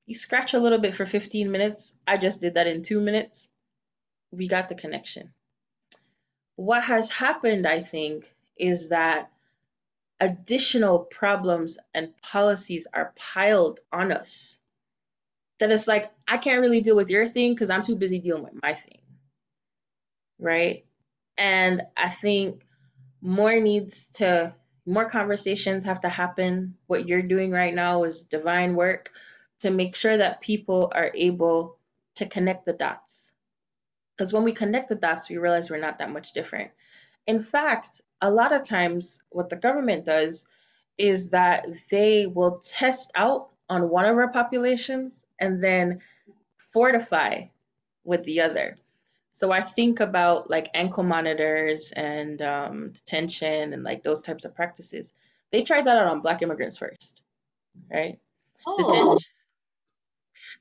You 0.05 0.15
scratch 0.15 0.53
a 0.53 0.59
little 0.59 0.79
bit 0.79 0.95
for 0.95 1.05
15 1.05 1.51
minutes. 1.51 1.93
I 2.07 2.17
just 2.17 2.39
did 2.39 2.53
that 2.53 2.67
in 2.67 2.81
two 2.81 3.01
minutes. 3.01 3.49
We 4.31 4.47
got 4.47 4.69
the 4.69 4.75
connection. 4.75 5.33
What 6.55 6.83
has 6.83 7.09
happened, 7.09 7.67
I 7.67 7.81
think, 7.81 8.33
is 8.57 8.89
that 8.89 9.31
additional 10.19 10.99
problems 10.99 11.77
and 11.93 12.17
policies 12.21 12.87
are 12.93 13.13
piled 13.15 13.79
on 13.91 14.11
us. 14.11 14.59
That 15.59 15.71
it's 15.71 15.87
like, 15.87 16.11
I 16.27 16.37
can't 16.37 16.61
really 16.61 16.81
deal 16.81 16.95
with 16.95 17.09
your 17.09 17.25
thing 17.25 17.53
because 17.53 17.69
I'm 17.69 17.83
too 17.83 17.95
busy 17.95 18.19
dealing 18.19 18.43
with 18.43 18.61
my 18.61 18.73
thing. 18.73 18.99
Right? 20.39 20.85
And 21.37 21.83
I 21.95 22.09
think 22.09 22.63
more 23.21 23.59
needs 23.59 24.05
to, 24.13 24.55
more 24.85 25.09
conversations 25.09 25.85
have 25.85 26.01
to 26.01 26.09
happen. 26.09 26.75
What 26.87 27.07
you're 27.07 27.21
doing 27.21 27.51
right 27.51 27.73
now 27.73 28.03
is 28.03 28.23
divine 28.25 28.75
work 28.75 29.09
to 29.59 29.71
make 29.71 29.95
sure 29.95 30.17
that 30.17 30.41
people 30.41 30.91
are 30.95 31.11
able 31.15 31.77
to 32.15 32.25
connect 32.27 32.65
the 32.65 32.73
dots. 32.73 33.31
Because 34.15 34.33
when 34.33 34.43
we 34.43 34.53
connect 34.53 34.89
the 34.89 34.95
dots, 34.95 35.29
we 35.29 35.37
realize 35.37 35.69
we're 35.69 35.79
not 35.79 35.97
that 35.99 36.11
much 36.11 36.33
different. 36.33 36.71
In 37.27 37.39
fact, 37.39 38.01
a 38.21 38.29
lot 38.29 38.53
of 38.53 38.63
times 38.63 39.19
what 39.29 39.49
the 39.49 39.55
government 39.55 40.05
does 40.05 40.45
is 40.97 41.29
that 41.29 41.67
they 41.89 42.25
will 42.25 42.59
test 42.63 43.11
out 43.15 43.49
on 43.69 43.89
one 43.89 44.05
of 44.05 44.17
our 44.17 44.29
populations 44.29 45.11
and 45.39 45.63
then 45.63 46.01
fortify 46.57 47.43
with 48.03 48.23
the 48.23 48.41
other. 48.41 48.77
So 49.31 49.51
I 49.51 49.61
think 49.61 49.99
about 49.99 50.49
like 50.49 50.69
ankle 50.73 51.03
monitors 51.03 51.91
and 51.95 52.41
um, 52.41 52.89
detention 52.91 53.73
and 53.73 53.83
like 53.83 54.03
those 54.03 54.21
types 54.21 54.45
of 54.45 54.55
practices. 54.55 55.13
They 55.51 55.61
tried 55.61 55.85
that 55.85 55.97
out 55.97 56.07
on 56.07 56.21
Black 56.21 56.41
immigrants 56.41 56.77
first, 56.77 57.21
right? 57.91 58.19
Oh. 58.65 58.77
Detention, 58.77 59.31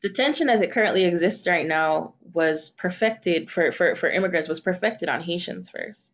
detention 0.02 0.48
as 0.50 0.60
it 0.60 0.72
currently 0.72 1.04
exists 1.04 1.46
right 1.46 1.66
now 1.66 2.14
was 2.34 2.70
perfected 2.70 3.50
for, 3.50 3.72
for, 3.72 3.96
for 3.96 4.10
immigrants 4.10 4.48
was 4.48 4.60
perfected 4.60 5.08
on 5.08 5.22
Haitians 5.22 5.70
first. 5.70 6.12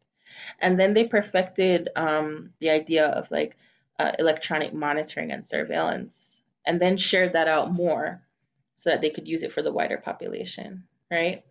And 0.60 0.78
then 0.78 0.94
they 0.94 1.06
perfected 1.06 1.88
um, 1.96 2.50
the 2.60 2.70
idea 2.70 3.06
of 3.06 3.30
like 3.30 3.56
uh, 3.98 4.12
electronic 4.18 4.72
monitoring 4.72 5.32
and 5.32 5.46
surveillance, 5.46 6.36
and 6.64 6.80
then 6.80 6.96
shared 6.96 7.32
that 7.32 7.48
out 7.48 7.72
more 7.72 8.22
so 8.82 8.90
that 8.90 9.00
they 9.00 9.10
could 9.10 9.28
use 9.28 9.44
it 9.44 9.52
for 9.52 9.62
the 9.62 9.72
wider 9.72 9.96
population, 9.96 10.82
right? 11.08 11.44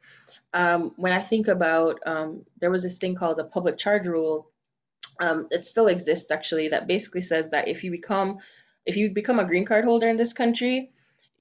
Um, 0.53 0.91
when 0.97 1.13
I 1.13 1.21
think 1.21 1.47
about, 1.47 1.97
um, 2.05 2.45
there 2.59 2.69
was 2.69 2.84
this 2.84 2.97
thing 2.97 3.15
called 3.15 3.38
the 3.38 3.45
public 3.45 3.77
charge 3.77 4.05
rule. 4.05 4.49
Um, 5.21 5.47
it 5.49 5.65
still 5.65 5.88
exists 5.88 6.29
actually. 6.29 6.67
That 6.67 6.88
basically 6.88 7.21
says 7.21 7.49
that 7.51 7.69
if 7.69 7.86
you 7.86 7.91
become, 7.91 8.39
if 8.86 8.97
you 8.97 9.11
become 9.11 9.39
a 9.39 9.45
green 9.45 9.65
card 9.65 9.86
holder 9.86 10.09
in 10.09 10.17
this 10.17 10.34
country, 10.34 10.91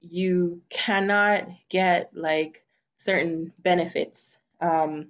you 0.00 0.62
cannot 0.70 1.48
get 1.68 2.10
like 2.14 2.64
certain 2.96 3.52
benefits, 3.58 4.36
um, 4.60 5.08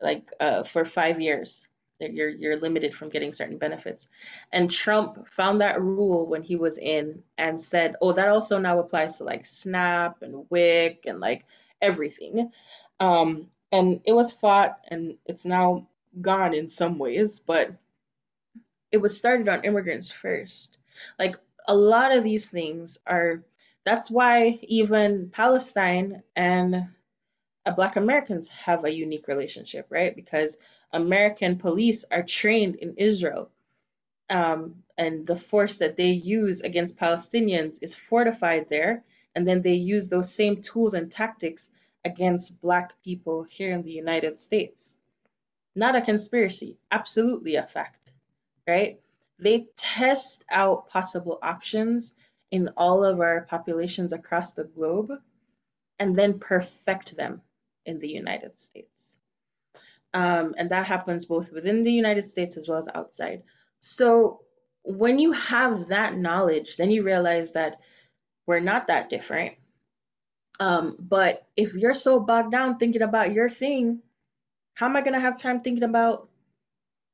like 0.00 0.30
uh, 0.40 0.62
for 0.62 0.86
five 0.86 1.20
years 1.20 1.66
you're 2.00 2.28
you're 2.28 2.56
limited 2.56 2.94
from 2.94 3.08
getting 3.08 3.32
certain 3.32 3.58
benefits. 3.58 4.08
And 4.52 4.70
Trump 4.70 5.28
found 5.28 5.60
that 5.60 5.80
rule 5.80 6.26
when 6.28 6.42
he 6.42 6.56
was 6.56 6.78
in 6.78 7.22
and 7.38 7.60
said, 7.60 7.96
"Oh, 8.00 8.12
that 8.12 8.28
also 8.28 8.58
now 8.58 8.78
applies 8.78 9.16
to 9.18 9.24
like 9.24 9.46
SNAP 9.46 10.22
and 10.22 10.46
WIC 10.50 11.04
and 11.06 11.20
like 11.20 11.44
everything." 11.80 12.50
Um, 13.00 13.48
and 13.72 14.00
it 14.04 14.12
was 14.12 14.32
fought, 14.32 14.78
and 14.88 15.16
it's 15.26 15.44
now 15.44 15.88
gone 16.20 16.54
in 16.54 16.68
some 16.68 16.98
ways, 16.98 17.40
but 17.40 17.72
it 18.92 18.98
was 18.98 19.16
started 19.16 19.48
on 19.48 19.64
immigrants 19.64 20.10
first. 20.12 20.78
Like 21.18 21.36
a 21.66 21.74
lot 21.74 22.12
of 22.16 22.24
these 22.24 22.48
things 22.48 22.98
are. 23.06 23.42
That's 23.84 24.10
why 24.10 24.58
even 24.62 25.28
Palestine 25.28 26.22
and 26.34 26.86
Black 27.72 27.96
Americans 27.96 28.48
have 28.48 28.84
a 28.84 28.94
unique 28.94 29.26
relationship, 29.26 29.86
right? 29.88 30.14
Because 30.14 30.58
American 30.92 31.56
police 31.56 32.04
are 32.10 32.22
trained 32.22 32.76
in 32.76 32.94
Israel. 32.98 33.50
Um, 34.28 34.82
and 34.98 35.26
the 35.26 35.36
force 35.36 35.78
that 35.78 35.96
they 35.96 36.10
use 36.10 36.60
against 36.60 36.96
Palestinians 36.96 37.78
is 37.80 37.94
fortified 37.94 38.68
there. 38.68 39.02
And 39.34 39.48
then 39.48 39.62
they 39.62 39.74
use 39.74 40.08
those 40.08 40.32
same 40.32 40.60
tools 40.60 40.94
and 40.94 41.10
tactics 41.10 41.70
against 42.04 42.60
Black 42.60 43.00
people 43.02 43.44
here 43.44 43.72
in 43.72 43.82
the 43.82 43.90
United 43.90 44.38
States. 44.38 44.96
Not 45.74 45.96
a 45.96 46.02
conspiracy, 46.02 46.76
absolutely 46.92 47.56
a 47.56 47.66
fact, 47.66 48.12
right? 48.68 49.00
They 49.38 49.66
test 49.74 50.44
out 50.50 50.88
possible 50.88 51.38
options 51.42 52.12
in 52.50 52.68
all 52.76 53.02
of 53.04 53.20
our 53.20 53.40
populations 53.42 54.12
across 54.12 54.52
the 54.52 54.64
globe 54.64 55.10
and 55.98 56.14
then 56.14 56.38
perfect 56.38 57.16
them 57.16 57.40
in 57.86 57.98
the 57.98 58.08
United 58.08 58.58
States. 58.60 59.16
Um, 60.12 60.54
and 60.56 60.70
that 60.70 60.86
happens 60.86 61.26
both 61.26 61.52
within 61.52 61.82
the 61.82 61.92
United 61.92 62.24
States 62.24 62.56
as 62.56 62.68
well 62.68 62.78
as 62.78 62.88
outside. 62.94 63.42
So 63.80 64.42
when 64.84 65.18
you 65.18 65.32
have 65.32 65.88
that 65.88 66.16
knowledge, 66.16 66.76
then 66.76 66.90
you 66.90 67.02
realize 67.02 67.52
that 67.52 67.80
we're 68.46 68.60
not 68.60 68.86
that 68.86 69.10
different. 69.10 69.54
Um, 70.60 70.96
but 71.00 71.46
if 71.56 71.74
you're 71.74 71.94
so 71.94 72.20
bogged 72.20 72.52
down 72.52 72.78
thinking 72.78 73.02
about 73.02 73.32
your 73.32 73.48
thing, 73.48 74.02
how 74.74 74.86
am 74.86 74.96
I 74.96 75.00
going 75.00 75.14
to 75.14 75.20
have 75.20 75.38
time 75.40 75.62
thinking 75.62 75.82
about, 75.82 76.28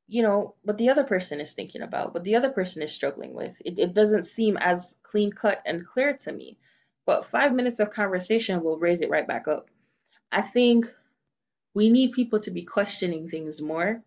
you 0.09 0.23
know, 0.23 0.57
what 0.63 0.77
the 0.77 0.91
other 0.91 1.05
person 1.05 1.41
is 1.41 1.55
thinking 1.55 1.83
about, 1.83 2.13
what 2.13 2.25
the 2.25 2.37
other 2.37 2.51
person 2.51 2.83
is 2.83 2.93
struggling 2.93 3.33
with? 3.33 3.61
It, 3.65 3.79
it 3.79 3.95
doesn't 3.95 4.25
seem 4.25 4.59
as 4.59 4.95
clean 5.03 5.33
cut 5.33 5.63
and 5.65 5.87
clear 5.87 6.15
to 6.19 6.33
me. 6.33 6.59
But 7.07 7.25
five 7.25 7.55
minutes 7.55 7.81
of 7.81 7.91
conversation 7.91 8.63
will 8.63 8.79
raise 8.79 9.01
it 9.01 9.11
right 9.11 9.27
back 9.27 9.49
up. 9.49 9.70
I 10.33 10.43
think 10.43 10.87
we 11.75 11.91
need 11.91 12.13
people 12.13 12.41
to 12.41 12.51
be 12.51 12.63
questioning 12.63 13.29
things 13.29 13.61
more. 13.61 14.03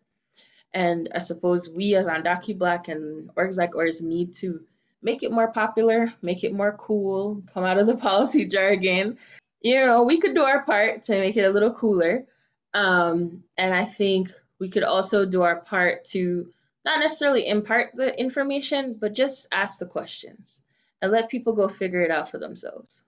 And 0.73 1.09
I 1.13 1.19
suppose 1.19 1.69
we 1.69 1.95
as 1.95 2.07
Undocu 2.07 2.57
Black 2.57 2.87
and 2.87 3.29
orgs 3.35 3.57
like 3.57 3.75
ours 3.75 4.01
need 4.01 4.35
to 4.35 4.61
make 5.01 5.21
it 5.21 5.31
more 5.31 5.51
popular, 5.51 6.11
make 6.21 6.43
it 6.43 6.53
more 6.53 6.75
cool, 6.79 7.43
come 7.53 7.63
out 7.63 7.77
of 7.77 7.87
the 7.87 7.95
policy 8.09 8.45
jargon. 8.45 9.17
You 9.61 9.85
know, 9.85 10.03
we 10.03 10.19
could 10.19 10.33
do 10.33 10.43
our 10.43 10.63
part 10.63 11.03
to 11.05 11.19
make 11.19 11.37
it 11.37 11.45
a 11.45 11.51
little 11.51 11.73
cooler. 11.73 12.25
Um, 12.73 13.43
and 13.57 13.73
I 13.73 13.85
think 13.85 14.29
we 14.59 14.69
could 14.69 14.83
also 14.83 15.25
do 15.25 15.41
our 15.43 15.61
part 15.61 16.05
to 16.05 16.51
not 16.85 16.99
necessarily 16.99 17.47
impart 17.47 17.91
the 17.95 18.17
information, 18.19 18.95
but 18.99 19.13
just 19.13 19.47
ask 19.51 19.79
the 19.79 19.85
questions 19.85 20.61
and 21.01 21.11
let 21.11 21.29
people 21.29 21.53
go 21.53 21.67
figure 21.67 22.01
it 22.01 22.11
out 22.11 22.29
for 22.29 22.39
themselves. 22.39 23.03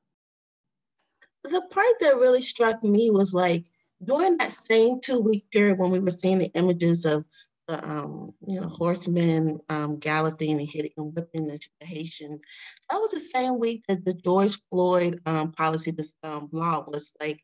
The 1.49 1.61
part 1.69 1.95
that 1.99 2.15
really 2.15 2.41
struck 2.41 2.83
me 2.83 3.09
was 3.09 3.33
like 3.33 3.65
during 4.03 4.37
that 4.37 4.53
same 4.53 4.99
two 4.99 5.19
week 5.19 5.45
period 5.51 5.77
when 5.77 5.91
we 5.91 5.99
were 5.99 6.11
seeing 6.11 6.39
the 6.39 6.51
images 6.53 7.05
of 7.05 7.23
the 7.67 7.83
um, 7.87 8.31
you 8.47 8.59
know 8.59 8.67
horsemen 8.67 9.59
um, 9.69 9.97
galloping 9.97 10.59
and 10.59 10.69
hitting 10.69 10.91
and 10.97 11.15
whipping 11.15 11.47
the, 11.47 11.59
the, 11.79 11.85
Haitians, 11.85 12.43
that 12.89 12.97
was 12.97 13.11
the 13.11 13.19
same 13.19 13.59
week 13.59 13.83
that 13.87 14.05
the 14.05 14.13
George 14.13 14.57
Floyd 14.69 15.19
um, 15.25 15.51
policy, 15.51 15.91
this 15.91 16.13
um, 16.23 16.49
law 16.51 16.83
was 16.87 17.11
like 17.19 17.41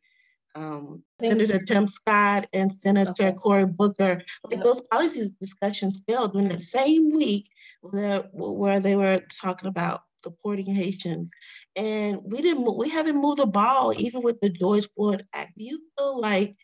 um, 0.56 1.04
Senator 1.20 1.60
Tim 1.64 1.88
Scott 1.88 2.48
and 2.54 2.72
Senator 2.72 3.28
okay. 3.28 3.34
Cory 3.34 3.66
Booker, 3.66 4.22
like 4.44 4.64
those 4.64 4.82
policy 4.82 5.30
discussions 5.40 6.02
failed 6.08 6.34
during 6.34 6.50
the 6.50 6.60
same 6.60 7.12
week 7.16 7.50
where, 7.82 8.20
where 8.34 8.80
they 8.80 8.96
were 8.96 9.22
talking 9.42 9.70
about 9.70 10.04
supporting 10.24 10.74
Haitians. 10.74 11.32
And 11.76 12.20
we 12.24 12.42
didn't 12.42 12.78
we 12.78 12.90
haven't 12.90 13.22
moved 13.22 13.40
the 13.40 13.48
ball 13.48 13.94
even 13.98 14.22
with 14.22 14.40
the 14.42 14.50
George 14.50 14.88
Floyd 14.96 15.24
Act. 15.34 15.54
Do 15.58 15.64
you 15.64 15.82
feel 15.98 16.20
like 16.20 16.56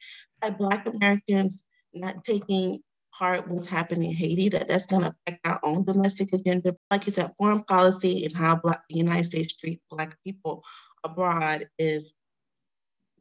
that 0.41 0.57
Black 0.57 0.87
Americans 0.87 1.65
not 1.93 2.23
taking 2.23 2.79
part 3.17 3.47
what's 3.47 3.65
happening 3.65 4.11
in 4.11 4.15
Haiti, 4.15 4.49
that 4.49 4.67
that's 4.67 4.85
going 4.85 5.03
to 5.03 5.15
affect 5.27 5.45
our 5.45 5.59
own 5.63 5.83
domestic 5.83 6.33
agenda. 6.33 6.75
Like 6.91 7.05
you 7.05 7.11
said, 7.11 7.31
foreign 7.37 7.63
policy 7.63 8.25
and 8.25 8.35
how 8.35 8.55
Black, 8.55 8.81
the 8.89 8.97
United 8.97 9.25
States 9.25 9.55
treats 9.55 9.81
Black 9.89 10.15
people 10.23 10.63
abroad 11.03 11.67
is 11.79 12.13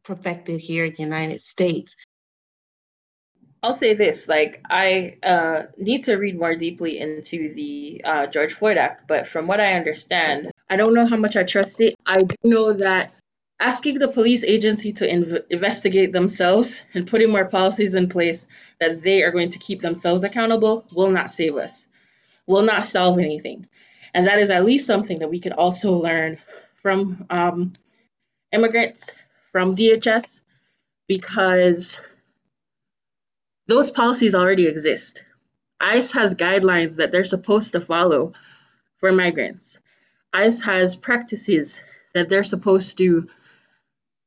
perfected 0.05 0.61
here 0.61 0.85
in 0.85 0.93
the 0.93 1.03
United 1.03 1.41
States. 1.41 1.95
I'll 3.67 3.75
say 3.75 3.95
this: 3.95 4.29
like 4.29 4.63
I 4.71 5.17
uh, 5.25 5.65
need 5.77 6.05
to 6.05 6.15
read 6.15 6.39
more 6.39 6.55
deeply 6.55 7.01
into 7.01 7.53
the 7.53 8.01
uh, 8.05 8.27
George 8.29 8.53
Floyd 8.53 8.77
Act, 8.77 9.09
but 9.09 9.27
from 9.27 9.49
what 9.49 9.61
I 9.61 9.73
understand, 9.73 10.53
I 10.71 10.77
don't 10.77 10.95
know 10.95 11.05
how 11.05 11.17
much 11.17 11.35
I 11.35 11.43
trust 11.43 11.81
it. 11.81 11.97
I 12.07 12.21
do 12.21 12.37
know 12.45 12.73
that 12.75 13.13
asking 13.59 13.99
the 13.99 14.07
police 14.07 14.45
agency 14.45 14.93
to 14.93 15.05
inv- 15.05 15.43
investigate 15.51 16.13
themselves 16.13 16.81
and 16.95 17.09
putting 17.09 17.29
more 17.31 17.47
policies 17.47 17.97
in 17.97 18.09
place 18.09 18.47
that 18.79 19.03
they 19.03 19.25
are 19.25 19.33
going 19.33 19.51
to 19.51 19.59
keep 19.59 19.83
themselves 19.83 20.23
accountable 20.23 20.85
will 20.95 21.11
not 21.11 21.33
save 21.33 21.57
us, 21.57 21.89
will 22.47 22.63
not 22.63 22.87
solve 22.87 23.19
anything, 23.19 23.67
and 24.15 24.29
that 24.29 24.39
is 24.39 24.49
at 24.49 24.65
least 24.65 24.87
something 24.87 25.19
that 25.19 25.31
we 25.31 25.41
could 25.41 25.55
also 25.55 25.91
learn 25.91 26.39
from 26.83 27.27
um, 27.31 27.73
immigrants 28.53 29.11
from 29.51 29.75
DHS 29.75 30.39
because 31.09 31.99
those 33.67 33.91
policies 33.91 34.35
already 34.35 34.67
exist. 34.67 35.23
ICE 35.81 36.11
has 36.13 36.35
guidelines 36.35 36.97
that 36.97 37.13
they're 37.13 37.25
supposed 37.25 37.73
to 37.73 37.81
follow 37.81 38.33
for 38.99 39.13
migrants. 39.13 39.79
ICE 40.33 40.61
has 40.63 40.97
practices 40.97 41.81
that 42.15 42.29
they're 42.29 42.45
supposed 42.45 42.97
to, 42.99 43.29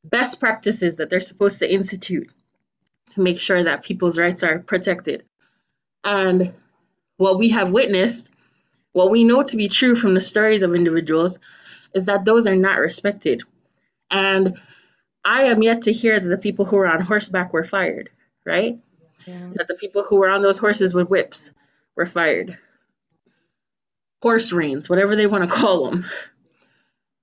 best 0.03 0.39
practices 0.39 0.97
that 0.97 1.09
they're 1.09 1.19
supposed 1.19 1.59
to 1.59 1.71
institute 1.71 2.31
to 3.11 3.21
make 3.21 3.39
sure 3.39 3.63
that 3.63 3.83
people's 3.83 4.17
rights 4.17 4.43
are 4.43 4.59
protected. 4.59 5.23
And 6.03 6.53
what 7.17 7.39
we 7.39 7.49
have 7.49 7.71
witnessed, 7.71 8.29
what 8.93 9.11
we 9.11 9.23
know 9.23 9.43
to 9.43 9.57
be 9.57 9.67
true 9.67 9.95
from 9.95 10.13
the 10.13 10.21
stories 10.21 10.61
of 10.61 10.75
individuals, 10.75 11.37
is 11.93 12.05
that 12.05 12.25
those 12.25 12.45
are 12.45 12.55
not 12.55 12.79
respected. 12.79 13.41
And 14.11 14.59
I 15.25 15.43
am 15.43 15.63
yet 15.63 15.83
to 15.83 15.93
hear 15.93 16.19
that 16.19 16.27
the 16.27 16.37
people 16.37 16.65
who 16.65 16.77
were 16.77 16.87
on 16.87 17.01
horseback 17.01 17.51
were 17.51 17.63
fired, 17.63 18.09
right? 18.45 18.79
Yeah. 19.30 19.51
That 19.55 19.67
the 19.67 19.75
people 19.75 20.03
who 20.03 20.17
were 20.17 20.30
on 20.30 20.41
those 20.41 20.57
horses 20.57 20.93
with 20.93 21.09
whips 21.09 21.51
were 21.95 22.05
fired. 22.05 22.57
Horse 24.21 24.51
reins, 24.51 24.89
whatever 24.89 25.15
they 25.15 25.27
want 25.27 25.47
to 25.47 25.55
call 25.55 25.89
them. 25.89 26.05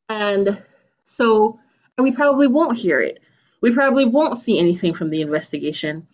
And 0.09 0.63
so, 1.05 1.59
and 1.99 2.05
we 2.05 2.13
probably 2.13 2.47
won't 2.47 2.79
hear 2.79 3.01
it. 3.01 3.19
We 3.61 3.75
probably 3.75 4.05
won't 4.05 4.39
see 4.39 4.59
anything 4.59 4.95
from 4.95 5.11
the 5.11 5.21
investigation 5.21 6.07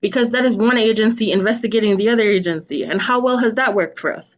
because 0.00 0.30
that 0.30 0.44
is 0.44 0.56
one 0.56 0.78
agency 0.78 1.30
investigating 1.30 1.96
the 1.96 2.08
other 2.08 2.28
agency. 2.28 2.82
And 2.82 3.00
how 3.00 3.20
well 3.20 3.38
has 3.38 3.54
that 3.54 3.74
worked 3.74 4.00
for 4.00 4.12
us? 4.12 4.34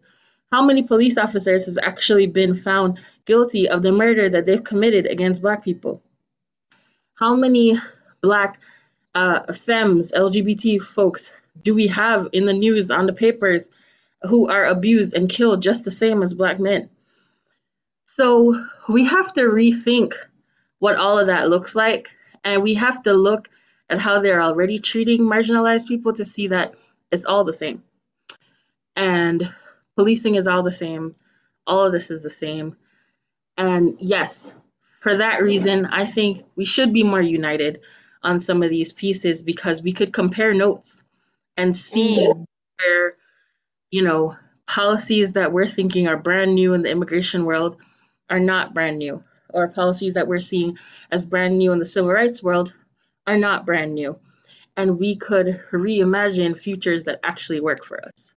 How 0.53 0.63
many 0.65 0.83
police 0.83 1.17
officers 1.17 1.65
has 1.67 1.79
actually 1.83 2.27
been 2.27 2.55
found 2.55 2.99
guilty 3.25 3.69
of 3.69 3.83
the 3.83 3.93
murder 3.93 4.29
that 4.31 4.47
they've 4.47 4.63
committed 4.63 5.07
against 5.07 5.43
Black 5.43 5.65
people? 5.65 6.03
How 7.15 7.35
many 7.35 7.81
Black 8.23 8.61
uh, 9.19 9.53
femmes, 9.67 10.13
LGBT 10.13 10.81
folks 10.81 11.29
do 11.63 11.75
we 11.75 11.89
have 11.89 12.29
in 12.33 12.45
the 12.45 12.53
news, 12.53 12.89
on 12.89 13.07
the 13.07 13.13
papers, 13.13 13.69
who 14.23 14.49
are 14.49 14.65
abused 14.65 15.13
and 15.13 15.29
killed 15.29 15.61
just 15.61 15.85
the 15.85 15.91
same 15.91 16.23
as 16.23 16.35
Black 16.35 16.61
men? 16.61 16.89
So 18.07 18.65
we 18.89 19.07
have 19.07 19.33
to 19.33 19.41
rethink 19.41 20.13
what 20.79 20.97
all 20.97 21.19
of 21.19 21.27
that 21.27 21.51
looks 21.51 21.75
like, 21.75 22.11
and 22.45 22.63
we 22.63 22.75
have 22.75 23.03
to 23.03 23.13
look 23.13 23.49
at 23.91 23.99
how 23.99 24.21
they're 24.21 24.41
already 24.41 24.79
treating 24.79 25.23
marginalized 25.23 25.89
people 25.89 26.13
to 26.13 26.25
see 26.25 26.49
that 26.49 26.75
it's 27.11 27.25
all 27.25 27.43
the 27.43 27.53
same. 27.53 27.83
And 28.95 29.53
policing 29.97 30.37
is 30.37 30.47
all 30.47 30.63
the 30.63 30.71
same. 30.71 31.17
All 31.67 31.87
of 31.87 31.93
this 31.93 32.13
is 32.13 32.23
the 32.23 32.31
same. 32.31 32.77
And 33.57 33.97
yes, 33.99 34.53
for 35.01 35.17
that 35.17 35.43
reason, 35.43 35.87
I 35.87 36.07
think 36.07 36.45
we 36.55 36.65
should 36.65 36.93
be 36.93 37.03
more 37.03 37.21
united 37.21 37.81
on 38.23 38.41
some 38.41 38.63
of 38.63 38.71
these 38.71 38.93
pieces 38.93 39.43
because 39.43 39.83
we 39.83 39.93
could 39.93 40.13
compare 40.13 40.55
notes 40.55 41.03
and 41.57 41.77
see 41.77 42.19
mm. 42.19 42.45
where, 42.79 43.15
you 43.91 44.03
know, 44.03 44.37
policies 44.67 45.33
that 45.33 45.53
we're 45.53 45.67
thinking 45.69 46.07
are 46.09 46.17
brand 46.17 46.55
new 46.55 46.75
in 46.75 46.83
the 46.83 46.91
immigration 46.91 47.45
world 47.45 47.77
are 48.31 48.41
not 48.41 48.75
brand 48.75 48.99
new, 48.99 49.23
or 49.49 49.69
policies 49.69 50.15
that 50.15 50.29
we're 50.29 50.41
seeing 50.41 50.79
as 51.11 51.25
brand 51.25 51.57
new 51.57 51.73
in 51.73 51.79
the 51.79 51.87
civil 51.87 52.11
rights 52.11 52.43
world 52.43 52.75
are 53.27 53.39
not 53.39 53.65
brand 53.65 53.95
new. 53.95 54.19
And 54.77 54.99
we 54.99 55.17
could 55.17 55.61
reimagine 55.73 56.57
futures 56.57 57.05
that 57.05 57.21
actually 57.25 57.61
work 57.61 57.85
for 57.85 58.05
us. 58.05 58.33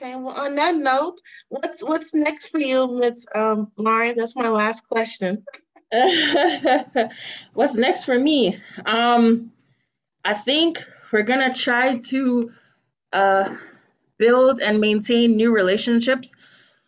Okay, 0.00 0.14
well, 0.14 0.38
on 0.38 0.54
that 0.54 0.76
note, 0.76 1.18
what's 1.48 1.82
what's 1.82 2.14
next 2.14 2.46
for 2.50 2.60
you, 2.60 2.86
Miss 2.86 3.26
um, 3.34 3.72
Lauren? 3.76 4.14
That's 4.16 4.36
my 4.36 4.48
last 4.48 4.86
question. 4.86 5.44
what's 7.54 7.74
next 7.74 8.04
for 8.04 8.18
me? 8.18 8.60
Um, 8.84 9.52
I 10.24 10.34
think 10.34 10.82
we're 11.12 11.22
gonna 11.22 11.54
try 11.54 11.98
to 11.98 12.52
uh, 13.12 13.56
build 14.18 14.60
and 14.60 14.80
maintain 14.80 15.36
new 15.36 15.50
relationships 15.50 16.34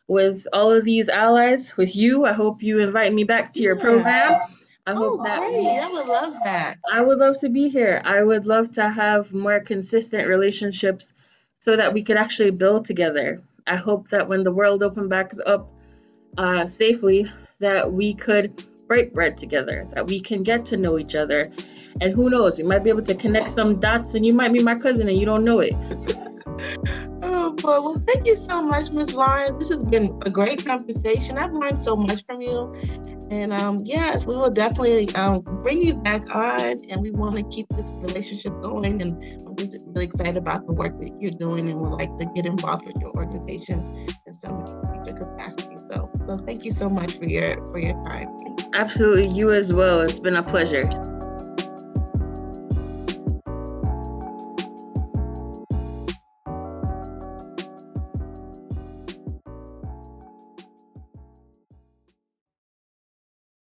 with 0.08 0.46
all 0.52 0.70
of 0.70 0.84
these 0.84 1.08
allies. 1.08 1.76
With 1.76 1.96
you, 1.96 2.26
I 2.26 2.32
hope 2.32 2.62
you 2.62 2.80
invite 2.80 3.14
me 3.14 3.24
back 3.24 3.52
to 3.54 3.60
your 3.60 3.76
yeah. 3.76 3.82
program. 3.82 4.40
I 4.86 4.94
hope 4.94 5.20
oh, 5.20 5.24
that 5.24 5.38
great. 5.38 5.66
I 5.66 5.88
would 5.88 6.06
love 6.06 6.34
that. 6.44 6.78
I 6.92 7.00
would 7.00 7.18
love 7.18 7.38
to 7.40 7.48
be 7.48 7.68
here. 7.68 8.02
I 8.04 8.22
would 8.22 8.46
love 8.46 8.72
to 8.72 8.90
have 8.90 9.32
more 9.32 9.60
consistent 9.60 10.26
relationships 10.26 11.12
so 11.60 11.76
that 11.76 11.92
we 11.92 12.02
could 12.02 12.16
actually 12.16 12.50
build 12.50 12.86
together. 12.86 13.42
I 13.66 13.76
hope 13.76 14.08
that 14.08 14.28
when 14.28 14.42
the 14.42 14.52
world 14.52 14.82
opens 14.82 15.08
back 15.08 15.32
up 15.46 15.70
uh, 16.36 16.66
safely, 16.66 17.30
that 17.60 17.92
we 17.92 18.14
could 18.14 18.64
break 18.90 19.14
bread 19.14 19.38
together, 19.38 19.86
that 19.92 20.04
we 20.04 20.18
can 20.18 20.42
get 20.42 20.66
to 20.66 20.76
know 20.76 20.98
each 20.98 21.14
other. 21.14 21.48
And 22.00 22.12
who 22.12 22.28
knows, 22.28 22.58
we 22.58 22.64
might 22.64 22.82
be 22.82 22.90
able 22.90 23.04
to 23.04 23.14
connect 23.14 23.52
some 23.52 23.78
dots 23.78 24.14
and 24.14 24.26
you 24.26 24.32
might 24.32 24.52
be 24.52 24.64
my 24.64 24.74
cousin 24.74 25.08
and 25.08 25.16
you 25.16 25.24
don't 25.24 25.44
know 25.44 25.60
it. 25.60 25.74
oh 27.22 27.52
boy, 27.52 27.80
well, 27.80 28.02
thank 28.04 28.26
you 28.26 28.34
so 28.34 28.60
much, 28.60 28.90
Ms. 28.90 29.14
Lawrence. 29.14 29.58
This 29.58 29.68
has 29.68 29.84
been 29.84 30.20
a 30.26 30.30
great 30.30 30.66
conversation. 30.66 31.38
I've 31.38 31.52
learned 31.52 31.78
so 31.78 31.94
much 31.94 32.26
from 32.26 32.40
you. 32.42 32.74
And 33.30 33.52
um, 33.52 33.78
yes, 33.84 34.26
we 34.26 34.36
will 34.36 34.50
definitely 34.50 35.14
um, 35.14 35.40
bring 35.62 35.82
you 35.82 35.94
back 35.94 36.34
on, 36.34 36.78
and 36.90 37.00
we 37.00 37.12
want 37.12 37.36
to 37.36 37.44
keep 37.44 37.68
this 37.70 37.90
relationship 37.94 38.52
going. 38.60 39.00
And 39.00 39.22
I'm 39.46 39.56
just 39.56 39.86
really 39.86 40.06
excited 40.06 40.36
about 40.36 40.66
the 40.66 40.72
work 40.72 40.98
that 41.00 41.16
you're 41.20 41.30
doing, 41.30 41.68
and 41.68 41.80
would 41.80 41.92
like 41.92 42.16
to 42.18 42.26
get 42.34 42.44
involved 42.44 42.86
with 42.86 42.96
your 43.00 43.10
organization 43.16 44.08
in 44.26 44.34
some 44.34 44.82
capacity. 45.04 45.76
So, 45.76 46.10
so 46.26 46.36
thank 46.38 46.64
you 46.64 46.70
so 46.70 46.88
much 46.88 47.18
for 47.18 47.26
your 47.26 47.64
for 47.68 47.78
your 47.78 48.02
time. 48.02 48.28
Absolutely, 48.74 49.28
you 49.28 49.50
as 49.50 49.72
well. 49.72 50.00
It's 50.00 50.18
been 50.18 50.36
a 50.36 50.42
pleasure. 50.42 50.82